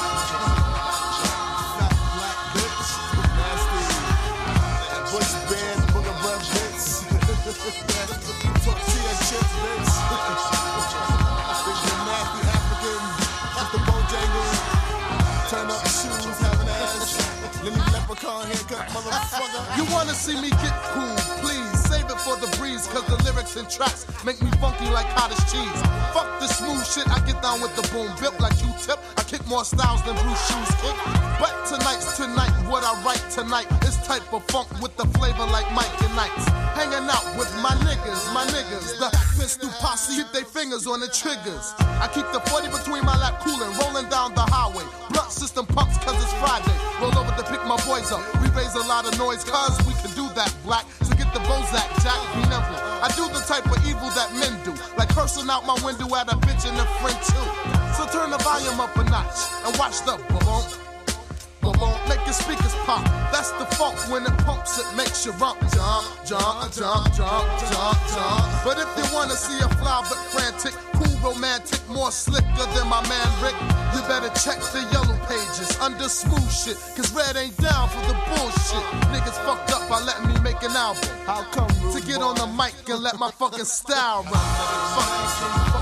You 19.76 19.85
wanna 19.92 20.14
see 20.14 20.40
me 20.40 20.50
get 20.50 20.74
cool, 20.94 21.16
please 21.42 21.75
for 22.20 22.37
the 22.37 22.48
breeze, 22.57 22.87
cause 22.88 23.05
the 23.07 23.16
lyrics 23.24 23.57
and 23.57 23.68
tracks 23.68 24.07
make 24.24 24.40
me 24.42 24.50
funky 24.62 24.88
like 24.90 25.09
cottage 25.16 25.40
cheese. 25.50 25.81
Fuck 26.14 26.29
the 26.40 26.48
smooth 26.48 26.85
shit, 26.87 27.09
I 27.09 27.20
get 27.26 27.42
down 27.42 27.61
with 27.61 27.74
the 27.76 27.83
boom, 27.92 28.09
built 28.20 28.38
like 28.40 28.57
Q-tip. 28.59 28.98
I 29.16 29.22
kick 29.22 29.46
more 29.46 29.64
styles 29.64 30.02
than 30.05 30.16
Bruce 30.22 30.44
Shoes 30.48 30.72
kick. 30.81 30.96
But 31.40 31.52
tonight's 31.66 32.16
tonight, 32.16 32.52
what 32.68 32.85
I 32.85 32.92
write 33.05 33.22
tonight 33.31 33.68
is 33.85 33.96
type 34.07 34.24
of 34.33 34.44
funk 34.48 34.68
with 34.81 34.96
the 34.96 35.07
flavor 35.18 35.44
like 35.50 35.68
Mike 35.72 35.92
and 36.02 36.14
Knights. 36.14 36.46
Hanging 36.79 37.09
out 37.09 37.24
with 37.37 37.50
my 37.64 37.72
niggas, 37.88 38.20
my 38.33 38.44
niggas, 38.52 38.98
the 39.00 39.11
pistol 39.40 39.70
posse, 39.81 40.16
keep 40.16 40.31
their 40.33 40.44
fingers 40.44 40.87
on 40.87 41.00
the 41.00 41.09
triggers. 41.09 41.74
I 42.00 42.09
keep 42.12 42.29
the 42.33 42.40
40 42.52 42.68
between 42.68 43.05
my 43.05 43.16
lap, 43.18 43.40
coolin', 43.40 43.72
rolling 43.81 44.09
down 44.09 44.35
the 44.35 44.44
highway. 44.44 44.85
Blunt 45.11 45.33
system 45.33 45.66
pumps, 45.66 45.96
cause 46.05 46.16
it's 46.22 46.33
Friday. 46.37 46.76
Roll 47.00 47.16
over 47.18 47.33
to 47.37 47.44
pick 47.48 47.64
my 47.64 47.81
boys 47.88 48.12
up. 48.12 48.20
We 48.40 48.48
raise 48.52 48.74
a 48.76 48.85
lot 48.87 49.09
of 49.09 49.18
noise, 49.18 49.44
cause 49.44 49.76
we 49.88 49.94
can 50.05 50.12
do 50.12 50.29
that, 50.37 50.52
black. 50.64 50.85
So 51.02 51.15
the 51.37 51.42
Bozak, 51.44 51.85
Jack, 52.01 52.16
be 52.33 52.40
nimble. 52.49 52.81
I 53.05 53.12
do 53.12 53.29
the 53.29 53.44
type 53.44 53.68
of 53.68 53.77
evil 53.85 54.09
that 54.16 54.33
men 54.40 54.57
do, 54.64 54.72
like 54.96 55.12
cursing 55.12 55.51
out 55.53 55.68
my 55.68 55.77
window 55.85 56.09
at 56.16 56.33
a 56.33 56.37
bitch 56.40 56.64
and 56.64 56.72
a 56.81 56.87
friend 56.96 57.18
too. 57.29 57.46
So 57.92 58.09
turn 58.09 58.33
the 58.33 58.40
volume 58.40 58.81
up 58.81 58.96
a 58.96 59.05
notch 59.05 59.37
and 59.68 59.77
watch 59.77 60.01
the 60.09 60.16
boom. 60.33 60.64
Boom, 61.61 61.92
make 62.09 62.25
your 62.25 62.33
speakers 62.33 62.72
pop. 62.88 63.05
That's 63.29 63.53
the 63.61 63.66
funk 63.77 63.99
when 64.09 64.25
it 64.25 64.33
pumps, 64.49 64.79
it 64.81 64.88
makes 64.96 65.27
you 65.27 65.33
rump, 65.37 65.61
jump, 65.77 66.09
jump, 66.25 66.72
jump, 66.72 67.05
jump, 67.12 67.44
jump, 67.68 67.99
jump. 68.16 68.44
But 68.64 68.81
if 68.81 68.88
you 68.96 69.05
wanna 69.12 69.37
see 69.37 69.61
a 69.61 69.68
fly 69.77 70.07
but 70.09 70.16
frantic, 70.33 70.72
romantic, 71.22 71.81
more 71.88 72.11
slicker 72.11 72.66
than 72.74 72.88
my 72.88 73.02
man 73.09 73.29
Rick, 73.42 73.57
you 73.94 74.00
better 74.09 74.29
check 74.40 74.59
the 74.72 74.87
yellow 74.92 75.18
pages 75.26 75.79
under 75.81 76.09
smooth 76.09 76.50
shit. 76.50 76.76
Cause 76.96 77.12
Red 77.12 77.37
ain't 77.37 77.57
down 77.57 77.88
for 77.88 78.00
the 78.07 78.16
bullshit. 78.29 78.85
Niggas 79.12 79.38
fucked 79.44 79.72
up 79.72 79.88
by 79.88 80.00
letting 80.00 80.29
me 80.29 80.40
make 80.40 80.62
an 80.62 80.72
album. 80.72 81.09
How 81.24 81.42
come? 81.52 81.68
To 81.92 82.00
get 82.00 82.22
on 82.22 82.37
the 82.37 82.46
mic 82.46 82.74
and 82.88 83.02
let 83.02 83.18
my 83.18 83.31
fucking 83.31 83.64
style 83.64 84.22
run. 84.24 85.75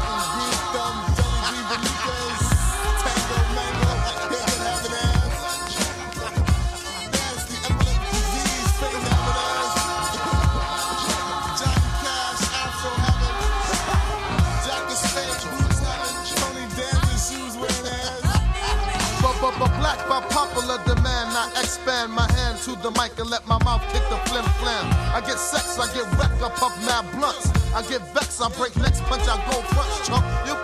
I 21.85 21.87
expand 21.87 22.13
my 22.13 22.33
hand 22.33 22.57
to 22.65 22.71
the 22.81 22.91
mic 22.93 23.19
and 23.19 23.29
let 23.29 23.47
my 23.47 23.63
mouth 23.63 23.83
kick 23.93 24.01
the 24.09 24.17
flim 24.31 24.45
flam. 24.57 24.87
I 25.13 25.21
get 25.21 25.39
sex, 25.39 25.79
I 25.79 25.85
get 25.93 26.07
wrecked, 26.17 26.41
I 26.41 26.49
puff 26.57 26.73
mad 26.87 27.05
blunts. 27.13 27.51
I 27.75 27.83
get 27.83 28.01
vexed, 28.15 28.41
I 28.41 28.49
break 28.57 28.75
necks, 28.77 29.03
punch, 29.03 29.29
I 29.29 29.37
go 29.53 29.61
front, 29.69 29.93
chump. 30.05 30.25
You 30.49 30.57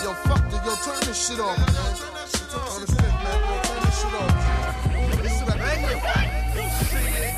yo, 0.00 0.14
fuck 0.24 0.40
the, 0.48 0.56
yo, 0.64 0.72
turn 0.80 0.96
this 1.04 1.28
shit 1.28 1.40
off, 1.40 1.58
man. 1.58 1.68
Turn 1.68 2.14
this 2.16 2.32
shit, 2.32 2.56
off. 2.56 2.80
You 2.80 2.86
see 2.88 3.04
it. 7.20 7.36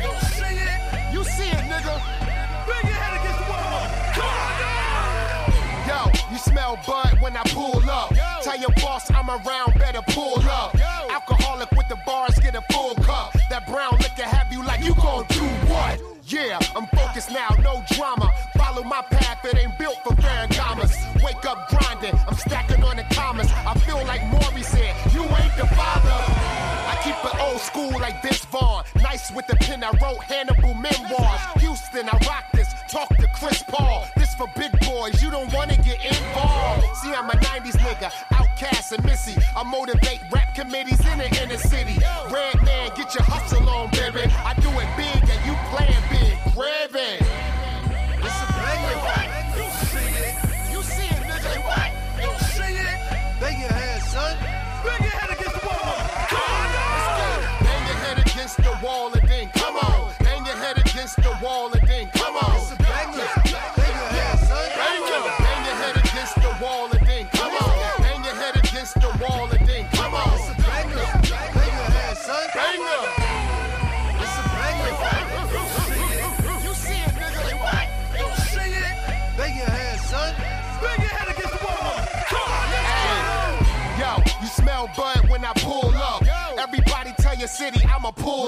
You 0.00 0.12
see 0.32 0.56
it. 0.56 0.80
You 1.12 1.20
see 1.36 1.50
it, 1.52 1.64
nigga. 1.68 2.00
Bring 2.64 2.84
your 2.88 2.96
head 2.96 3.12
against 3.20 3.44
the 3.44 3.52
wall. 3.52 3.92
Yo, 5.84 6.00
you 6.32 6.38
smell 6.38 6.78
bud 6.86 7.20
when 7.20 7.36
I 7.36 7.42
pull 7.52 7.84
up. 7.90 8.14
Tell 8.42 8.58
your 8.58 8.72
boss 8.80 9.10
I'm 9.10 9.28
around, 9.28 9.74
better 9.78 10.02
pull 10.08 10.40
up. 10.48 10.74
Alcoholic 10.74 11.21
Yeah, 16.44 16.58
I'm 16.74 16.86
focused 16.88 17.30
now, 17.30 17.50
no 17.62 17.84
drama. 17.94 18.28
Follow 18.56 18.82
my 18.82 19.00
path, 19.02 19.44
it 19.44 19.56
ain't 19.56 19.78
built 19.78 19.96
for 20.02 20.12
Ferragamas. 20.14 20.92
Wake 21.22 21.44
up 21.46 21.68
grinding, 21.68 22.18
I'm 22.26 22.34
stacking 22.34 22.82
on 22.82 22.96
the 22.96 23.04
commas. 23.14 23.48
I 23.52 23.78
feel 23.86 24.04
like 24.06 24.24
Maury 24.26 24.62
said, 24.62 24.92
you 25.14 25.22
ain't 25.22 25.56
the 25.56 25.68
father. 25.78 26.10
I 26.90 26.98
keep 27.04 27.14
it 27.24 27.40
old 27.40 27.60
school 27.60 27.92
like 28.00 28.20
Vince 28.22 28.44
Vaughn. 28.46 28.82
Nice 28.96 29.30
with 29.30 29.46
the 29.46 29.54
pen, 29.54 29.84
I 29.84 29.90
wrote 30.02 30.22
Hannibal 30.24 30.74
memoirs. 30.74 31.40
Houston, 31.60 32.08
I 32.08 32.18
rock 32.26 32.46
this. 32.52 32.74
Talk 32.90 33.08
to 33.08 33.28
Chris 33.38 33.62
Paul. 33.62 34.08
This 34.16 34.34
for 34.34 34.48
big 34.56 34.72
boys, 34.80 35.22
you 35.22 35.30
don't 35.30 35.52
wanna 35.52 35.76
get 35.76 36.04
involved. 36.04 36.96
See, 36.96 37.12
I'm 37.14 37.30
a 37.30 37.34
90s 37.34 37.76
nigga, 37.76 38.10
outcast 38.32 38.92
and 38.92 39.04
missy. 39.04 39.40
I 39.56 39.62
motivate 39.62 40.21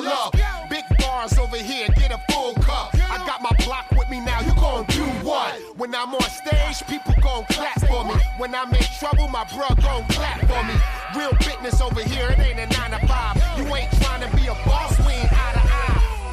up. 0.07 0.35
Big 0.71 0.85
bars 0.99 1.39
over 1.39 1.57
here, 1.57 1.89
get 1.97 2.11
a 2.13 2.21
full 2.33 2.55
cup. 2.55 2.95
I 2.95 3.19
got 3.27 3.43
my 3.43 3.53
block 3.65 3.91
with 3.93 4.09
me 4.11 4.21
now, 4.21 4.41
you 4.41 4.55
gon' 4.55 4.85
do 4.87 5.05
what? 5.27 5.55
When 5.77 5.95
I'm 5.95 6.15
on 6.15 6.23
stage, 6.23 6.87
people 6.87 7.15
gon' 7.23 7.45
clap 7.51 7.81
for 7.81 8.05
me. 8.05 8.15
When 8.39 8.55
I'm 8.55 8.73
in 8.75 8.83
trouble, 8.99 9.29
my 9.29 9.45
bruh 9.45 9.81
gon' 9.83 10.07
clap 10.09 10.41
for 10.41 10.63
me. 10.65 10.75
Real 11.17 11.33
business 11.39 11.81
over 11.81 12.03
here, 12.03 12.29
it 12.31 12.39
ain't 12.41 12.59
a 12.59 12.67
9 12.79 13.01
to 13.01 13.07
5. 13.07 13.59
You 13.59 13.75
ain't 13.75 13.93
trying 14.03 14.29
to 14.29 14.37
be 14.37 14.47
a 14.47 14.55
boss, 14.67 14.99
we 15.07 15.13
ain't 15.13 15.33
eye 15.33 15.53
to 15.53 15.61
eye. 15.61 15.85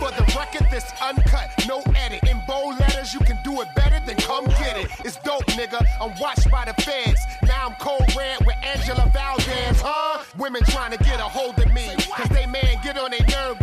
For 0.02 0.10
the 0.18 0.24
record, 0.36 0.68
this 0.72 0.92
uncut, 1.00 1.52
no 1.68 1.84
edit. 1.96 2.24
In 2.28 2.42
bold 2.48 2.80
letters, 2.80 3.14
you 3.14 3.20
can 3.20 3.38
do 3.44 3.62
it 3.62 3.68
better 3.76 4.04
than 4.04 4.18
come 4.18 4.46
get 4.46 4.76
it. 4.78 4.90
It's 5.06 5.18
dope, 5.18 5.46
nigga. 5.54 5.86
I'm 6.02 6.20
watched 6.20 6.50
by 6.50 6.66
the 6.66 6.74
feds. 6.82 7.22
Now 7.44 7.68
I'm 7.68 7.76
cold 7.76 8.10
red 8.18 8.44
with 8.44 8.56
Angela 8.64 9.12
Valdez, 9.14 9.80
huh? 9.80 10.24
Women 10.40 10.64
trying 10.64 10.92
to 10.92 10.98
get 11.04 11.20
a 11.20 11.30
hold 11.30 11.60
of 11.60 11.72
me. 11.72 11.88
Cause 12.18 12.30
they 12.30 12.48
man 12.48 12.80
get 12.82 12.98
on 12.98 13.12
their 13.12 13.26
nerve 13.28 13.60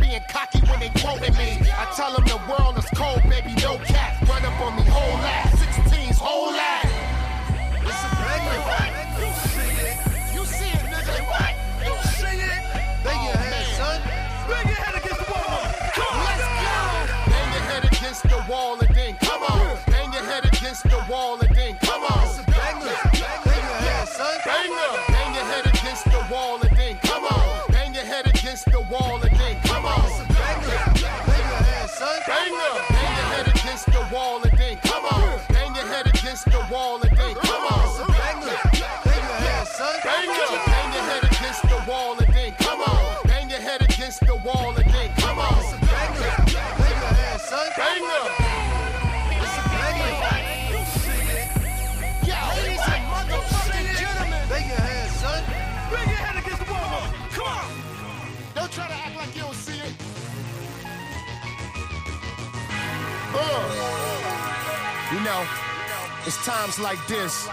it's 66.38 66.46
times 66.46 66.78
like 66.78 67.04
this 67.06 67.46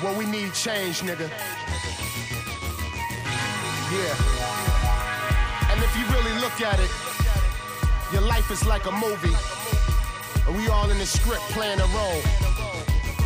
where 0.00 0.16
we 0.18 0.26
need 0.26 0.52
change, 0.54 1.00
nigga. 1.00 1.28
Yeah. 3.92 4.14
And 5.70 5.82
if 5.82 5.96
you 5.98 6.04
really 6.14 6.40
look 6.40 6.60
at 6.60 6.78
it, 6.80 6.90
your 8.12 8.22
life 8.22 8.50
is 8.50 8.66
like 8.66 8.86
a 8.86 8.92
movie. 8.92 9.36
And 10.46 10.56
we 10.56 10.68
all 10.68 10.90
in 10.90 10.98
the 10.98 11.06
script 11.06 11.42
playing 11.50 11.80
a 11.80 11.86
role. 11.86 12.22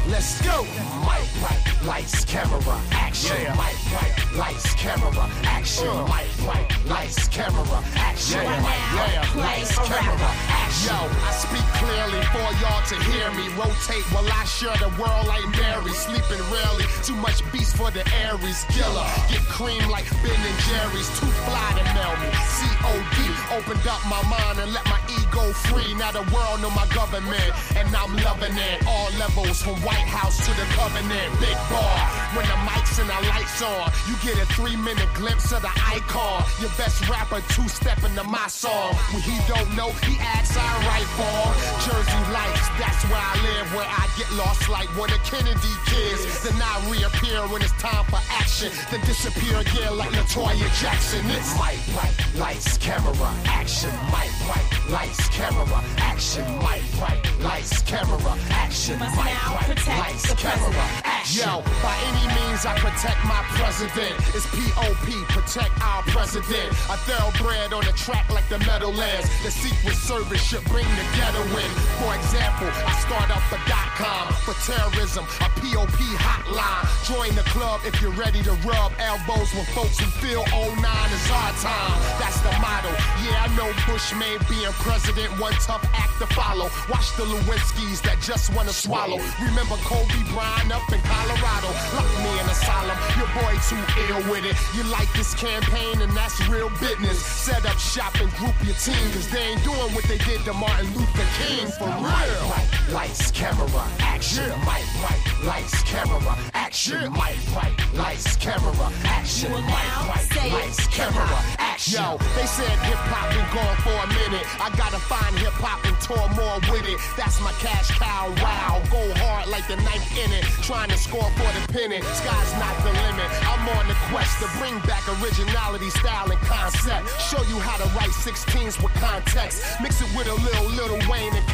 Let's 0.08 0.40
go. 0.42 0.62
Mic, 0.62 1.26
right, 1.42 1.82
lights, 1.84 2.24
camera, 2.24 2.80
action. 2.92 3.36
Yeah. 3.40 3.54
Mic, 3.54 3.76
right, 3.92 4.36
lights, 4.36 4.74
camera, 4.74 5.28
action. 5.44 5.88
Uh. 5.88 6.04
Mic, 6.04 6.46
right, 6.46 6.86
lights, 6.86 7.28
camera, 7.28 7.82
action. 7.94 8.42
Yeah. 8.42 8.60
Mic, 8.60 8.92
right, 9.00 9.36
lights, 9.36 9.76
camera, 9.76 10.16
action. 10.20 10.55
Yo, 10.84 10.92
I 10.92 11.32
speak 11.32 11.64
clearly 11.80 12.20
for 12.34 12.44
y'all 12.60 12.84
to 12.92 12.96
hear 13.08 13.30
me. 13.32 13.48
Rotate 13.56 14.04
while 14.12 14.28
I 14.28 14.44
share 14.44 14.76
the 14.76 14.92
world 15.00 15.26
like 15.26 15.46
Mary. 15.56 15.92
Sleeping 15.96 16.42
rarely. 16.52 16.84
Too 17.02 17.16
much 17.16 17.40
beast 17.50 17.76
for 17.76 17.90
the 17.90 18.04
Aries. 18.28 18.66
Killer. 18.68 19.08
Get 19.30 19.40
cream 19.48 19.88
like 19.88 20.04
Ben 20.20 20.36
and 20.36 20.58
Jerry's. 20.68 21.08
Too 21.16 21.32
fly 21.48 21.68
to 21.80 21.84
mail 21.96 22.12
me. 22.20 22.28
COD. 22.28 23.18
Opened 23.56 23.86
up 23.88 24.04
my 24.04 24.20
mind 24.28 24.58
and 24.60 24.72
let 24.74 24.84
my 24.86 25.00
ego 25.36 25.52
free. 25.52 25.94
Now 25.94 26.12
the 26.12 26.24
world 26.32 26.60
know 26.62 26.70
my 26.70 26.86
government. 26.94 27.52
And 27.76 27.88
I'm 27.94 28.16
loving 28.16 28.56
it. 28.56 28.86
All 28.86 29.10
levels 29.18 29.62
from 29.62 29.76
White 29.82 30.08
House 30.08 30.36
to 30.44 30.50
the 30.52 30.66
covenant. 30.74 31.40
Big 31.40 31.56
bar. 31.70 31.98
When 32.34 32.46
the 32.46 32.58
mics 32.64 32.98
and 32.98 33.08
the 33.08 33.20
lights 33.28 33.62
on, 33.62 33.92
you 34.08 34.14
get 34.24 34.40
a 34.40 34.46
three 34.54 34.76
minute 34.76 35.08
glimpse 35.14 35.52
of 35.52 35.62
the 35.62 35.72
icon. 35.84 36.44
Your 36.60 36.70
best 36.76 37.08
rapper 37.08 37.40
two 37.52 37.68
stepping 37.68 38.14
to 38.16 38.24
my 38.24 38.48
song. 38.48 38.94
When 39.12 39.22
he 39.22 39.36
don't 39.48 39.70
know, 39.76 39.90
he 40.04 40.16
acts 40.20 40.56
I 40.56 40.68
write 40.88 41.10
for. 41.16 41.40
Jersey 41.84 42.22
lights, 42.32 42.68
that's 42.80 43.04
where 43.08 43.20
I 43.20 43.34
live, 43.42 43.66
where 43.74 43.88
I 43.88 44.08
get 44.16 44.30
lost 44.32 44.68
like 44.68 44.88
one 44.96 45.12
of 45.12 45.22
Kennedy 45.24 45.74
kids. 45.86 46.42
Then 46.42 46.56
I 46.60 46.74
reappear 46.90 47.40
when 47.48 47.62
it's 47.62 47.76
time 47.78 48.04
for 48.06 48.20
action. 48.30 48.72
Then 48.90 49.00
disappear 49.04 49.58
again 49.58 49.96
like 49.96 50.10
Latoya 50.10 50.68
Jackson. 50.80 51.22
It's 51.30 51.56
bright, 51.56 52.16
lights, 52.36 52.78
camera, 52.78 53.14
action. 53.46 53.90
Mic, 54.12 54.30
bright, 54.46 54.68
lights, 54.88 55.25
camera, 55.28 55.82
action. 55.98 56.44
Mic, 56.58 56.82
bright, 56.98 57.20
lights, 57.42 57.82
camera, 57.82 58.18
action. 58.50 58.98
Mic, 58.98 59.10
bright, 59.16 59.86
lights, 59.86 60.32
camera, 60.34 60.72
action. 61.04 61.42
Yo, 61.42 61.62
by 61.82 61.96
any 62.12 62.26
means 62.38 62.64
I 62.64 62.76
protect 62.78 63.18
my 63.24 63.42
president. 63.58 64.14
It's 64.34 64.46
P.O.P. 64.54 65.12
Protect 65.28 65.72
our 65.82 66.02
president. 66.08 66.70
A 66.92 66.96
thoroughbred 67.08 67.72
on 67.72 67.84
the 67.84 67.92
track 67.92 68.30
like 68.30 68.48
the 68.48 68.58
Meadowlands. 68.60 69.26
The 69.42 69.50
Secret 69.50 69.96
Service 69.96 70.42
should 70.42 70.64
bring 70.70 70.86
the 70.86 71.06
ghetto 71.18 71.42
in. 71.58 71.70
For 71.98 72.14
example, 72.14 72.70
I 72.86 72.92
start 73.02 73.28
up 73.34 73.42
a 73.50 73.58
dot 73.68 73.90
com 73.98 74.32
for 74.46 74.54
terrorism, 74.62 75.24
a 75.42 75.48
POP 75.58 75.98
hotline. 76.22 76.84
Join 77.08 77.34
the 77.34 77.46
club 77.50 77.80
if 77.84 78.00
you're 78.00 78.14
ready 78.14 78.42
to 78.44 78.52
rub 78.62 78.92
elbows 78.98 79.50
with 79.54 79.68
folks 79.74 79.98
who 79.98 80.06
feel 80.22 80.44
09 80.52 80.78
is 80.78 81.26
our 81.30 81.52
time. 81.58 81.98
That's 82.22 82.38
the 82.40 82.52
motto. 82.62 82.92
Yeah, 83.24 83.46
I 83.46 83.48
know 83.56 83.68
Bush 83.90 84.14
may 84.14 84.38
be 84.46 84.62
in 84.64 84.72
president. 84.84 85.15
Confident, 85.16 85.40
one 85.40 85.52
tough 85.54 85.84
act 85.94 86.18
to 86.18 86.26
follow. 86.34 86.68
Watch 86.88 87.16
the 87.16 87.24
Lewinskis 87.24 88.02
that 88.02 88.20
just 88.20 88.54
wanna 88.54 88.72
swallow. 88.72 89.18
Remember 89.40 89.76
Kobe 89.84 90.20
Bryant 90.32 90.72
up 90.72 90.86
in 90.92 91.00
Colorado. 91.02 91.68
Lock 91.96 92.10
me 92.22 92.32
in 92.40 92.46
asylum, 92.48 92.96
your 93.16 93.28
boy 93.40 93.54
too 93.68 93.80
ill 94.08 94.30
with 94.30 94.44
it. 94.44 94.56
You 94.76 94.84
like 94.90 95.10
this 95.14 95.34
campaign 95.34 96.00
and 96.00 96.12
that's 96.12 96.36
real 96.48 96.70
business. 96.80 97.18
Set 97.18 97.64
up 97.66 97.78
shop 97.78 98.14
and 98.20 98.30
group 98.34 98.54
your 98.64 98.76
team, 98.76 99.10
cause 99.12 99.28
they 99.30 99.56
ain't 99.56 99.64
doing 99.64 99.90
what 99.94 100.04
they 100.04 100.18
did 100.18 100.40
to 100.44 100.52
Martin 100.52 100.86
Luther 100.94 101.28
King 101.40 101.66
for 101.78 101.88
real. 101.88 102.42
Right, 102.52 102.68
lights, 102.90 103.30
camera, 103.30 103.68
action. 104.00 104.48
Mic, 104.68 104.84
right, 105.02 105.22
lights, 105.44 105.82
camera, 105.84 106.36
action. 106.54 107.12
Mic, 107.12 107.38
right, 107.54 107.74
lights, 107.94 108.36
camera, 108.36 108.92
action. 109.04 109.52
Mic, 109.52 109.88
right, 110.08 110.52
lights, 110.52 110.86
camera, 110.88 111.40
action. 111.58 112.02
Yo, 112.02 112.18
they 112.34 112.46
said 112.46 112.78
hip 112.88 112.98
hop 113.12 113.30
been 113.30 113.46
gone 113.54 113.76
for 113.84 113.94
a 113.94 114.08
minute. 114.08 114.46
I 114.60 114.74
gotta 114.76 114.98
find 115.06 115.38
hip 115.38 115.54
hop 115.62 115.82
and 115.86 115.96
tour 116.02 116.26
more 116.34 116.58
with 116.70 116.86
it. 116.86 116.98
That's 117.16 117.40
my 117.40 117.52
cash 117.62 117.90
cow. 117.94 118.34
Wow, 118.42 118.82
go 118.90 119.02
hard 119.22 119.48
like 119.48 119.66
the 119.66 119.76
ninth 119.86 120.06
inning, 120.18 120.42
trying 120.62 120.90
to 120.90 120.98
score 120.98 121.30
for 121.38 121.50
the 121.54 121.62
pennant. 121.72 122.04
Sky's 122.04 122.52
not 122.58 122.74
the 122.82 122.92
limit. 122.92 123.28
I'm 123.46 123.64
on 123.78 123.86
the 123.88 123.98
quest 124.10 124.42
to 124.42 124.48
bring 124.58 124.78
back 124.84 125.06
originality, 125.22 125.90
style, 125.90 126.30
and 126.30 126.40
concept. 126.42 127.06
Show 127.30 127.42
you 127.46 127.58
how 127.58 127.78
to 127.78 127.86
write 127.94 128.10
16s 128.10 128.82
with 128.82 128.92
context. 128.98 129.62
Mix 129.80 130.02
it 130.02 130.10
with 130.16 130.26
a 130.26 130.34
little 130.34 130.68
Lil 130.74 130.98
Wayne 131.08 131.34
and. 131.34 131.45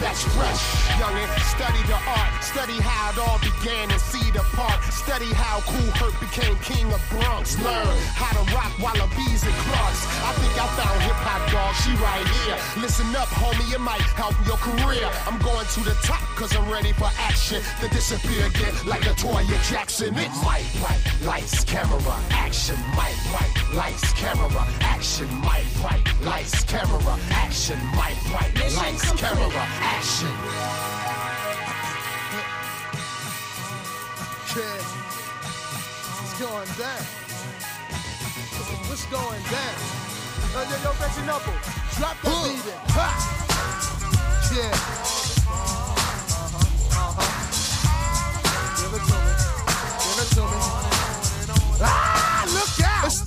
That's 0.00 0.24
fresh. 0.32 0.64
Youngin', 0.96 1.28
study 1.44 1.82
the 1.84 1.98
art, 2.08 2.32
study 2.42 2.80
how 2.80 3.12
it 3.12 3.18
all 3.20 3.36
began 3.44 3.90
and 3.92 4.00
see 4.00 4.30
the 4.32 4.40
part. 4.56 4.80
Study 4.88 5.28
how 5.36 5.60
Kool 5.68 5.92
Herc 6.00 6.16
became 6.20 6.56
king 6.64 6.88
of 6.88 7.00
Bronx. 7.12 7.60
Learn 7.60 7.96
how 8.16 8.32
to 8.32 8.44
rock 8.56 8.72
Wallabees 8.80 9.44
and 9.44 9.56
Clarks. 9.68 10.02
I 10.24 10.32
think 10.40 10.56
I 10.56 10.66
found 10.72 10.96
hip 11.04 11.20
hop 11.20 11.44
dog. 11.52 11.76
She 11.84 11.92
right 12.00 12.24
here. 12.40 12.56
Listen 12.80 13.12
up, 13.14 13.28
homie, 13.28 13.74
it 13.74 13.80
might 13.80 14.00
help 14.16 14.32
your 14.48 14.56
career. 14.56 15.04
I'm 15.28 15.36
going 15.44 15.66
to 15.66 15.80
the 15.84 15.96
top 16.00 16.24
cause 16.32 16.56
I'm 16.56 16.68
ready 16.72 16.92
for 16.92 17.10
action. 17.20 17.60
To 17.80 17.88
disappear 17.88 18.46
again 18.46 18.72
like 18.86 19.04
a 19.04 19.12
Toya 19.20 19.58
Jackson. 19.68 20.16
It's 20.16 20.40
mic, 20.40 20.64
right, 20.80 21.00
lights, 21.28 21.64
camera, 21.64 22.00
action. 22.30 22.76
Mic, 22.96 23.16
right, 23.36 23.52
lights, 23.74 24.12
camera, 24.14 24.64
action. 24.80 25.28
Mic, 25.44 25.68
right, 25.84 26.04
lights, 26.24 26.64
camera, 26.64 27.18
action. 27.36 27.78
Mic, 27.92 28.16
right, 28.32 28.52
lights, 28.76 29.12
camera, 29.12 29.50
action. 29.52 29.89
Yeah. 34.56 34.82
It's 36.22 36.34
going 36.40 36.70
down. 36.78 37.04
What's 38.88 39.06
going 39.06 39.42
down? 39.50 39.74
Yo, 40.52 40.60
yo, 40.62 40.76
yo, 40.82 40.90
Reggie 41.00 41.26
Noble, 41.26 41.54
drop 41.96 42.16
that 42.22 42.24
beat 42.24 42.66
in. 42.66 42.78
Ha! 42.94 43.06
Yeah. 44.52 44.74
Uh-huh, 46.30 46.66
uh-huh. 46.92 47.60
Give 48.76 48.92
it 48.94 49.04
to 49.06 49.16
me. 49.24 49.32
Give 50.02 50.18
it 50.22 50.28
to 50.34 50.42
me. 50.42 50.58
Ah, 51.82 51.82
look 51.82 51.82
out! 51.82 52.14
It's 52.14 52.19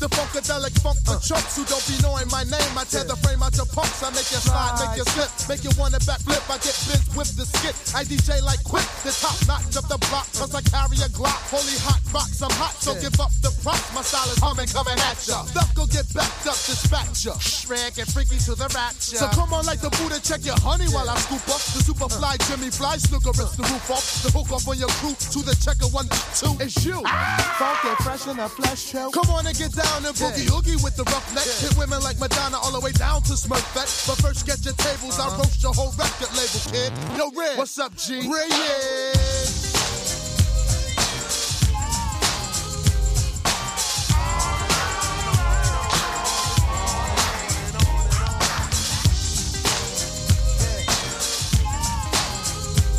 the 0.03 0.11
funkadelic 0.19 0.75
funk 0.83 0.99
for 1.07 1.15
uh. 1.15 1.23
chumps 1.23 1.55
who 1.55 1.63
don't 1.63 1.79
be 1.87 1.95
knowing 2.03 2.27
my 2.27 2.43
name. 2.51 2.71
I 2.75 2.83
tear 2.83 3.07
the 3.07 3.15
frame 3.23 3.39
out 3.39 3.55
your 3.55 3.69
punks. 3.71 4.03
I 4.03 4.11
make 4.11 4.27
you 4.35 4.43
slide, 4.43 4.75
make 4.83 4.99
you 4.99 5.07
slip, 5.15 5.31
make 5.47 5.63
you 5.63 5.71
wanna 5.79 6.03
backflip. 6.03 6.43
I 6.51 6.59
get 6.59 6.75
biz 6.91 6.99
with 7.15 7.31
the 7.39 7.47
skit. 7.47 7.71
I 7.95 8.03
DJ 8.03 8.43
like 8.43 8.59
quick, 8.67 8.83
the 9.07 9.15
top 9.15 9.39
notch 9.47 9.79
of 9.79 9.87
the 9.87 9.95
block. 10.11 10.27
Cause 10.35 10.51
I 10.51 10.59
carry 10.67 10.99
a 10.99 11.07
Glock. 11.15 11.39
Holy 11.47 11.79
hot 11.87 12.03
box, 12.11 12.43
I'm 12.43 12.51
hot, 12.59 12.75
so 12.83 12.91
give 12.99 13.15
up 13.15 13.31
the 13.39 13.55
props. 13.63 13.95
My 13.95 14.03
style 14.03 14.27
is 14.27 14.43
humming, 14.43 14.67
coming 14.75 14.99
at 15.07 15.23
ya. 15.23 15.47
Stuff 15.47 15.71
go 15.71 15.87
get 15.87 16.03
backed 16.11 16.51
up, 16.51 16.59
dispatch 16.67 17.23
ya. 17.23 17.39
Shred, 17.39 17.95
and 17.95 18.09
freaky 18.11 18.43
to 18.43 18.59
the 18.59 18.67
rapture. 18.75 19.23
So 19.23 19.31
come 19.31 19.55
on 19.55 19.63
like 19.63 19.79
the 19.79 19.93
Buddha, 19.95 20.19
check 20.19 20.43
your 20.43 20.59
honey 20.59 20.91
while 20.91 21.07
I 21.07 21.15
scoop 21.23 21.47
up. 21.47 21.63
The 21.71 21.79
super 21.79 22.11
fly 22.11 22.35
uh. 22.35 22.43
Jimmy 22.51 22.75
Fly 22.75 22.99
snooker 22.99 23.31
rips 23.39 23.55
the 23.55 23.63
roof 23.71 23.87
off. 23.87 24.03
The 24.19 24.35
hook 24.35 24.51
off 24.51 24.67
on 24.67 24.75
your 24.75 24.91
crew 24.99 25.15
to 25.15 25.39
the 25.47 25.55
checker 25.63 25.87
one, 25.95 26.11
two. 26.35 26.51
It's 26.59 26.83
you. 26.83 26.99
Ah! 27.07 27.39
Funky, 27.55 27.95
fresh 28.03 28.27
in 28.27 28.35
a 28.41 28.49
flesh 28.49 28.91
show. 28.91 29.07
Come 29.15 29.31
on 29.31 29.47
and 29.47 29.55
get 29.55 29.71
down 29.71 29.92
and 29.97 30.15
boogie 30.15 30.49
oogie 30.49 30.81
with 30.83 30.95
the 30.95 31.03
rough 31.03 31.27
neck. 31.35 31.45
Hit 31.45 31.77
women 31.77 32.01
like 32.01 32.19
Madonna 32.19 32.57
all 32.57 32.71
the 32.71 32.79
way 32.79 32.91
down 32.91 33.21
to 33.23 33.33
Smurfette. 33.33 34.07
But 34.07 34.17
first 34.21 34.45
get 34.45 34.63
your 34.65 34.73
tables, 34.75 35.19
I'll 35.19 35.37
roast 35.37 35.61
your 35.61 35.73
whole 35.73 35.91
record 35.97 36.31
label, 36.33 36.61
kid. 36.71 36.91
Yo, 37.17 37.31
Red. 37.37 37.57
What's 37.57 37.77
up, 37.79 37.95
G? 37.97 38.15
Red, 38.27 38.49
yeah. 38.49 39.13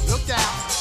Look 0.09 0.31
out. 0.31 0.74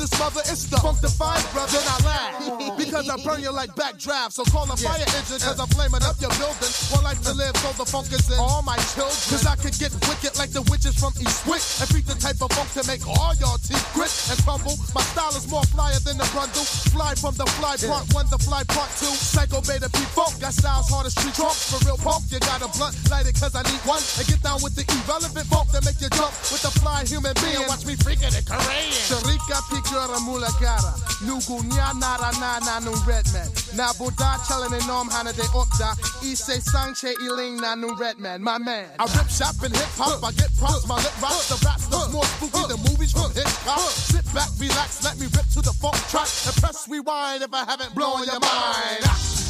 This 0.00 0.16
mother? 0.16 0.40
It's 0.48 0.64
the 0.64 0.80
funk 0.80 1.04
defined, 1.04 1.44
brother. 1.52 1.76
Then 1.76 1.84
I 1.84 1.98
laugh. 2.08 2.76
because 2.80 3.06
I 3.12 3.20
burn 3.20 3.44
you 3.44 3.52
like 3.52 3.76
backdraft. 3.76 4.32
So 4.32 4.48
call 4.48 4.64
a 4.72 4.76
fire 4.76 4.96
engine, 4.96 5.38
cause 5.44 5.60
I'm 5.60 5.68
flaming 5.76 6.00
up 6.00 6.16
your 6.24 6.32
building. 6.40 6.72
One 6.88 7.04
life 7.04 7.20
to 7.28 7.36
live, 7.36 7.52
so 7.60 7.68
the 7.76 7.84
funk 7.84 8.08
is 8.08 8.24
in 8.32 8.40
all 8.40 8.64
my 8.64 8.80
children. 8.96 9.12
Cause 9.28 9.44
I 9.44 9.60
could 9.60 9.76
get 9.76 9.92
wicked 10.08 10.40
like 10.40 10.56
the 10.56 10.64
witches 10.72 10.96
from 10.96 11.12
Eastwick. 11.20 11.60
And 11.84 11.88
beat 11.92 12.08
the 12.08 12.16
type 12.16 12.40
of 12.40 12.48
funk 12.56 12.72
to 12.80 12.82
make 12.88 13.04
all 13.04 13.36
y'all 13.36 13.60
teeth 13.60 13.84
grit 13.92 14.10
and 14.32 14.40
crumble. 14.40 14.80
My 14.96 15.04
style 15.12 15.36
is 15.36 15.44
more 15.52 15.64
flyer 15.68 16.00
than 16.00 16.16
the 16.16 16.24
brundle. 16.32 16.64
Fly 16.96 17.12
from 17.20 17.36
the 17.36 17.44
fly 17.60 17.76
part 17.76 18.08
one, 18.16 18.26
the 18.32 18.40
fly 18.40 18.64
part 18.72 18.88
two. 18.96 19.12
Psycho 19.12 19.60
beta 19.68 19.92
P 19.92 20.00
funk. 20.16 20.40
Got 20.40 20.56
styles 20.56 20.88
hard 20.88 21.04
as 21.04 21.12
street 21.12 21.36
trunk. 21.36 21.52
For 21.52 21.76
real 21.84 22.00
punk, 22.00 22.24
you 22.32 22.40
got 22.40 22.64
a 22.64 22.68
blunt. 22.72 22.96
Light 23.12 23.28
it 23.28 23.36
cause 23.36 23.52
I 23.52 23.62
need 23.68 23.84
one. 23.84 24.00
And 24.16 24.24
get 24.24 24.40
down 24.40 24.64
with 24.64 24.72
the 24.72 24.88
irrelevant 24.88 25.44
funk 25.52 25.68
that 25.76 25.84
make 25.84 26.00
you 26.00 26.08
jump 26.16 26.32
with 26.48 26.64
the 26.64 26.72
fly 26.80 27.04
human 27.04 27.36
being. 27.44 27.68
Watch 27.68 27.84
me 27.84 28.00
freaking 28.00 28.32
it 28.32 28.48
Korean. 28.48 28.96
Sharika 29.04 29.60
picture 29.68 29.89
mula 29.98 30.48
cara. 30.58 30.94
Nugu 31.24 31.62
nya 31.64 31.92
nara 31.98 32.30
na 32.38 32.58
na 32.60 32.78
nung 32.80 33.00
redman. 33.06 33.48
Na 33.74 33.92
buddha 33.98 34.38
challenge 34.46 34.86
nom 34.86 35.08
hana 35.08 35.32
de 35.32 35.42
okda. 35.42 35.96
Ise 36.22 36.60
sanche 36.60 37.12
iling 37.22 37.60
na 37.60 37.74
nung 37.74 37.96
redman. 37.98 38.42
My 38.42 38.58
man. 38.58 38.86
I 38.98 39.04
rip 39.16 39.28
shop 39.28 39.54
and 39.62 39.74
hip 39.74 39.88
hop. 39.96 40.22
I 40.22 40.32
get 40.32 40.50
props. 40.56 40.86
My 40.86 40.96
lip 40.96 41.22
rocks. 41.22 41.48
The 41.48 41.66
raps 41.66 41.90
look 41.90 42.12
more 42.12 42.24
spooky 42.24 42.66
than 42.68 42.78
movies 42.88 43.12
from 43.12 43.32
hip 43.32 43.48
hop. 43.66 43.90
Sit 43.90 44.24
back, 44.34 44.48
relax. 44.58 45.02
Let 45.04 45.18
me 45.18 45.26
rip 45.26 45.46
to 45.54 45.60
the 45.60 45.72
funk 45.72 45.96
track. 46.08 46.28
And 46.46 46.56
press 46.56 46.88
rewind 46.88 47.42
if 47.42 47.52
I 47.52 47.64
haven't 47.64 47.94
blown 47.94 48.24
your 48.24 48.40
mind. 48.40 49.49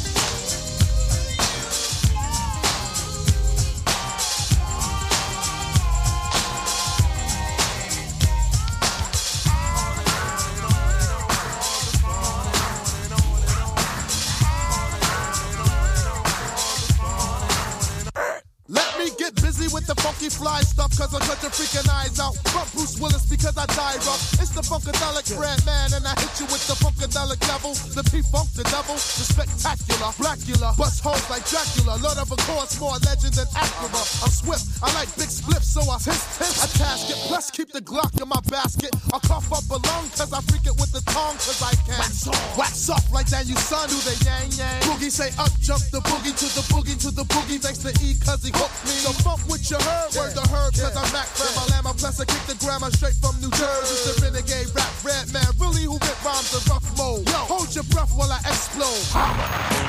Fly 20.41 20.61
stuff, 20.65 20.89
cause 20.97 21.13
I 21.13 21.21
cut 21.21 21.37
your 21.45 21.53
freaking 21.53 21.85
eyes 21.85 22.17
out. 22.17 22.33
From 22.49 22.65
Bruce 22.73 22.97
Willis 22.97 23.29
because 23.29 23.53
I 23.53 23.69
die 23.77 24.01
rough. 24.09 24.41
It's 24.41 24.49
the 24.49 24.65
funkadelic 24.65 25.29
bread 25.37 25.61
man, 25.69 25.93
and 25.93 26.01
I 26.01 26.17
hit 26.17 26.33
you 26.41 26.49
with 26.49 26.65
the 26.65 26.73
funkadelic 26.81 27.37
level. 27.45 27.77
The 27.93 28.01
P 28.09 28.25
funk, 28.33 28.49
the 28.57 28.65
devil, 28.73 28.97
the 28.97 29.25
spectacular. 29.29 30.09
Blackula, 30.17 30.73
bust 30.73 31.05
holes 31.05 31.21
like 31.29 31.45
Dracula. 31.45 32.01
Lord 32.01 32.17
of 32.17 32.33
a 32.33 32.39
course, 32.49 32.81
more 32.81 32.97
legend 33.05 33.37
than 33.37 33.45
Acura. 33.53 34.01
I'm 34.25 34.33
swift, 34.33 34.65
I 34.81 34.89
like 34.97 35.13
big 35.13 35.29
spliffs, 35.29 35.69
so 35.77 35.85
I 35.85 36.01
hiss, 36.01 36.25
hiss. 36.41 36.57
I 36.57 36.67
task 36.73 37.13
it, 37.13 37.21
plus 37.29 37.53
keep 37.53 37.69
the 37.69 37.85
Glock 37.85 38.17
in 38.17 38.25
my 38.25 38.41
basket. 38.49 38.89
I 39.13 39.21
cough 39.21 39.45
up 39.53 39.69
a 39.69 39.77
lung, 39.77 40.09
cause 40.17 40.33
I 40.33 40.41
freak 40.49 40.65
it 40.65 40.75
with 40.81 40.89
the 40.89 41.05
tongue, 41.13 41.37
cause 41.37 41.61
I 41.61 41.77
can. 41.85 42.01
Wax 42.01 42.25
off, 42.25 42.57
wax 42.57 42.89
off 42.89 43.05
like 43.13 43.29
that, 43.29 43.45
you 43.45 43.55
son. 43.61 43.85
Do 43.93 43.97
the 44.01 44.17
yang 44.25 44.49
yang. 44.57 44.81
Boogie 44.89 45.13
say 45.13 45.29
up, 45.37 45.53
jump 45.61 45.85
the 45.93 46.01
boogie 46.09 46.33
to 46.33 46.47
the 46.57 46.65
boogie 46.73 46.97
to 47.05 47.13
the 47.13 47.25
boogie. 47.29 47.61
Thanks 47.61 47.85
to 47.85 47.93
E, 48.01 48.17
cause 48.25 48.41
he 48.41 48.49
hooked 48.49 48.81
me. 48.89 48.97
So 49.05 49.13
funk 49.21 49.45
with 49.45 49.69
your 49.69 49.81
herb, 49.85 50.30
the 50.33 50.41
herb, 50.41 50.73
cause 50.73 50.95
I'm 50.95 51.11
Mac 51.13 51.27
Grandma 51.35 51.65
Llama, 51.71 51.93
plus 51.97 52.19
I 52.19 52.25
kick 52.25 52.43
the 52.47 52.55
grammar 52.63 52.91
straight 52.91 53.15
from 53.15 53.35
New 53.41 53.51
Jersey. 53.51 54.11
The 54.11 54.13
renegade 54.23 54.69
rap 54.75 54.91
Redman, 55.03 55.47
really 55.59 55.83
who 55.83 55.93
rip 55.93 56.23
rhymes 56.23 56.53
in 56.53 56.61
rough 56.71 56.85
mode. 56.97 57.27
Yo, 57.27 57.37
hold 57.49 57.73
your 57.75 57.83
breath 57.85 58.11
while 58.15 58.31
I 58.31 58.39
explode. 58.45 59.80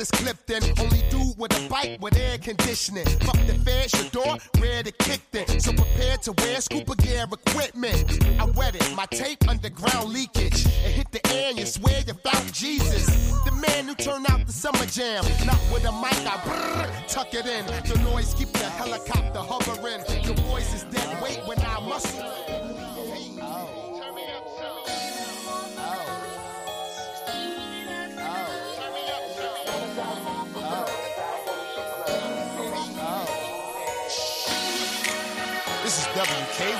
When 0.00 0.06
the 0.06 0.06
lead 0.06 0.06
is 0.06 0.10
clipped 0.10 0.50
in. 0.50 0.62
Only 0.80 1.02
do 1.10 1.34
with 1.36 1.56
a 1.56 1.68
bike 1.68 1.98
with 2.00 2.16
air 2.16 2.38
conditioning. 2.38 3.06
Fuck 3.20 3.38
the 3.46 3.54
feds, 3.64 3.92
your 3.94 4.10
door, 4.10 4.36
where 4.58 4.82
to 4.82 4.92
kick 4.92 5.20
then. 5.32 5.60
So 5.60 5.72
prepare 5.72 6.16
to 6.18 6.32
wear 6.32 6.60
scuba 6.60 6.94
gear 6.96 7.26
equipment. 7.30 8.40
I 8.40 8.44
wet 8.44 8.74
it, 8.74 8.94
my 8.96 9.06
tape 9.06 9.48
underground 9.48 10.12
leakage. 10.12 10.66
It 10.66 10.92
hit 10.92 11.10
the 11.12 11.26
air 11.32 11.50
and 11.50 11.58
you 11.58 11.66
swear 11.66 12.02
you 12.06 12.14
found 12.14 12.52
Jesus. 12.52 13.06
The 13.44 13.52
man 13.52 13.86
who 13.86 13.94
turned 13.94 14.26
out 14.30 14.46
the 14.46 14.52
summer 14.52 14.86
jam. 14.86 15.24
Not 15.44 15.60
with 15.72 15.84
a 15.84 15.92
mic, 15.92 16.20
I 16.26 16.36
brrr, 16.44 17.08
tuck 17.08 17.34
it 17.34 17.46
in. 17.46 17.66
The 17.66 17.98
noise 18.10 18.34
keep 18.34 18.49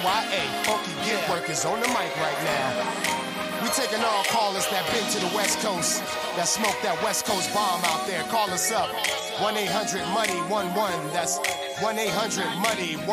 WKYA. 0.00 0.64
Funky 0.64 0.92
Get 1.04 1.28
Workers 1.28 1.64
on 1.64 1.80
the 1.80 1.88
mic 1.88 2.16
right 2.16 2.44
now. 2.44 3.10
We 3.62 3.68
taking 3.68 4.00
all 4.00 4.24
callers 4.24 4.66
that 4.70 4.88
been 4.92 5.04
to 5.12 5.20
the 5.20 5.36
West 5.36 5.58
Coast, 5.60 6.00
that 6.36 6.48
smoked 6.48 6.82
that 6.82 6.96
West 7.02 7.26
Coast 7.26 7.52
bomb 7.52 7.84
out 7.84 8.06
there. 8.06 8.22
Call 8.24 8.48
us 8.50 8.72
up. 8.72 8.88
1 9.40 9.56
800 9.56 10.00
Money 10.16 10.38
11. 10.48 10.72
That's 11.12 11.36
1 11.80 11.98
800 11.98 12.44
Money 12.56 12.94
11. 12.94 13.10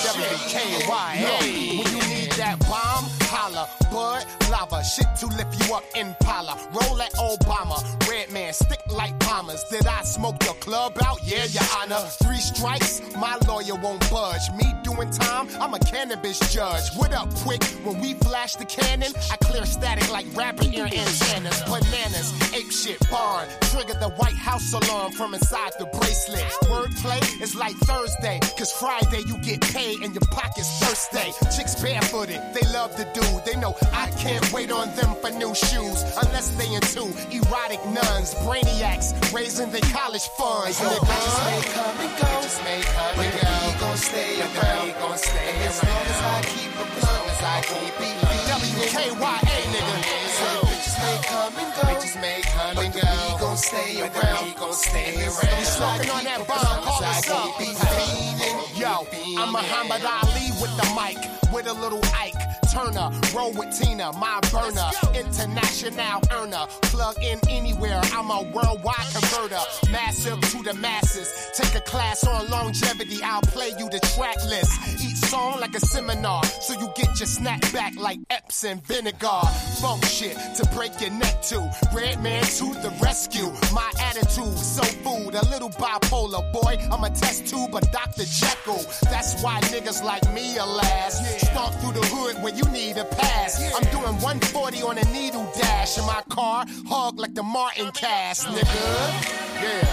WKYA. 0.00 1.84
When 1.84 1.92
you 1.92 2.00
need 2.08 2.32
that 2.32 2.58
bomb, 2.60 3.04
holla. 3.28 3.68
Bud, 3.92 4.24
lava, 4.50 4.82
shit 4.82 5.06
to 5.20 5.26
lift 5.26 5.52
you 5.68 5.74
up 5.74 5.84
Impala. 5.94 6.56
Roll 6.72 7.00
at 7.02 7.12
Obama. 7.14 7.76
Redman, 8.08 8.45
stick 8.56 8.80
like 8.90 9.18
bombers. 9.20 9.62
Did 9.64 9.86
I 9.86 10.02
smoke 10.02 10.42
your 10.44 10.54
club 10.54 10.98
out? 11.04 11.20
Yeah, 11.22 11.44
your 11.44 11.64
honor. 11.78 12.02
Three 12.22 12.38
strikes, 12.38 13.02
my 13.16 13.36
lawyer 13.46 13.74
won't 13.74 14.08
budge. 14.10 14.50
Me 14.56 14.66
doing 14.82 15.10
time, 15.10 15.48
I'm 15.60 15.74
a 15.74 15.78
cannabis 15.78 16.38
judge. 16.52 16.88
What 16.96 17.12
up, 17.12 17.32
quick? 17.34 17.62
When 17.84 18.00
we 18.00 18.14
flash 18.14 18.56
the 18.56 18.64
cannon, 18.64 19.12
I 19.30 19.36
clear 19.36 19.66
static 19.66 20.10
like 20.10 20.26
rabbit 20.34 20.72
ear 20.74 20.84
antennas. 20.84 21.62
Bananas, 21.64 22.32
ape 22.54 22.70
shit, 22.72 22.98
barn. 23.10 23.48
Trigger 23.72 23.94
the 24.00 24.10
White 24.16 24.40
House 24.48 24.72
alarm 24.72 25.12
from 25.12 25.34
inside 25.34 25.72
the 25.78 25.86
bracelet. 25.86 26.44
Wordplay 26.70 27.20
is 27.42 27.54
like 27.54 27.76
Thursday, 27.90 28.40
cause 28.58 28.72
Friday 28.72 29.22
you 29.26 29.38
get 29.38 29.60
paid 29.60 30.00
and 30.02 30.14
your 30.14 30.26
pocket's 30.30 30.70
thirsty. 30.80 31.30
Chicks 31.56 31.74
barefooted, 31.82 32.40
they 32.54 32.66
love 32.72 32.96
the 32.96 33.04
dude. 33.12 33.44
They 33.44 33.58
know 33.60 33.76
I 33.92 34.10
can't 34.18 34.52
wait 34.52 34.70
on 34.70 34.94
them 34.96 35.14
for 35.20 35.30
new 35.30 35.54
shoes 35.54 36.02
unless 36.22 36.50
they 36.56 36.72
into 36.72 37.04
erotic 37.30 37.84
nuns, 37.86 38.34
brainiacs, 38.46 39.10
raising 39.34 39.70
their 39.70 39.82
college 39.90 40.28
funds. 40.38 40.80
Yo, 40.80 40.86
Nigga. 40.88 41.02
bitches 41.10 41.38
may 41.50 41.62
come 41.74 41.98
and 41.98 42.12
go. 42.16 42.26
Bitches 42.38 42.64
may 42.64 42.80
come 42.86 43.18
and 43.18 43.32
the 43.34 43.42
go. 43.42 43.50
weed 43.66 43.76
gon' 43.82 43.96
stay 43.98 44.32
around. 44.40 44.84
weed 44.86 44.96
gon' 45.02 45.18
stay 45.18 45.48
And 45.50 45.62
as 45.66 45.78
long 45.82 46.06
as 46.14 46.20
I 46.22 46.38
keep 46.54 46.72
a 46.78 46.84
blunt, 46.94 47.26
as 47.26 47.42
I 47.42 47.58
keep 47.66 47.96
it 48.06 48.14
WKYA, 48.46 49.58
nigga. 49.74 49.94
Bitches 50.70 50.96
may 51.02 51.18
come 51.26 51.54
and 51.58 51.70
go. 51.74 51.82
Bitches 51.90 52.16
may 52.22 52.40
come 52.54 52.78
and 52.78 52.92
the 52.94 53.00
go. 53.02 53.10
weed 53.10 53.40
gon' 53.42 53.56
stay 53.56 54.00
around. 54.00 54.44
weed 54.46 54.56
gon' 54.56 54.72
stay 54.72 55.12
around. 55.26 55.58
as 55.58 55.80
I 55.80 55.96
Smoking 55.98 56.10
on 56.10 56.24
that 56.24 56.40
bomb, 56.46 56.82
call 56.86 57.04
us 57.04 57.30
up. 57.30 57.50
it. 57.58 58.78
Yo, 58.78 59.06
I'm 59.42 59.50
Muhammad 59.52 60.02
Ali 60.06 60.46
with 60.62 60.74
the 60.78 60.86
mic, 60.94 61.18
with 61.52 61.66
a 61.66 61.74
little 61.74 62.00
Ike 62.14 62.34
Turner. 62.76 63.10
Roll 63.34 63.52
with 63.52 63.72
Tina, 63.78 64.12
my 64.18 64.38
burner. 64.52 64.90
International 65.14 66.20
earner. 66.30 66.66
Plug 66.92 67.16
in 67.22 67.40
anywhere, 67.48 68.00
I'm 68.12 68.30
a 68.30 68.42
worldwide 68.52 69.08
converter. 69.12 69.64
Massive 69.90 70.38
to 70.52 70.62
the 70.62 70.74
masses. 70.74 71.32
Take 71.54 71.74
a 71.74 71.80
class 71.80 72.26
on 72.26 72.50
longevity, 72.50 73.22
I'll 73.22 73.40
play 73.40 73.70
you 73.78 73.88
the 73.88 74.00
track 74.14 74.36
list. 74.44 75.02
Each 75.02 75.16
song 75.16 75.58
like 75.58 75.74
a 75.74 75.80
seminar, 75.80 76.44
so 76.44 76.78
you 76.78 76.88
get 76.94 77.18
your 77.18 77.26
snap 77.26 77.60
back 77.72 77.94
like 77.96 78.18
Epsom 78.28 78.80
vinegar. 78.80 79.40
Funk 79.80 80.04
shit 80.04 80.36
to 80.56 80.68
break 80.74 81.00
your 81.00 81.12
neck 81.12 81.40
to. 81.44 81.58
Redman 81.94 82.42
to 82.42 82.66
the 82.84 82.92
rescue. 83.02 83.50
My 83.72 83.90
attitude, 84.00 84.58
so 84.58 84.82
food, 85.04 85.34
a 85.34 85.44
little 85.48 85.70
bipolar 85.70 86.44
boy. 86.52 86.76
I'm 86.92 87.04
a 87.04 87.10
test 87.10 87.46
tube, 87.46 87.74
a 87.74 87.80
Dr. 87.80 88.24
Jekyll. 88.24 88.84
That's 89.10 89.42
why 89.42 89.60
niggas 89.72 90.04
like 90.04 90.30
me 90.34 90.60
last. 90.60 91.40
Stomp 91.40 91.74
through 91.76 91.92
the 91.92 92.06
hood 92.06 92.42
when 92.42 92.56
you 92.56 92.65
need 92.72 92.96
a 92.96 93.04
pass. 93.04 93.60
I'm 93.74 93.84
doing 93.90 94.14
140 94.20 94.82
on 94.82 94.98
a 94.98 95.04
needle 95.12 95.50
dash 95.54 95.98
in 95.98 96.04
my 96.06 96.22
car, 96.28 96.64
hog 96.86 97.18
like 97.18 97.34
the 97.34 97.42
Martin 97.42 97.90
cast, 97.92 98.46
nigga. 98.46 98.64
Yeah. 99.62 99.88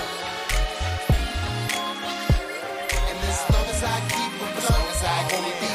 And 3.10 3.20
as 3.30 3.44
long 3.52 3.66
as 3.66 3.84
I 3.84 4.00
keep 4.14 4.34
a 4.42 4.48
blunt, 4.60 4.90
as 4.92 5.04
I 5.04 5.28
keep 5.30 5.44
it 5.60 5.74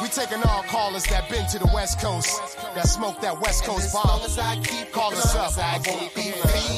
We 0.00 0.08
taking 0.08 0.42
all 0.44 0.62
callers 0.62 1.04
that 1.06 1.28
been 1.28 1.46
to 1.48 1.58
the 1.58 1.66
West 1.74 2.00
Coast, 2.00 2.40
that 2.74 2.86
smoked 2.88 3.20
that 3.22 3.40
West 3.40 3.64
Coast 3.64 3.92
bomb. 3.92 4.04
Call 4.04 4.22
us 4.22 4.38
up. 4.38 5.52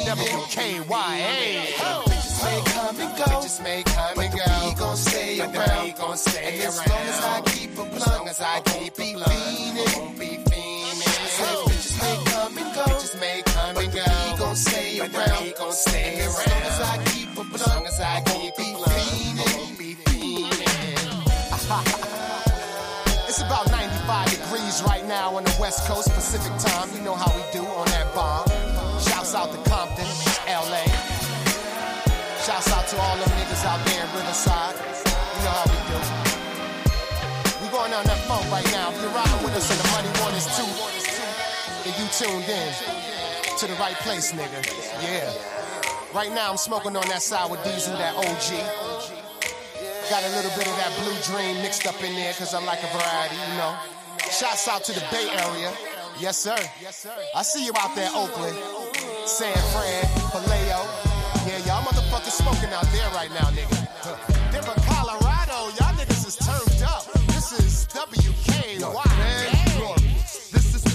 WKYA. 0.05 0.91
Bitches 2.05 2.20
may 2.45 2.61
come 2.73 3.01
and 3.01 3.13
go. 3.19 3.25
Bitches 3.25 3.63
may 3.63 3.83
come 3.83 4.13
But 4.17 4.25
and 4.25 4.33
the 4.33 4.39
go. 4.39 4.67
weed 4.67 4.77
gon' 4.79 4.97
stay 4.97 5.39
But 5.39 5.57
around. 5.57 5.95
gon' 5.97 6.17
stay 6.17 6.45
And 6.55 6.63
as 6.63 6.79
around. 6.79 6.89
long 6.91 7.07
as 7.09 7.21
I 7.25 7.41
keep 7.53 7.71
a 7.79 7.85
blunt, 7.85 8.29
as 8.29 8.41
I 8.41 8.61
keep 8.61 8.93
it 8.99 9.17
fiending. 9.17 10.19
Be 10.19 10.27
fiending. 10.49 11.29
Said 11.37 11.59
bitches 11.69 11.95
may 12.01 12.17
come 12.31 12.59
and 12.59 12.75
go. 12.75 12.85
Bitches 12.85 13.15
may 13.21 13.43
come 13.43 13.75
But 13.75 13.85
and 13.85 13.93
the 13.93 13.99
go. 13.99 14.05
weed 14.11 14.39
gon' 14.39 14.57
stay 14.57 14.99
But 15.01 15.13
the 15.13 15.19
around. 15.19 15.55
gon' 15.59 15.73
stay 15.73 16.13
And 16.15 16.21
as 16.23 16.37
long 16.47 16.63
as 16.71 16.81
I 16.81 16.97
keep 17.11 17.29
a 17.29 17.41
As 17.41 17.47
long 17.47 17.51
blunt, 17.51 17.87
as 17.89 18.01
I 18.01 18.21
keep 18.31 18.55
it 18.59 18.73
blunt, 18.77 18.93
fiending. 18.93 19.79
be 19.79 19.95
fiending. 20.05 21.71
It's 23.29 23.41
about 23.43 23.71
95 23.71 24.31
degrees 24.31 24.83
right 24.87 25.07
now 25.07 25.37
on 25.37 25.45
the 25.45 25.57
West 25.61 25.87
Coast, 25.87 26.09
Pacific 26.15 26.53
time. 26.59 26.89
You 26.97 27.03
know 27.03 27.15
how 27.15 27.31
we 27.37 27.43
do 27.53 27.65
on 27.65 27.87
that 27.87 28.13
bomb. 28.15 28.49
Shouts 29.01 29.35
out 29.35 29.53
to 29.53 29.70
tuned 42.21 42.45
in 42.45 42.69
to 43.57 43.65
the 43.67 43.73
right 43.81 43.97
place, 44.05 44.33
nigga. 44.33 44.61
Yeah. 45.01 45.33
Right 46.13 46.29
now 46.29 46.51
I'm 46.51 46.59
smoking 46.59 46.95
on 46.95 47.09
that 47.09 47.23
sour 47.23 47.57
diesel, 47.65 47.97
that 47.97 48.13
OG. 48.13 48.61
Got 50.13 50.21
a 50.29 50.33
little 50.37 50.53
bit 50.53 50.69
of 50.69 50.77
that 50.77 50.93
blue 51.01 51.17
dream 51.33 51.57
mixed 51.63 51.87
up 51.87 51.97
in 52.05 52.13
there 52.13 52.35
because 52.35 52.53
I 52.53 52.61
like 52.63 52.85
a 52.85 52.93
variety, 52.93 53.37
you 53.41 53.57
know. 53.57 53.73
Shouts 54.29 54.69
out 54.69 54.85
to 54.85 54.93
the 54.93 55.01
Bay 55.09 55.33
Area. 55.33 55.73
Yes, 56.21 56.37
sir. 56.37 56.61
I 57.35 57.41
see 57.41 57.65
you 57.65 57.73
out 57.81 57.97
there, 57.97 58.11
Oakland, 58.13 58.57
San 59.25 59.57
Fran, 59.73 60.05
Vallejo. 60.37 60.85
Yeah, 61.49 61.57
y'all 61.65 61.81
motherfuckers 61.89 62.37
smoking 62.37 62.69
out 62.77 62.85
there 62.93 63.09
right 63.17 63.31
now, 63.31 63.49
nigga. 63.57 64.53
Denver, 64.53 64.77
Colorado, 64.85 65.73
y'all 65.81 65.97
niggas 65.97 66.27
is 66.29 66.37
turned 66.37 66.83
up. 66.85 67.09
This 67.33 67.53
is 67.53 67.87
WKY. 67.97 68.20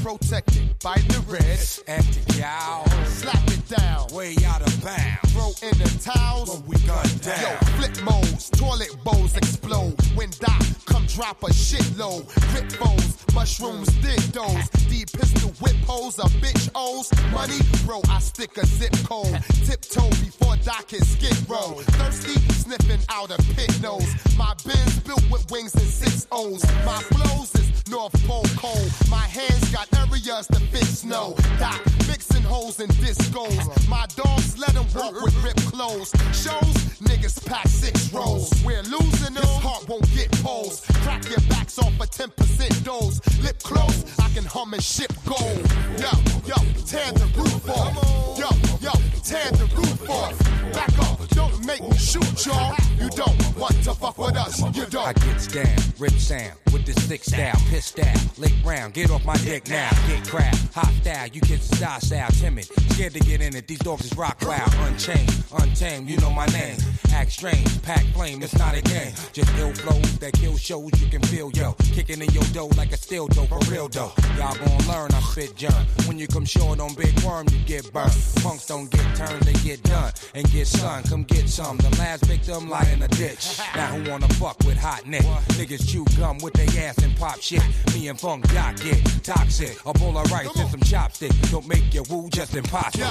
Protected 0.05 0.77
by 0.83 0.97
the 1.07 1.19
red 1.27 1.59
and 1.87 2.05
the 2.13 2.33
gal. 2.37 2.85
Slap 3.07 3.41
it 3.47 3.67
down. 3.67 4.05
Way 4.13 4.35
out 4.45 4.61
of 4.61 4.83
bounds. 4.83 5.33
Throw 5.33 5.49
in 5.67 5.75
the 5.79 5.89
towels. 5.99 6.47
When 6.47 6.67
we 6.67 6.75
gun 6.85 7.07
down. 7.25 7.41
Yo, 7.41 7.57
flip 7.73 8.03
modes, 8.03 8.51
toilet 8.51 8.95
bowls 9.03 9.35
explode. 9.35 9.95
When 10.13 10.29
Doc 10.39 10.61
come 10.85 11.07
drop 11.07 11.41
a 11.41 11.47
shitload. 11.47 12.29
Grip 12.53 12.71
foes, 12.73 13.17
mushrooms, 13.33 13.87
dig 14.03 14.19
those. 14.29 14.69
D 14.85 15.05
pistol 15.11 15.49
whip 15.59 15.75
hoes, 15.87 16.19
a 16.19 16.29
bitch 16.37 16.69
O's. 16.75 17.09
Money, 17.31 17.57
bro, 17.83 17.99
I 18.07 18.19
stick 18.19 18.55
a 18.57 18.65
zip 18.67 18.93
code. 19.09 19.41
Tiptoe 19.65 20.07
before 20.21 20.55
Doc 20.57 20.87
hit 20.87 21.03
skid 21.03 21.49
row. 21.49 21.81
Thirsty, 21.97 22.39
sniffing 22.53 23.01
out 23.09 23.31
a 23.31 23.41
pit 23.55 23.81
nose. 23.81 24.13
My 24.37 24.53
Benz 24.63 24.99
built 24.99 25.25
with 25.31 25.49
wings 25.49 25.73
and 25.73 25.89
six 25.89 26.27
O's. 26.31 26.63
My 26.85 27.01
flows 27.09 27.55
is 27.55 27.65
North 27.89 28.13
Pole 28.27 28.45
cold. 28.57 28.91
My 29.09 29.17
hands 29.17 29.71
got 29.71 29.94
areas 29.97 30.47
to 30.47 30.59
fit 30.71 30.85
snow. 30.85 31.35
Doc 31.59 31.81
mixing 32.07 32.43
holes 32.43 32.79
and 32.79 32.91
discos. 32.93 33.87
My 33.87 34.05
dogs 34.15 34.57
let 34.57 34.75
'em 34.75 34.87
walk 34.95 35.13
with 35.23 35.35
ripped 35.43 35.65
clothes. 35.71 36.11
Shows, 36.33 36.75
niggas 37.07 37.43
pack 37.45 37.67
six 37.67 38.11
rolls. 38.13 38.51
We're 38.63 38.83
losing 38.83 39.33
them. 39.33 39.43
this 39.43 39.63
heart 39.63 39.87
won't 39.87 40.07
get 40.15 40.31
posed. 40.43 40.83
Crack 41.03 41.23
your 41.29 41.41
backs 41.49 41.77
off 41.79 41.93
a 41.99 42.07
10% 42.07 42.83
dose. 42.83 43.19
Lip 43.43 43.57
close, 43.63 44.03
I 44.19 44.29
can 44.29 44.45
hum 44.45 44.73
and 44.73 44.83
ship 44.83 45.13
gold. 45.25 45.61
Yo, 46.03 46.11
yo, 46.51 46.57
tear 46.85 47.11
the 47.13 47.27
roof 47.37 47.69
off. 47.69 47.93
Yo, 48.37 48.49
yo, 48.81 48.93
tear 49.23 49.51
the 49.51 49.67
roof 49.75 50.09
off. 50.09 50.37
Back 50.73 50.97
up, 50.99 51.24
don't 51.35 51.65
make 51.65 51.81
me 51.81 51.97
shoot 51.97 52.45
y'all. 52.45 52.75
You 52.97 53.09
don't 53.09 53.57
want 53.57 53.75
to 53.83 53.93
fuck 53.93 54.17
with 54.17 54.35
us, 54.37 54.59
you 54.75 54.85
don't. 54.85 55.07
I 55.07 55.13
gets 55.13 55.47
down, 55.47 55.77
rip 55.99 56.13
sound 56.13 56.53
with 56.71 56.85
this 56.85 56.97
thick 57.07 57.23
style, 57.23 57.55
pissed 57.69 57.99
out, 57.99 58.39
lick 58.39 58.53
round, 58.63 58.93
get 58.93 59.11
off 59.11 59.23
my 59.25 59.37
dick 59.37 59.69
now, 59.69 59.89
get 60.07 60.27
crap, 60.27 60.55
hot 60.73 60.91
style, 61.01 61.27
you 61.27 61.41
kids 61.41 61.65
style 61.77 61.99
style, 62.01 62.29
timid, 62.31 62.65
scared 62.91 63.13
to 63.13 63.19
get 63.19 63.41
in 63.41 63.55
it, 63.55 63.67
these 63.67 63.79
dogs 63.79 64.05
is 64.05 64.17
rock 64.17 64.37
wild, 64.41 64.73
unchained, 64.79 65.31
untamed, 65.59 66.09
you 66.09 66.17
know 66.17 66.31
my 66.31 66.45
name, 66.47 66.77
act 67.13 67.31
strange, 67.31 67.81
pack 67.83 68.03
flame, 68.13 68.41
it's 68.41 68.57
not 68.57 68.75
a 68.75 68.81
game, 68.81 69.13
just 69.31 69.49
ill 69.57 69.73
flows 69.73 70.19
that 70.19 70.33
kill 70.33 70.57
shows 70.57 70.91
you 71.01 71.07
can 71.07 71.21
feel, 71.23 71.51
yo, 71.51 71.73
kicking 71.93 72.21
in 72.21 72.29
your 72.31 72.43
dough 72.51 72.69
like 72.77 72.91
a 72.91 72.97
steel 72.97 73.27
dough, 73.27 73.45
for 73.45 73.59
real 73.71 73.87
though, 73.87 74.11
y'all 74.37 74.55
gon' 74.55 74.87
learn 74.87 75.11
I 75.13 75.19
spit 75.21 75.55
germ, 75.55 75.85
when 76.07 76.17
you 76.17 76.27
come 76.27 76.45
short 76.45 76.79
on 76.79 76.93
big 76.95 77.17
worm, 77.21 77.47
you 77.51 77.59
get 77.59 77.91
burned, 77.93 78.15
punks 78.41 78.65
don't 78.65 78.89
get 78.89 79.15
turned, 79.15 79.43
they 79.43 79.53
get 79.63 79.83
done, 79.83 80.11
and 80.33 80.49
get 80.51 80.67
sun, 80.67 81.03
come 81.03 81.24
get 81.27 81.49
some, 81.49 81.77
the 81.77 81.89
last 81.97 82.25
victim 82.25 82.69
lie 82.69 82.89
in 82.93 83.01
a 83.01 83.07
ditch, 83.09 83.59
now 83.75 83.87
who 83.87 84.09
wanna 84.09 84.27
fuck 84.35 84.57
with 84.65 84.77
hot 84.77 85.05
neck, 85.05 85.23
niggas 85.57 85.87
chew 85.89 86.05
gum 86.17 86.37
with 86.39 86.53
their 86.53 86.87
ass 86.87 86.97
and 86.99 87.15
pop 87.17 87.41
shit, 87.41 87.63
me 87.93 88.07
and 88.07 88.19
Funk 88.19 88.47
Doc 88.53 88.77
get 88.81 89.03
toxic, 89.23 89.77
a 89.85 89.93
bowl 89.93 90.17
of 90.17 90.31
rice 90.31 90.55
and 90.59 90.69
some 90.69 90.81
chopsticks, 90.81 91.35
don't 91.51 91.67
make 91.67 91.93
your 91.93 92.03
woo 92.09 92.29
just 92.29 92.55
impossible. 92.55 93.05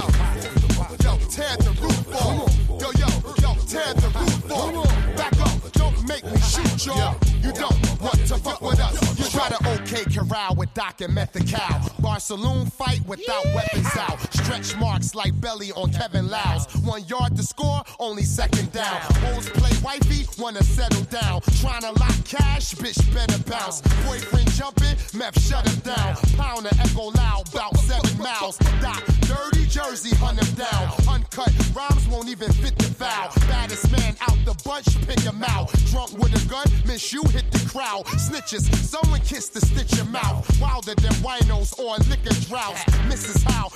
Yo, 1.03 1.19
tear 1.29 1.57
the 1.57 1.77
roof 1.81 2.15
off. 2.15 2.55
Yo, 2.69 2.91
yo, 2.99 3.09
yo, 3.43 3.55
tear 3.67 3.95
the 3.95 4.11
roof 4.19 4.51
off. 4.51 5.17
Back 5.17 5.39
up, 5.41 5.73
don't 5.73 6.09
make 6.09 6.25
me 6.25 6.39
shoot 6.41 6.87
y'all. 6.87 7.17
You 7.43 7.53
don't 7.53 8.01
want 8.01 8.27
to 8.27 8.37
fuck 8.39 8.61
with 8.61 8.81
us. 8.81 9.19
You 9.19 9.25
try 9.27 9.49
to 9.49 9.59
O.K. 9.71 10.05
Corral 10.15 10.55
with 10.57 10.73
Doc 10.75 11.01
and 11.01 11.15
Method 11.15 11.47
Cow. 11.49 11.87
Bar 12.01 12.21
saloon 12.21 12.67
fight 12.67 13.07
without 13.07 13.45
weapons 13.55 13.97
out. 13.97 14.34
Stretch 14.45 14.77
marks 14.77 15.15
like 15.15 15.39
belly 15.41 15.73
on 15.73 15.91
Kevin 15.91 16.29
Liles. 16.29 16.67
One 16.85 17.03
yard 17.05 17.35
to 17.37 17.43
score, 17.43 17.83
only 17.99 18.25
second 18.25 18.71
down. 18.73 19.01
Hoes 19.25 19.49
play 19.49 19.73
wifey, 19.83 20.27
wanna 20.39 20.63
settle 20.63 21.05
down. 21.05 21.41
Trying 21.63 21.81
to 21.81 21.93
lock 21.93 22.15
cash, 22.27 22.75
bitch 22.75 23.01
better 23.15 23.39
bounce. 23.45 23.81
Boyfriend 24.05 24.51
jumping, 24.53 24.97
meth 25.15 25.41
shut 25.41 25.67
him 25.67 25.81
down. 25.81 26.17
Pound 26.37 26.67
the 26.67 26.77
echo 26.79 27.11
loud, 27.13 27.51
bout 27.55 27.75
seven 27.79 28.19
miles. 28.19 28.59
Doc, 28.83 29.03
dirty 29.23 29.67
jersey, 29.67 30.15
hunt 30.17 30.39
him 30.39 30.55
down. 30.57 30.93
Uncut 31.09 31.51
rhymes 31.75 32.07
won't 32.09 32.29
even 32.29 32.53
fit 32.53 32.77
the 32.77 32.85
foul. 32.85 33.33
Baddest 33.49 33.91
man 33.93 34.15
out 34.29 34.37
the 34.45 34.55
bunch, 34.63 34.87
pick 35.07 35.21
him 35.21 35.43
out. 35.49 35.73
Drunk 35.91 36.13
with 36.19 36.37
a 36.37 36.49
gun, 36.51 36.67
miss 36.87 37.15
you 37.15 37.23
hit 37.33 37.51
the 37.51 37.67
crowd. 37.71 38.05
Snitches, 38.21 38.71
someone 38.77 39.21
kiss 39.21 39.49
the 39.49 39.61
stitch 39.61 39.97
your 39.97 40.07
mouth. 40.07 40.45
Wilder 40.61 40.95
than 40.97 41.15
winos 41.25 41.73
on 41.79 41.99
liquor 42.11 42.35
droughts. 42.47 42.85
Mrs. 43.09 43.43
Howe, 43.45 43.71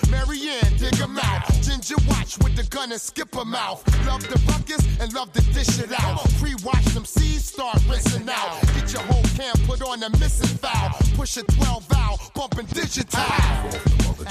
Marianne, 0.58 0.78
dig 0.78 0.94
him 0.96 1.18
out. 1.18 1.52
Ginger 1.62 1.96
watch 2.08 2.38
with 2.38 2.56
the 2.56 2.64
gun 2.64 2.92
and 2.92 3.00
skip 3.00 3.34
him 3.34 3.54
out. 3.54 3.82
Love 4.06 4.22
the 4.28 4.40
ruckus 4.48 4.84
and 5.00 5.12
love 5.12 5.32
to 5.32 5.42
dish 5.52 5.78
it 5.78 5.92
out. 6.00 6.20
Pre-watch 6.38 6.84
them 6.86 7.04
seeds 7.04 7.46
start 7.46 7.78
rinsing 7.88 8.28
out. 8.28 8.60
Get 8.74 8.92
your 8.92 9.02
whole 9.02 9.22
camp 9.36 9.58
put 9.66 9.82
on 9.82 10.02
a 10.02 10.10
missing 10.18 10.56
foul. 10.58 10.90
Push 11.14 11.36
a 11.36 11.42
12 11.42 11.86
valve, 11.88 12.30
bumping 12.34 12.66
digital. 12.66 13.20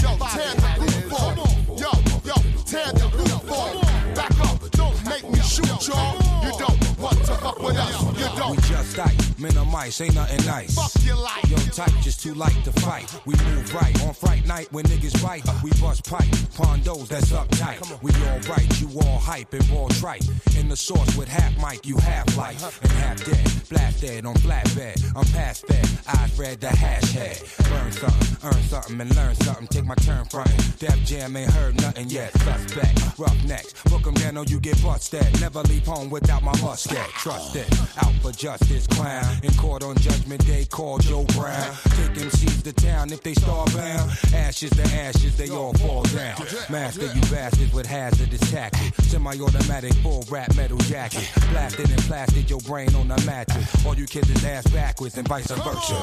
Yo, 0.01 0.17
tear 0.17 0.53
the 0.55 0.71
roof 0.80 1.13
off. 1.13 1.38
Yo, 1.80 1.91
yo, 2.25 2.36
tear 2.65 2.91
the 2.93 3.09
roof 3.17 3.51
off. 3.51 4.15
Back 4.15 4.39
up, 4.41 4.71
don't 4.71 5.05
make 5.05 5.30
me 5.30 5.36
shoot 5.47 5.87
y'all. 5.87 6.15
You 6.43 6.51
don't 6.59 6.99
want 6.99 7.19
to 7.25 7.33
fuck 7.35 7.59
with 7.59 7.77
us. 7.77 8.19
You 8.19 8.37
don't. 8.37 8.51
We 8.51 8.57
just 8.63 8.95
tight, 8.95 9.39
minimize, 9.39 9.99
ain't 10.01 10.15
nothing 10.15 10.45
nice. 10.45 10.75
Fuck 10.75 11.03
your 11.05 11.15
life. 11.15 11.49
Yo, 11.49 11.57
type 11.71 11.93
just 12.01 12.21
too 12.21 12.33
light 12.33 12.57
to 12.63 12.71
fight. 12.71 13.07
We 13.25 13.35
move 13.45 13.73
right 13.73 13.95
on 14.03 14.13
fright 14.13 14.45
night 14.45 14.67
when 14.71 14.85
niggas 14.85 15.21
bite. 15.23 15.43
We 15.63 15.71
bust 15.81 16.09
pipe, 16.09 16.29
pondos 16.57 17.07
that's 17.07 17.31
uptight. 17.31 17.79
We 18.01 18.11
all 18.27 18.39
right, 18.55 18.81
you 18.81 18.89
all 19.01 19.19
hype 19.19 19.53
and 19.53 19.65
all 19.71 19.89
trite. 19.89 20.27
In 20.57 20.69
the 20.69 20.75
source 20.75 21.15
with 21.15 21.27
half 21.27 21.55
mic, 21.57 21.85
you 21.85 21.97
half 21.97 22.35
life 22.37 22.63
uh-huh. 22.63 22.79
and 22.83 22.91
half 22.93 23.25
dead. 23.25 23.69
Blast 23.69 24.01
dead 24.01 24.25
on 24.25 24.35
flatbed. 24.35 25.03
I'm 25.15 25.25
past 25.33 25.67
that. 25.67 25.87
Eyes 26.19 26.39
read 26.39 26.61
the 26.61 26.69
hash 26.69 27.11
head. 27.11 27.41
Burn 27.69 27.91
something, 27.91 28.37
earn 28.43 28.63
something, 28.63 29.01
and 29.01 29.15
learn 29.15 29.35
something. 29.35 29.67
Take 29.67 29.85
my 29.85 29.95
turn 29.95 30.25
frontin'. 30.25 30.57
Def 30.79 31.03
Jam 31.05 31.35
ain't 31.35 31.51
heard 31.51 31.75
nothing 31.81 32.09
yet. 32.09 32.31
Suspect, 32.39 33.19
rough 33.19 33.43
necks. 33.45 33.73
Book 33.83 34.07
'em 34.07 34.13
down 34.13 34.37
or 34.37 34.45
you 34.45 34.59
get 34.59 34.81
busted. 34.81 35.36
Never 35.39 35.61
leave 35.63 35.85
home 35.85 36.09
without 36.09 36.43
my 36.43 36.55
musket. 36.61 36.97
Trust 37.19 37.55
it. 37.55 37.67
Out 37.97 38.13
for 38.21 38.31
justice, 38.31 38.88
clown. 38.88 39.25
In 39.43 39.53
court 39.53 39.83
on 39.83 39.95
judgment 39.97 40.45
day, 40.45 40.65
call 40.65 40.97
Joe 40.97 41.23
Brown. 41.35 41.75
Take 41.95 42.13
MCs 42.13 42.63
to 42.63 42.73
town 42.73 43.11
if 43.11 43.21
they 43.21 43.33
starbound. 43.33 44.33
Ashes 44.33 44.71
to 44.71 44.83
ashes, 44.95 45.38
they 45.38 45.49
all 45.49 45.73
fall 45.73 46.03
down. 46.03 46.38
Master 46.69 47.05
you 47.05 47.21
bastards 47.29 47.73
with 47.73 47.85
hazardous 47.85 48.51
tactics. 48.51 49.07
Semi-automatic 49.07 49.93
full 49.95 50.25
rap 50.29 50.55
metal 50.55 50.77
jacket. 50.79 51.29
Blasted 51.51 51.89
and 51.89 52.01
plastic 52.01 52.49
your 52.49 52.59
brain 52.61 52.93
on 52.95 53.07
the 53.07 53.21
mattress. 53.25 53.85
All 53.85 53.95
you 53.95 54.05
kids 54.05 54.29
is 54.29 54.43
ass 54.43 54.67
backwards 54.67 55.17
and 55.17 55.27
vice 55.27 55.47
versa. 55.51 55.93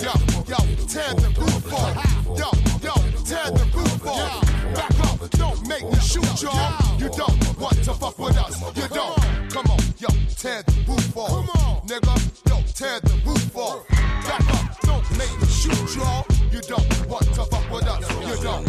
Yo, 0.00 0.12
yo, 0.48 0.56
tear 0.86 1.14
the 1.14 1.32
roof 1.38 1.72
off. 1.72 2.26
Yo, 2.26 2.50
yo, 2.82 2.94
tear 3.24 3.50
the 3.50 3.70
roof 3.74 4.06
off. 4.06 4.41
Back 4.74 5.00
up, 5.00 5.30
don't 5.30 5.68
make 5.68 5.84
me 5.84 5.98
shoot 6.00 6.42
y'all. 6.42 6.98
You 6.98 7.08
don't 7.10 7.58
want 7.58 7.76
to 7.84 7.94
fuck 7.94 8.18
with 8.18 8.36
us. 8.38 8.76
You 8.76 8.88
don't. 8.88 9.18
Come 9.50 9.66
on, 9.66 9.78
yo, 9.98 10.08
tear 10.36 10.62
the 10.62 10.72
roof 10.88 11.16
off. 11.16 11.28
Come 11.28 11.48
on, 11.50 11.86
nigga, 11.86 12.14
yo, 12.48 12.62
tear 12.74 13.00
the 13.00 13.14
roof 13.26 13.56
off. 13.56 13.86
Back 13.88 14.40
up, 14.54 14.80
don't 14.80 15.18
make 15.18 15.40
me 15.40 15.46
shoot 15.46 15.96
y'all. 15.96 16.24
You 16.50 16.60
don't 16.60 17.08
want 17.08 17.26
to 17.34 17.44
fuck 17.44 17.70
with 17.70 17.86
us. 17.86 18.00
You 18.28 18.42
don't. 18.42 18.66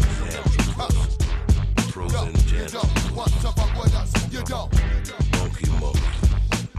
Yo, 1.96 2.26
you 2.26 2.68
don't 2.68 3.16
want 3.16 3.32
to 3.32 3.48
fuck 3.52 3.82
with 3.82 3.96
us. 3.96 4.12
You 4.32 4.44
don't. 4.44 4.72
Monkey 5.38 5.68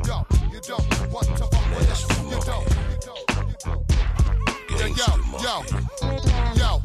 Yo, 0.07 0.27
you 0.53 0.61
don't 0.61 1.13
want 1.13 1.29
to 1.29 1.45
fuck 1.45 1.67
with 1.71 1.91
us. 1.91 2.03
You 2.31 2.41
don't. 2.45 2.67
Yo, 3.07 3.85
yo, 4.89 5.09
yo, 5.41 5.63
yo. 6.55 6.83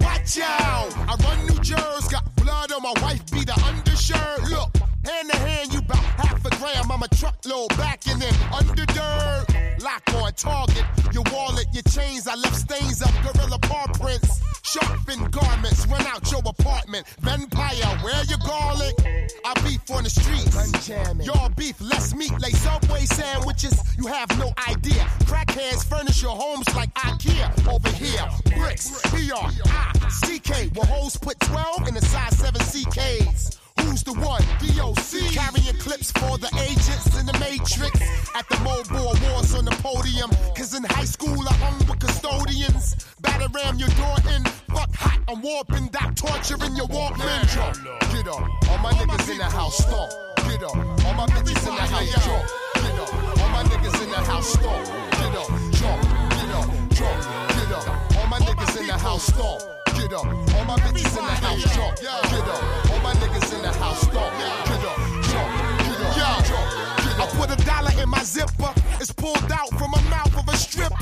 Watch 0.00 0.38
out! 0.40 0.90
I 1.08 1.16
run 1.24 1.46
New 1.46 1.60
Jersey, 1.62 2.10
got 2.10 2.34
blood 2.36 2.72
on 2.72 2.82
my 2.82 2.94
wife, 3.02 3.24
be 3.30 3.44
the 3.44 3.54
undershirt. 3.64 4.50
Look, 4.50 4.76
hand 5.04 5.30
to 5.30 5.36
hand, 5.38 5.72
you 5.72 5.82
bout 5.82 5.96
half 5.96 6.44
a 6.44 6.50
gram. 6.56 6.90
I'm 6.90 7.02
a 7.02 7.08
truckload 7.08 7.68
back 7.76 8.06
in 8.06 8.18
them 8.18 8.34
under 8.52 8.86
dirt. 8.86 9.46
Lock 9.82 10.02
on 10.14 10.32
target, 10.34 10.84
your 11.12 11.24
wallet, 11.32 11.66
your 11.72 11.82
chains. 11.84 12.26
I 12.26 12.34
left 12.34 12.56
stains 12.56 13.02
up, 13.02 13.12
gorilla 13.22 13.58
paw 13.58 13.86
prints. 13.94 14.40
Sharp 14.62 15.00
garments, 15.30 15.86
run 15.86 16.06
out 16.06 16.30
your 16.30 16.42
apartment. 16.46 17.06
Vampire, 17.20 17.98
where 18.02 18.24
your 18.24 18.38
garlic? 18.46 18.94
Beef 19.86 19.96
on 19.96 20.04
the 20.04 20.10
streets. 20.10 21.26
Y'all 21.26 21.48
beef, 21.50 21.80
less 21.80 22.14
meat, 22.14 22.32
like 22.40 22.54
Subway 22.56 23.04
sandwiches. 23.04 23.78
You 23.96 24.06
have 24.06 24.36
no 24.38 24.52
idea. 24.68 25.06
Crackheads 25.24 25.84
furnish 25.84 26.22
your 26.22 26.36
homes 26.36 26.66
like 26.74 26.92
IKEA. 26.94 27.72
Over 27.72 27.88
here, 27.90 28.28
bricks, 28.56 28.90
PR, 29.10 29.50
I, 29.66 29.92
CK. 30.24 30.74
Well, 30.74 30.86
hoes 30.86 31.16
put 31.16 31.38
12 31.40 31.88
in 31.88 31.94
the 31.94 32.00
size 32.02 32.36
7 32.38 32.60
CKs. 32.60 33.59
Who's 33.82 34.02
the 34.02 34.12
one? 34.14 34.42
DOC. 34.60 35.32
Carrying 35.32 35.78
clips 35.78 36.12
for 36.12 36.38
the 36.38 36.50
agents 36.60 37.18
in 37.18 37.26
the 37.26 37.36
Matrix. 37.38 38.00
At 38.34 38.48
the 38.48 38.58
mobile 38.60 39.14
wars 39.28 39.54
on 39.54 39.64
the 39.64 39.76
podium. 39.82 40.30
Cause 40.56 40.74
in 40.74 40.84
high 40.84 41.04
school 41.04 41.40
I 41.48 41.54
hung 41.54 41.78
with 41.88 41.98
custodians. 41.98 42.96
Batter 43.20 43.48
ram 43.54 43.78
your 43.78 43.88
door 43.90 44.16
in. 44.34 44.44
Fuck 44.74 44.92
hot, 44.94 45.18
I'm 45.28 45.42
warping. 45.42 45.88
Doc 45.88 46.14
torturing 46.14 46.76
your 46.76 46.86
Walkman. 46.88 47.42
Get 48.12 48.28
up. 48.28 48.42
All 48.68 48.78
my 48.78 48.92
niggas 48.92 49.30
in 49.30 49.38
the 49.38 49.44
house 49.44 49.78
stomp. 49.78 50.10
Get 50.48 50.62
up. 50.62 50.76
All 50.76 51.14
my 51.14 51.26
bitches 51.26 51.68
in 51.68 51.74
the 51.74 51.82
house 51.82 52.10
jump. 52.24 52.44
Get 52.74 52.98
up. 53.00 53.40
All 53.40 53.48
my 53.50 53.62
niggas 53.64 54.02
in 54.02 54.10
the 54.10 54.16
house 54.16 54.48
stomp. 54.52 54.86
Get 55.18 55.34
up. 55.34 55.48
Jump. 55.72 56.02
Get 56.30 56.50
up. 56.54 56.68
Jump. 56.94 57.18
Get 57.56 57.72
up. 57.72 58.16
All 58.16 58.26
my 58.26 58.38
niggas 58.38 58.80
in 58.80 58.86
the 58.86 58.98
house 58.98 59.24
stomp. 59.24 59.79
Get 59.96 60.12
up. 60.12 60.26
All 60.26 60.64
my 60.64 60.76
bitches 60.80 61.16
in 61.18 61.24
the 61.24 61.32
house 61.32 61.62
jump. 61.74 61.96
Get 61.96 62.08
up. 62.08 62.90
All 62.90 63.00
my 63.00 63.12
niggas 63.14 63.54
in 63.54 63.62
the 63.62 63.72
house 63.72 64.00
stomp. 64.02 64.32
Get 64.38 64.84
up. 64.84 64.96
Jump. 65.28 65.48
Get 65.86 66.00
up. 66.00 66.48
Yo. 66.48 66.56
I 67.22 67.26
put 67.36 67.50
a 67.50 67.64
dollar 67.64 67.92
in 68.02 68.08
my 68.08 68.22
zipper. 68.22 68.72
It's 69.00 69.12
pulled 69.12 69.50
out 69.50 69.70
from 69.78 69.90
the 69.92 70.02
mouth 70.10 70.36
of 70.36 70.46
a 70.46 70.56
stripper. 70.56 70.94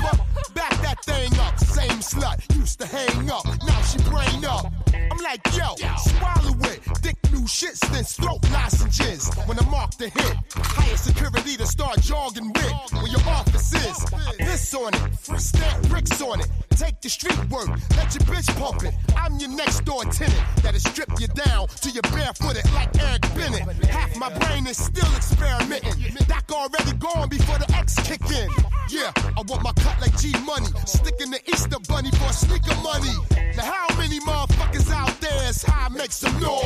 Back 0.53 0.71
that 0.81 1.03
thing 1.03 1.37
up. 1.39 1.59
Same 1.59 1.99
slut. 1.99 2.39
Used 2.55 2.79
to 2.79 2.87
hang 2.87 3.29
up. 3.29 3.45
Now 3.67 3.81
she 3.81 3.97
brain 4.09 4.45
up. 4.45 4.71
I'm 4.93 5.17
like, 5.17 5.41
yo, 5.53 5.75
swallow 5.97 6.57
it. 6.71 6.79
Dick 7.01 7.17
new 7.33 7.45
shit 7.45 7.75
since 7.75 8.15
throat 8.15 8.39
lozenges. 8.51 9.29
When 9.45 9.59
I 9.59 9.65
mark 9.69 9.91
the 9.97 10.07
hit, 10.07 10.37
higher 10.55 10.95
security 10.95 11.57
to 11.57 11.67
start 11.67 11.99
jogging 12.01 12.53
with. 12.53 12.93
Where 12.93 13.07
your 13.07 13.27
office 13.27 13.73
is, 13.73 14.05
I 14.13 14.33
piss 14.37 14.73
on 14.73 14.93
it. 14.93 15.39
Stamp 15.39 15.89
bricks 15.89 16.21
on 16.21 16.39
it. 16.39 16.47
Take 16.79 17.01
the 17.01 17.09
street 17.09 17.37
work, 17.49 17.67
let 17.97 18.15
your 18.15 18.23
bitch 18.23 18.47
pump 18.57 18.83
it. 18.83 18.93
I'm 19.17 19.37
your 19.37 19.49
next 19.49 19.83
door 19.83 20.03
tenant 20.05 20.41
that'll 20.63 20.79
strip 20.79 21.09
you 21.19 21.27
down 21.27 21.67
to 21.67 21.91
you're 21.91 22.01
barefooted 22.03 22.63
like 22.73 22.97
Eric 23.03 23.21
Bennett. 23.35 23.83
Half 23.85 24.15
my 24.15 24.31
brain 24.39 24.65
is 24.65 24.77
still 24.77 25.13
experimenting. 25.17 26.15
Doc 26.27 26.49
already 26.51 26.93
gone 26.97 27.27
before 27.27 27.57
the 27.57 27.69
X 27.89 28.07
kick 28.07 28.31
in. 28.31 28.49
Yeah, 28.89 29.11
I 29.15 29.41
want 29.47 29.63
my 29.63 29.71
cut 29.73 29.99
like 30.01 30.17
G 30.19 30.33
Money. 30.45 30.67
Sticking 30.85 31.31
the 31.31 31.39
Easter 31.49 31.77
Bunny 31.87 32.11
for 32.11 32.31
sneaker 32.33 32.75
money. 32.81 33.13
Now, 33.55 33.65
how 33.65 33.97
many 33.97 34.19
motherfuckers 34.21 34.91
out 34.91 35.19
there 35.21 35.49
is 35.49 35.63
high 35.63 35.89
make 35.89 36.11
some 36.11 36.33
noise? 36.39 36.63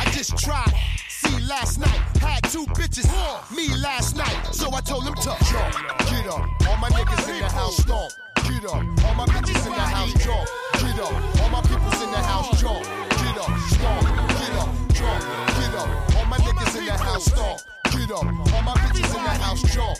I 0.00 0.10
just 0.12 0.36
tried. 0.38 0.72
See, 1.08 1.40
last 1.46 1.78
night, 1.78 2.00
had 2.20 2.42
two 2.44 2.66
bitches, 2.78 3.06
me 3.54 3.68
last 3.76 4.16
night. 4.16 4.36
So 4.52 4.72
I 4.72 4.80
told 4.80 5.04
them 5.06 5.14
to 5.14 5.22
jump, 5.22 5.38
get 6.10 6.26
up. 6.26 6.48
All 6.68 6.76
my 6.78 6.88
niggas 6.90 7.28
in 7.28 7.40
the 7.40 7.48
house, 7.48 7.76
stomp, 7.76 8.12
get 8.48 8.64
up. 8.64 8.82
All 9.04 9.14
my 9.14 9.26
bitches 9.26 9.66
in 9.66 9.72
the 9.72 9.86
house, 9.94 10.12
jump, 10.24 10.48
get 10.80 10.98
up. 10.98 11.42
All 11.42 11.50
my 11.50 11.60
peoples 11.62 12.02
in 12.02 12.10
the 12.10 12.18
house, 12.18 12.60
jump, 12.60 12.82
get 12.82 13.38
up, 13.38 13.50
stomp, 13.70 14.02
get 14.40 14.52
up, 14.58 14.68
jump, 14.94 15.20
get 15.58 15.74
up. 15.74 16.16
All 16.16 16.26
my 16.26 16.38
niggas 16.38 16.78
in 16.78 16.86
the 16.86 16.92
house, 16.92 17.26
stomp, 17.26 17.60
get 17.92 18.10
up. 18.10 18.24
All 18.24 18.62
my 18.62 18.74
bitches 18.82 19.16
in 19.16 19.22
the 19.22 19.34
house, 19.44 19.62
jump, 19.74 19.98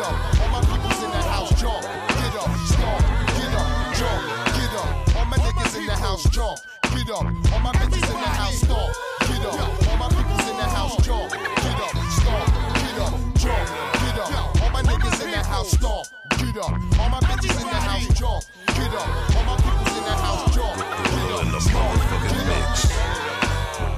up. 0.00 0.40
All 0.40 0.48
my 0.48 0.60
peoples 0.60 1.02
in 1.04 1.10
the 1.10 1.22
house, 1.28 1.50
jump, 1.60 1.82
get 1.82 2.34
up, 2.40 2.50
stomp, 2.66 3.00
get 3.36 3.52
up, 3.52 3.68
jump, 3.96 4.20
get 4.56 4.72
up. 4.80 5.16
All 5.16 5.24
my 5.26 5.36
niggas 5.36 5.76
in 5.78 5.86
the 5.86 5.96
house, 5.96 6.24
jump, 6.30 6.58
get 6.94 7.10
up. 7.10 7.24
All 7.52 7.60
my 7.60 7.72
bitches 7.72 8.08
in 8.08 8.20
the 8.20 8.30
house, 8.40 8.60
stomp, 8.60 8.94
get 9.28 9.44
up. 9.46 9.88
All 9.88 9.96
my 9.96 10.08
peoples 10.08 10.48
in 10.48 10.56
the 10.56 10.64
house, 10.64 10.96
jump, 11.04 11.30
get 11.30 11.80
up, 11.80 11.92
stomp, 12.16 12.48
get 12.80 12.98
up, 12.98 13.12
jump, 13.36 13.68
get 14.00 14.18
up. 14.20 14.62
All 14.62 14.70
my 14.70 14.82
niggas 14.82 15.24
in 15.24 15.30
the 15.30 15.42
house, 15.44 15.70
stomp, 15.70 16.06
get 16.38 16.56
up. 16.56 16.72
All 17.00 17.08
my 17.08 17.20
bitches 17.20 17.60
in 17.60 17.68
the 17.68 17.80
house, 17.88 18.08
jump, 18.18 18.44
get 18.66 18.94
up. 18.94 19.08
All 19.36 19.44
my 19.44 19.56
peoples 19.56 19.96
in 19.98 20.04
the 20.04 20.16
house, 20.16 20.54
jump, 20.54 20.76
get 20.76 21.30
up, 21.30 21.44
in 21.44 21.50
the 21.52 21.60
motherfucking 21.76 22.36
mix. 22.48 22.88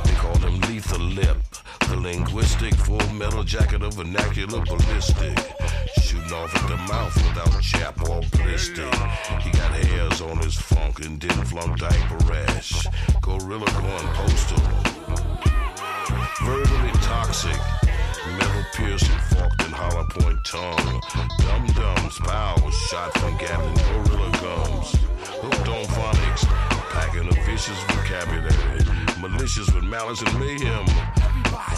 They 0.05 0.15
call 0.19 0.37
him 0.39 0.61
lethal 0.63 0.99
lip. 0.99 1.37
The 1.89 1.97
linguistic 1.99 2.75
full 2.75 3.07
metal 3.13 3.45
jacket 3.45 3.83
of 3.83 3.95
vernacular 3.95 4.65
ballistic. 4.65 5.37
Shooting 6.13 6.33
off 6.35 6.55
at 6.55 6.69
the 6.69 6.77
mouth 6.93 7.17
without 7.17 7.63
chap 7.63 7.99
or 8.03 8.21
ballistic. 8.33 8.95
He 9.41 9.51
got 9.51 9.73
hairs 9.73 10.21
on 10.21 10.37
his 10.45 10.55
funk 10.57 11.03
and 11.07 11.19
didn't 11.19 11.47
flunk 11.47 11.79
diaper 11.79 12.19
rash. 12.27 12.87
Gorilla 13.23 13.65
going 13.65 14.09
postal. 14.13 14.61
Verbally 16.45 16.93
toxic. 17.01 17.57
Metal 18.37 18.65
piercing, 18.75 19.19
forked 19.31 19.63
and 19.65 19.73
hollow 19.73 20.05
point 20.11 20.45
tongue. 20.45 21.01
Dum 21.39 21.67
dums, 21.73 22.19
pows, 22.19 22.75
shot 22.91 23.17
from 23.17 23.35
Gatling 23.39 24.05
gorilla 24.05 24.31
gums. 24.33 24.93
Hooked 25.41 25.69
on 25.69 25.85
phonics, 25.97 26.45
packing 26.93 27.27
a 27.27 27.45
vicious 27.47 27.81
vocabulary. 27.89 28.85
Malicious 29.19 29.73
with 29.73 29.85
malice 29.85 30.21
and 30.21 30.39
mayhem. 30.39 30.87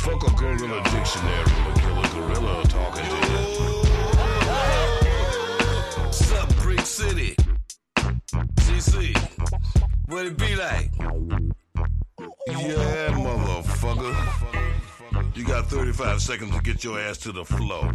Fuck 0.03 0.27
a 0.27 0.35
gorilla 0.35 0.83
dictionary, 0.91 1.55
a 1.71 1.75
killer 1.79 2.09
gorilla 2.27 2.65
talking 2.65 3.05
to 3.05 3.29
him. 3.29 3.74
Sup, 6.15 6.49
Brick 6.59 6.81
City? 6.81 7.35
CC, 8.61 9.17
what 10.07 10.27
it 10.27 10.39
be 10.39 10.55
like? 10.55 10.93
Yeah, 12.47 13.11
motherfucker. 13.19 14.15
You 15.35 15.45
got 15.45 15.67
35 15.67 16.23
seconds 16.23 16.55
to 16.55 16.63
get 16.63 16.85
your 16.85 17.01
ass 17.01 17.19
to 17.19 17.33
the 17.33 17.45
flow. 17.45 17.91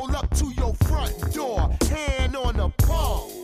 Roll 0.00 0.16
up 0.16 0.30
to 0.36 0.46
your 0.56 0.74
front 0.86 1.34
door, 1.34 1.76
hand 1.88 2.36
on 2.36 2.56
the 2.56 2.68
palm? 2.84 3.39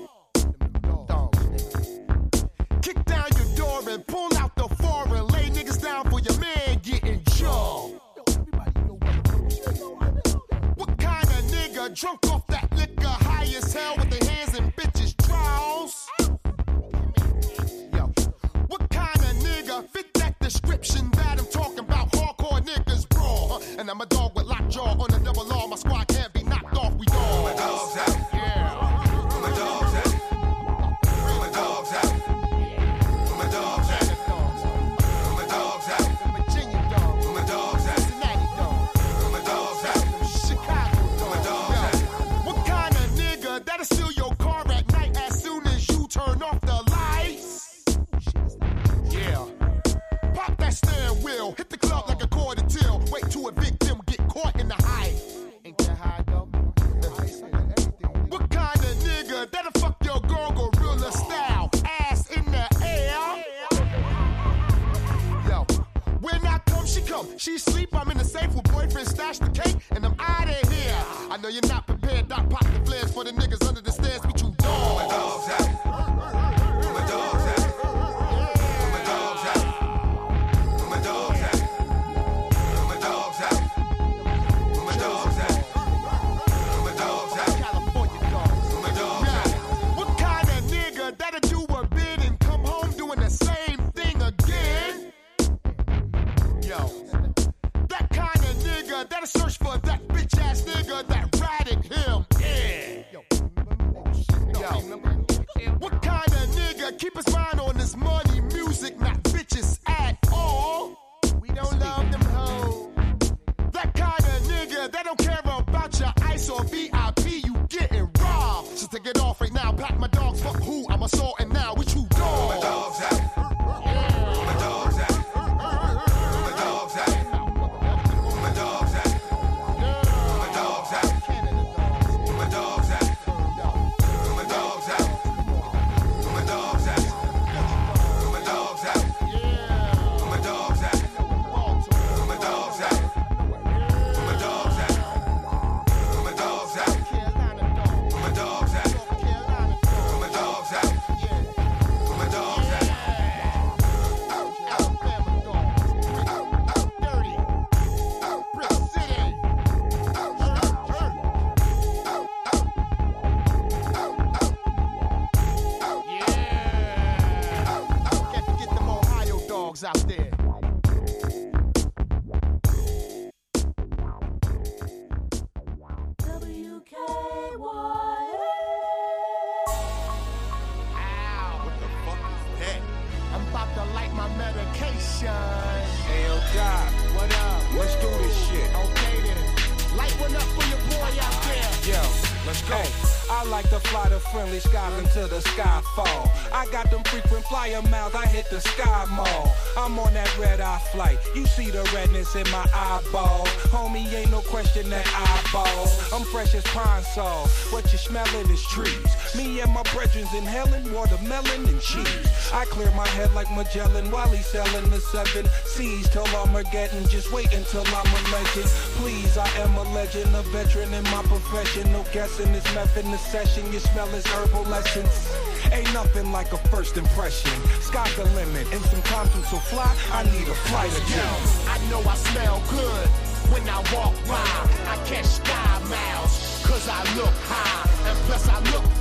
Watermelon 210.97 211.69
and 211.69 211.81
cheese. 211.81 212.51
I 212.53 212.65
clear 212.65 212.91
my 212.93 213.07
head 213.09 213.33
like 213.35 213.51
Magellan 213.55 214.11
while 214.11 214.29
he's 214.31 214.47
selling 214.47 214.89
the 214.91 215.01
seven 215.01 215.45
C's 215.65 216.09
till 216.09 216.27
Armageddon. 216.41 217.07
Just 217.09 217.31
wait 217.33 217.53
until 217.53 217.85
I'm 217.87 218.09
a 218.19 218.23
legend. 218.33 218.69
Please, 218.97 219.37
I 219.37 219.49
am 219.61 219.75
a 219.77 219.83
legend, 219.93 220.35
a 220.35 220.43
veteran 220.55 220.93
in 220.95 221.05
my 221.05 221.23
profession. 221.25 221.93
No 221.93 222.05
guessing 222.13 222.51
this 222.53 222.65
method 222.75 223.05
in 223.05 223.11
the 223.11 223.19
session. 223.19 223.71
You 223.73 223.81
smell 223.81 224.09
his 224.09 224.27
herbal 224.27 224.73
essence. 224.73 225.37
Ain't 225.73 225.93
nothing 225.93 226.33
like 226.33 226.53
a 226.53 226.59
first 226.73 226.97
impression. 226.97 227.53
Sky's 227.81 228.17
the 228.17 228.25
limit, 228.41 228.67
and 228.73 228.83
sometimes 228.85 229.31
I'm 229.35 229.45
so 229.45 229.59
fly, 229.59 229.93
I 230.13 230.23
need 230.25 230.49
a 230.49 230.57
flight 230.69 230.91
attendant. 230.91 231.69
I 231.69 231.77
know 231.91 232.01
I 232.09 232.17
smell 232.17 232.63
good 232.71 233.09
when 233.53 233.63
I 233.69 233.79
walk 233.93 234.15
by. 234.27 234.57
I 234.93 234.97
catch 235.05 235.27
sky 235.27 235.73
miles, 235.91 236.63
cause 236.65 236.89
I 236.89 237.01
look 237.19 237.35
high. 237.53 237.85
And 238.09 238.19
plus 238.27 238.49
I 238.49 238.59
look 238.73 238.96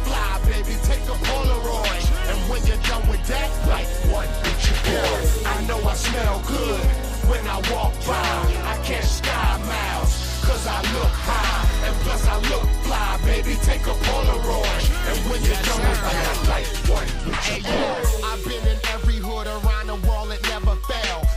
baby. 0.66 0.80
Take 0.84 1.04
a 1.04 1.18
Polaroid. 1.26 2.04
And 2.30 2.50
when 2.50 2.66
you're 2.66 2.82
done 2.90 3.08
with 3.08 3.26
that, 3.28 3.50
like 3.68 3.88
one 4.12 4.28
your 4.66 4.80
boy. 4.86 5.48
I 5.48 5.66
know 5.68 5.80
I 5.88 5.94
smell 5.96 6.42
good 6.48 6.82
when 7.30 7.46
I 7.48 7.58
walk 7.72 7.94
by. 8.06 8.30
I 8.66 8.78
catch 8.84 9.06
sky 9.06 9.58
miles, 9.66 10.14
cause 10.46 10.68
I 10.68 10.82
look 10.94 11.14
high. 11.14 11.88
And 11.88 11.96
plus 12.04 12.28
I 12.28 12.38
look 12.50 12.68
fly, 12.84 13.20
baby. 13.26 13.56
Take 13.62 13.86
a 13.88 13.96
Polaroid. 14.08 14.84
And 15.10 15.20
when 15.30 15.42
you're 15.44 15.64
done 15.68 15.82
with 15.90 16.02
that, 16.02 16.38
like 16.50 16.68
one 16.90 17.08
your 17.48 17.62
boy. 17.64 18.26
I've 18.26 18.44
been 18.44 18.68
in 18.68 18.80
every 18.94 19.18
hood 19.18 19.48
around 19.48 19.88
the 19.88 19.96
world. 20.08 20.45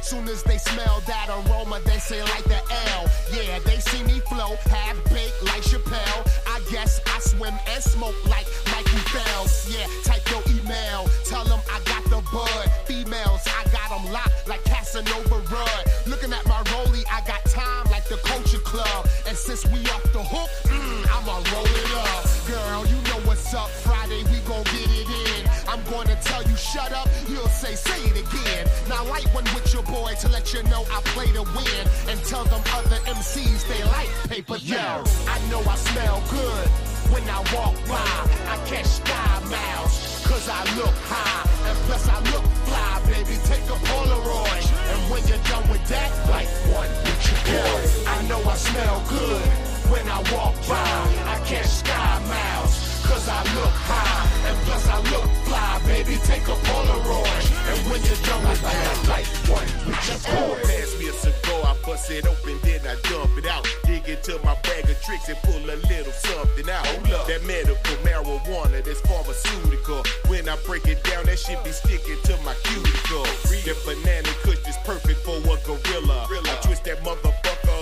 Soon 0.08 0.26
as 0.28 0.42
they 0.42 0.56
smell 0.56 1.02
that 1.06 1.28
aroma, 1.28 1.80
they 1.84 1.98
say 1.98 2.22
like 2.22 2.44
the 2.44 2.56
L. 2.96 3.04
Yeah, 3.30 3.58
they 3.58 3.76
see 3.76 4.02
me 4.04 4.20
flow, 4.20 4.56
half 4.64 4.96
baked 5.12 5.42
like 5.44 5.60
Chappelle. 5.60 6.24
I 6.46 6.62
guess 6.70 6.98
I 7.04 7.18
swim 7.18 7.52
and 7.68 7.82
smoke 7.84 8.16
like 8.24 8.46
Michael 8.72 9.04
Phelps. 9.12 9.68
Yeah, 9.68 9.84
type 10.04 10.24
your 10.30 10.40
email, 10.48 11.10
tell 11.26 11.44
them 11.44 11.60
I 11.70 11.80
got 11.84 12.04
the 12.04 12.24
bud. 12.32 12.72
Females, 12.86 13.44
I 13.52 13.68
got 13.68 13.90
them 13.90 14.10
locked 14.10 14.48
like 14.48 14.64
Casanova 14.64 15.44
Rudd. 15.52 15.84
Looking 16.06 16.32
at 16.32 16.46
my 16.46 16.62
rollie, 16.72 17.04
I 17.12 17.20
got 17.26 17.44
time 17.44 17.84
like 17.90 18.08
the 18.08 18.16
Culture 18.24 18.64
Club. 18.64 19.06
And 19.28 19.36
since 19.36 19.66
we 19.66 19.80
off 19.92 20.04
the 20.14 20.24
hook, 20.24 20.48
mm, 20.72 21.04
I'ma 21.20 21.36
roll 21.52 21.68
it 21.68 21.92
up. 22.00 22.24
Girl, 22.48 22.86
you 22.86 22.96
know 23.12 23.20
what's 23.28 23.52
up. 23.52 23.68
Friday, 23.84 24.24
we 24.32 24.40
gon' 24.48 24.64
get 24.72 24.88
it 24.88 25.06
in. 25.06 25.27
I'm 25.68 25.82
gonna 25.84 26.16
tell 26.22 26.42
you 26.44 26.56
shut 26.56 26.92
up, 26.92 27.08
you'll 27.28 27.46
say 27.48 27.74
say 27.74 28.00
it 28.08 28.16
again. 28.16 28.66
Now 28.88 29.04
light 29.04 29.28
one 29.34 29.44
with 29.52 29.68
your 29.74 29.82
boy 29.82 30.14
to 30.20 30.28
let 30.30 30.54
you 30.54 30.62
know 30.64 30.82
I 30.90 31.00
play 31.12 31.26
to 31.32 31.42
win. 31.42 31.84
And 32.08 32.18
tell 32.24 32.44
them 32.44 32.62
other 32.72 32.96
MCs 33.04 33.68
they 33.68 33.84
like 33.84 34.08
paper 34.30 34.58
thin. 34.58 34.78
I 34.78 35.38
know 35.50 35.60
I 35.60 35.76
smell 35.76 36.24
good 36.30 36.68
when 37.12 37.22
I 37.28 37.38
walk 37.52 37.76
by. 37.84 38.14
I 38.48 38.56
catch 38.64 38.86
sky 38.86 39.40
miles, 39.52 40.24
cause 40.26 40.48
I 40.48 40.64
look 40.80 40.96
high. 41.04 41.44
And 41.68 41.76
plus 41.84 42.08
I 42.08 42.18
look 42.32 42.46
fly, 42.64 42.92
baby. 43.12 43.36
Take 43.44 43.68
a 43.68 43.76
Polaroid. 43.92 44.64
And 44.88 45.00
when 45.12 45.22
you're 45.28 45.44
done 45.52 45.68
with 45.68 45.84
that, 45.88 46.10
like 46.32 46.48
one 46.72 46.88
with 47.04 47.20
your 47.28 47.40
boy. 47.44 48.08
I 48.08 48.16
know 48.24 48.40
I 48.40 48.56
smell 48.56 49.04
good 49.08 49.46
when 49.92 50.08
I 50.08 50.18
walk 50.32 50.56
by. 50.64 50.96
I 51.28 51.36
catch 51.44 51.68
sky 51.84 52.18
miles. 52.24 52.67
Cause 53.08 53.28
I 53.28 53.40
look 53.56 53.74
high, 53.88 54.48
and 54.48 54.56
plus 54.68 54.86
I 54.86 55.00
look 55.10 55.28
fly, 55.48 55.80
baby. 55.86 56.20
Take 56.24 56.44
a 56.44 56.56
Polaroid, 56.68 57.44
and 57.72 57.78
when 57.88 58.00
you're 58.04 58.22
done 58.28 58.44
with 58.44 58.60
that, 58.60 59.08
like 59.08 59.26
one 59.48 59.64
with 59.88 60.02
your 60.08 60.20
boy. 60.28 60.60
Pass 60.68 60.92
me 61.00 61.08
a 61.08 61.12
cigar, 61.12 61.72
I 61.72 61.74
bust 61.84 62.10
it 62.10 62.26
open, 62.26 62.60
then 62.62 62.84
I 62.84 63.00
dump 63.08 63.32
it 63.38 63.46
out. 63.46 63.64
Dig 63.84 64.08
into 64.08 64.38
my 64.44 64.54
bag 64.60 64.84
of 64.90 65.00
tricks 65.00 65.28
and 65.28 65.38
pull 65.40 65.56
a 65.56 65.76
little 65.88 66.12
something 66.12 66.68
out. 66.68 66.84
That 67.28 67.42
medical 67.48 67.96
marijuana, 68.04 68.84
that's 68.84 69.00
pharmaceutical. 69.00 70.04
When 70.28 70.48
I 70.48 70.56
break 70.66 70.86
it 70.86 71.02
down, 71.04 71.24
that 71.26 71.38
shit 71.38 71.62
be 71.64 71.72
sticking 71.72 72.20
to 72.28 72.36
my 72.44 72.54
cuticle. 72.62 73.24
The 73.64 73.74
banana 73.84 74.28
kush 74.44 74.60
is 74.68 74.76
perfect 74.84 75.20
for 75.24 75.36
a 75.40 75.56
gorilla. 75.64 76.28
I 76.28 76.58
twist 76.62 76.84
that 76.84 77.00
motherfucker 77.00 77.37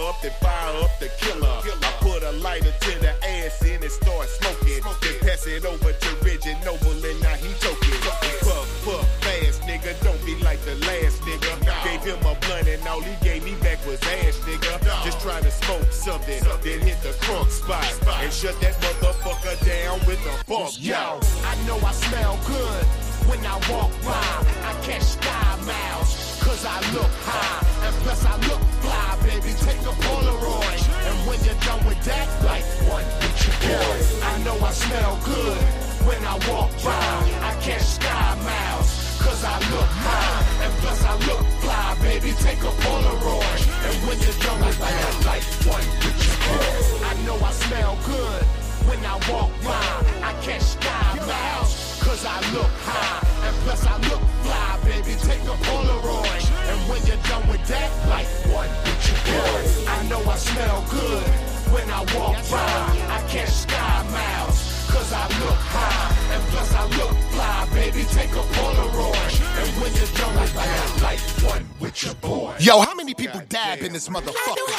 up, 0.08 0.20
then 0.22 0.32
fire 0.40 0.76
up 0.82 0.90
the 1.00 1.08
killer. 1.20 1.60
I 1.82 1.92
put 2.00 2.22
a 2.22 2.32
lighter 2.32 2.72
to 2.72 2.92
the 3.00 3.12
ass 3.24 3.62
and 3.62 3.84
start 3.90 4.28
smoking. 4.28 4.82
Then 5.02 5.18
pass 5.20 5.46
it 5.46 5.64
over 5.64 5.92
to 5.92 6.10
Reggie 6.24 6.56
Noble 6.64 6.92
and 6.92 7.20
now 7.22 7.34
he 7.34 7.48
toking. 7.62 8.00
Puff, 8.42 8.84
puff, 8.84 9.06
fast, 9.22 9.62
nigga. 9.62 9.94
Don't 10.02 10.22
be 10.24 10.34
like 10.42 10.60
the 10.62 10.74
last 10.86 11.22
nigga. 11.22 11.52
Gave 11.84 12.02
him 12.02 12.18
a 12.26 12.34
blunt 12.46 12.68
and 12.68 12.86
all 12.88 13.00
he 13.00 13.14
gave 13.24 13.44
me 13.44 13.54
back 13.62 13.84
was 13.86 14.02
ash, 14.02 14.36
nigga. 14.46 14.80
Just 15.04 15.20
trying 15.20 15.44
to 15.44 15.50
smoke 15.50 15.90
something, 15.92 16.42
then 16.62 16.80
hit 16.80 17.00
the 17.02 17.14
crunk 17.24 17.50
spot 17.50 17.84
and 18.22 18.32
shut 18.32 18.58
that 18.60 18.74
motherfucker 18.80 19.56
down 19.64 20.00
with 20.06 20.20
a 20.26 20.44
bump. 20.46 20.72
Yo, 20.78 21.20
I 21.44 21.54
know 21.66 21.78
I 21.84 21.92
smell 21.92 22.38
good 22.46 22.84
when 23.28 23.44
I 23.46 23.54
walk 23.70 23.92
by. 24.04 24.46
I 24.66 24.72
catch 24.82 25.02
sky 25.02 25.58
miles, 25.66 26.10
cause 26.46 26.64
I 26.64 26.78
look 26.94 27.12
high. 27.26 27.58
And 27.86 27.94
plus 28.06 28.22
I 28.24 28.34
look 28.46 28.62
fly, 28.82 29.18
baby. 29.26 29.52
Take 29.66 29.82
a 29.82 29.94
Polaroid. 30.06 30.80
And 31.10 31.16
when 31.26 31.38
you're 31.42 31.60
done 31.66 31.82
with 31.84 32.00
that, 32.06 32.26
like 32.46 32.64
one 32.86 33.06
with 33.20 33.36
your 33.42 33.56
boy. 33.66 33.96
I 34.30 34.32
know 34.46 34.56
I 34.62 34.72
smell 34.72 35.14
good 35.26 35.62
when 36.06 36.20
I 36.22 36.34
walk 36.46 36.70
by. 36.86 37.10
I 37.50 37.52
catch 37.66 37.86
sky 37.98 38.28
miles, 38.46 38.88
cause 39.18 39.42
I 39.42 39.56
look 39.74 39.90
high. 40.06 40.38
And 40.64 40.72
plus 40.82 41.00
I 41.02 41.14
look 41.28 41.44
fly, 41.62 41.86
baby. 42.06 42.30
Take 42.46 42.62
a 42.62 42.72
Polaroid. 42.86 43.62
And 43.86 43.96
when 44.06 44.16
you're 44.22 44.40
done 44.46 44.60
with 44.62 44.78
that, 44.78 45.12
like 45.26 45.44
one 45.66 45.86
with 46.02 46.18
your 46.26 46.38
boy. 46.46 46.70
I 47.10 47.12
know 47.26 47.36
I 47.42 47.52
smell 47.66 47.94
good 48.06 48.42
when 48.86 49.00
I 49.02 49.14
walk 49.30 49.50
by. 49.66 49.90
I 50.22 50.30
catch 50.46 50.62
sky 50.78 51.10
miles, 51.26 51.98
cause 52.06 52.22
I 52.24 52.38
look 52.54 52.72
high. 52.86 53.18
And 53.46 53.54
plus 53.66 53.82
I 53.84 53.96
look 54.10 54.22
fly, 54.46 54.78
baby. 54.84 55.14
Take 55.28 55.42
a 55.42 55.56
Polaroid. 55.66 56.44
And 56.70 56.78
when 56.88 57.00
you're 57.06 57.24
done 57.30 57.44
with 57.48 57.64
that, 57.66 57.90
like 58.08 58.28
one 58.54 58.70
with 58.86 59.02
your 59.08 59.20
boy. 59.28 59.60
I 59.90 59.98
know 60.08 60.20
I 60.22 60.36
smell 60.36 60.80
good 60.90 61.26
when 61.74 61.86
I 61.90 62.00
walk 62.14 62.38
by. 62.50 62.78
I 63.16 63.18
catch 63.28 63.54
sky 63.66 63.96
miles, 64.16 64.58
cause 64.92 65.10
I 65.12 65.24
look 65.42 65.60
high. 65.74 66.34
And 66.34 66.42
plus 66.52 66.70
I 66.74 66.84
look 66.98 67.14
fly, 67.34 67.68
baby. 67.74 68.02
Take 68.18 68.32
a 68.32 68.44
Polaroid. 68.56 69.34
And 69.60 69.70
when 69.80 69.92
you're 69.98 70.14
done 70.20 70.34
with 70.40 70.54
that, 70.54 70.88
like 71.02 71.20
one 71.50 71.64
with 71.80 71.96
your 72.04 72.14
boy. 72.16 72.54
Yo, 72.60 72.80
how 72.80 72.94
many 72.94 73.14
people 73.14 73.40
dab 73.48 73.80
in 73.80 73.92
this 73.92 74.08
motherfucker? 74.08 74.72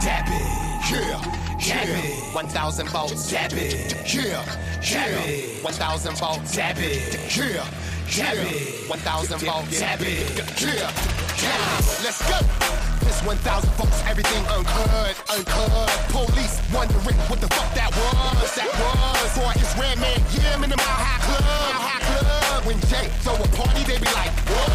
Dab 0.00 0.26
it. 0.28 1.45
Yeah. 1.66 1.86
1,000 2.32 2.88
volts. 2.90 3.28
Dab 3.30 3.52
it. 3.54 4.14
Yeah. 4.14 4.44
Yeah. 4.82 5.62
1,000 5.62 6.16
volts. 6.16 6.54
Dab 6.54 6.76
it. 6.78 7.36
Yeah. 7.36 8.32
It. 8.32 8.88
1,000 8.88 9.40
volts. 9.40 9.80
Dab 9.80 10.00
it. 10.02 10.62
Yeah. 10.62 10.92
Yeah. 11.42 11.80
Let's 12.04 12.22
go. 12.22 12.38
This 13.00 13.20
1,000 13.22 13.70
volts, 13.74 14.02
everything 14.06 14.46
uncut, 14.46 15.16
uncut. 15.28 15.88
Police 16.10 16.60
wondering 16.72 17.16
what 17.26 17.40
the 17.40 17.48
fuck 17.48 17.74
that 17.74 17.90
was, 17.90 18.54
that 18.54 18.70
was. 18.78 19.38
Boy, 19.38 19.52
it's 19.56 19.76
Redman, 19.78 20.22
yeah, 20.34 20.54
I'm 20.54 20.64
in 20.64 20.70
the 20.70 20.76
Mile 20.76 20.86
High 20.86 21.20
Club, 21.22 21.42
Mile 21.42 21.82
High 21.82 22.20
Club. 22.20 22.45
When 22.66 22.74
Jay 22.90 23.06
throw 23.22 23.38
a 23.38 23.46
party, 23.54 23.86
they 23.86 23.94
be 23.94 24.10
like, 24.10 24.34
what? 24.50 24.66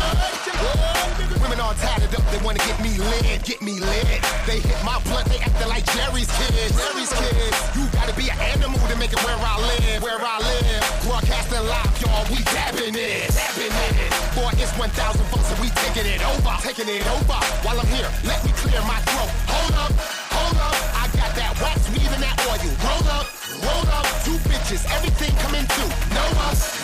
What? 0.63 1.43
Women 1.43 1.59
all 1.59 1.75
tatted 1.75 2.15
up, 2.15 2.23
they 2.31 2.39
wanna 2.39 2.63
get 2.63 2.79
me 2.79 2.95
lit, 2.95 3.43
get 3.43 3.59
me 3.61 3.83
lit. 3.83 4.23
They 4.47 4.63
hit 4.63 4.79
my 4.87 4.95
blunt, 5.03 5.27
they 5.27 5.43
acting 5.43 5.67
like 5.67 5.83
Jerry's 5.91 6.31
kids, 6.39 6.71
Jerry's 6.71 7.11
kids. 7.11 7.57
You 7.75 7.83
gotta 7.91 8.15
be 8.15 8.31
an 8.31 8.39
animal 8.55 8.79
to 8.87 8.95
make 8.95 9.11
it 9.11 9.19
where 9.27 9.35
I 9.35 9.59
live, 9.59 9.99
where 10.07 10.23
I 10.23 10.39
live. 10.39 10.83
Broadcasting 11.03 11.67
live, 11.67 11.91
y'all, 11.99 12.23
we 12.31 12.39
dabbing 12.55 12.95
it, 12.95 13.27
dabbing 13.35 13.75
it. 13.75 14.07
Boy, 14.39 14.55
it's 14.55 14.71
1,000 14.79 14.95
volts 15.27 15.51
and 15.51 15.59
we 15.59 15.67
taking 15.83 16.07
it 16.07 16.23
over, 16.23 16.55
taking 16.63 16.87
it 16.87 17.03
over. 17.11 17.43
While 17.67 17.75
I'm 17.75 17.91
here, 17.91 18.07
let 18.23 18.39
me 18.47 18.55
clear 18.55 18.79
my 18.87 19.03
throat. 19.03 19.31
Hold 19.51 19.75
up, 19.75 19.91
hold 20.31 20.55
up. 20.63 20.79
I 20.95 21.11
got 21.11 21.35
that 21.35 21.59
wax, 21.59 21.91
and 21.91 22.23
that 22.23 22.39
oil. 22.47 22.71
Roll 22.87 23.03
up, 23.19 23.27
roll 23.59 23.87
up. 23.99 24.10
Two 24.23 24.37
bitches, 24.49 24.85
everything 24.95 25.35
coming 25.37 25.65
through. 25.65 25.89
Know 26.15 26.41
us. 26.49 26.81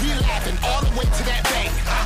We 0.00 0.08
laughing 0.20 0.56
all 0.62 0.80
the 0.82 0.90
way 0.98 1.04
to 1.04 1.22
that 1.24 1.42
bank. 1.44 2.03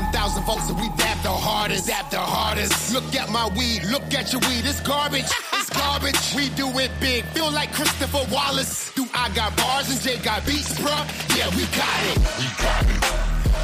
1,000 0.00 0.42
folks 0.44 0.68
and 0.68 0.78
we 0.80 0.88
dab 0.96 1.22
the 1.22 1.30
hardest, 1.30 1.86
dab 1.86 2.08
the 2.10 2.18
hardest. 2.18 2.92
Look 2.94 3.14
at 3.14 3.28
my 3.28 3.48
weed, 3.56 3.84
look 3.84 4.08
at 4.14 4.32
your 4.32 4.40
weed, 4.48 4.64
it's 4.64 4.80
garbage. 4.80 5.28
It's 5.52 5.68
garbage. 5.68 6.16
We 6.34 6.48
do 6.56 6.66
it 6.80 6.90
big, 7.00 7.24
feel 7.36 7.50
like 7.52 7.72
Christopher 7.72 8.24
Wallace. 8.32 8.92
Do 8.94 9.04
I 9.14 9.28
got 9.34 9.56
bars 9.56 9.90
and 9.90 10.00
Jay 10.00 10.16
got 10.18 10.46
beats, 10.46 10.72
bruh? 10.80 11.04
Yeah, 11.36 11.48
we 11.52 11.68
got 11.76 12.00
it. 12.10 12.18
We 12.40 12.46
got 12.56 12.84
it. 12.88 13.02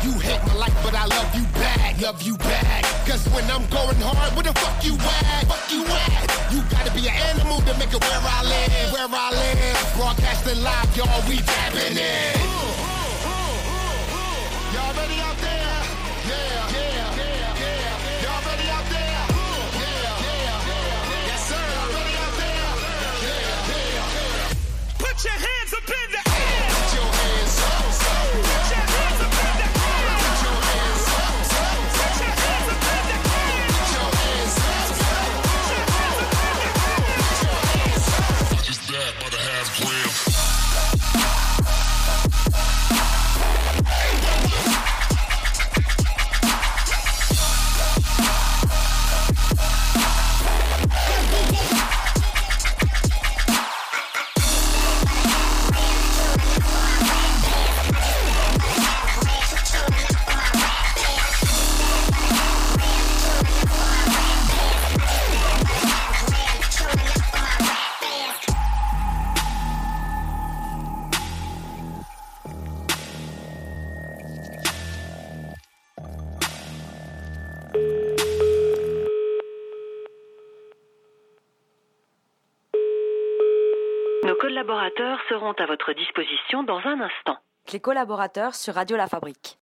You 0.04 0.12
hate 0.20 0.42
my 0.46 0.54
life, 0.54 0.76
but 0.84 0.94
I 0.94 1.06
love 1.06 1.34
you 1.34 1.44
back, 1.56 2.00
love 2.00 2.20
you 2.22 2.36
back. 2.36 2.84
Cause 3.08 3.24
when 3.32 3.44
I'm 3.50 3.64
going 3.72 3.96
hard, 4.04 4.36
where 4.36 4.44
the 4.44 4.52
fuck 4.60 4.84
you 4.84 4.94
at? 4.94 5.48
Fuck 5.48 5.72
you 5.72 5.82
at? 5.88 6.52
You 6.52 6.60
gotta 6.68 6.92
be 6.92 7.08
an 7.08 7.16
animal 7.32 7.58
to 7.64 7.72
make 7.80 7.92
it 7.96 8.00
where 8.04 8.20
I 8.22 8.44
live, 8.44 8.92
where 8.92 9.08
I 9.08 9.30
live. 9.32 9.78
Broadcasting 9.96 10.62
live, 10.62 10.96
y'all, 10.96 11.22
we 11.28 11.40
tapping 11.40 11.96
it. 11.96 12.36
Y'all 14.74 14.94
ready 14.94 15.18
out 15.20 15.38
there? 15.38 15.85
Yeah. 25.26 25.55
Seront 85.36 85.52
à 85.52 85.66
votre 85.66 85.92
disposition 85.92 86.62
dans 86.62 86.78
un 86.78 87.00
instant. 87.00 87.36
Les 87.72 87.80
collaborateurs 87.80 88.54
sur 88.54 88.74
Radio 88.74 88.96
La 88.96 89.06
Fabrique. 89.06 89.58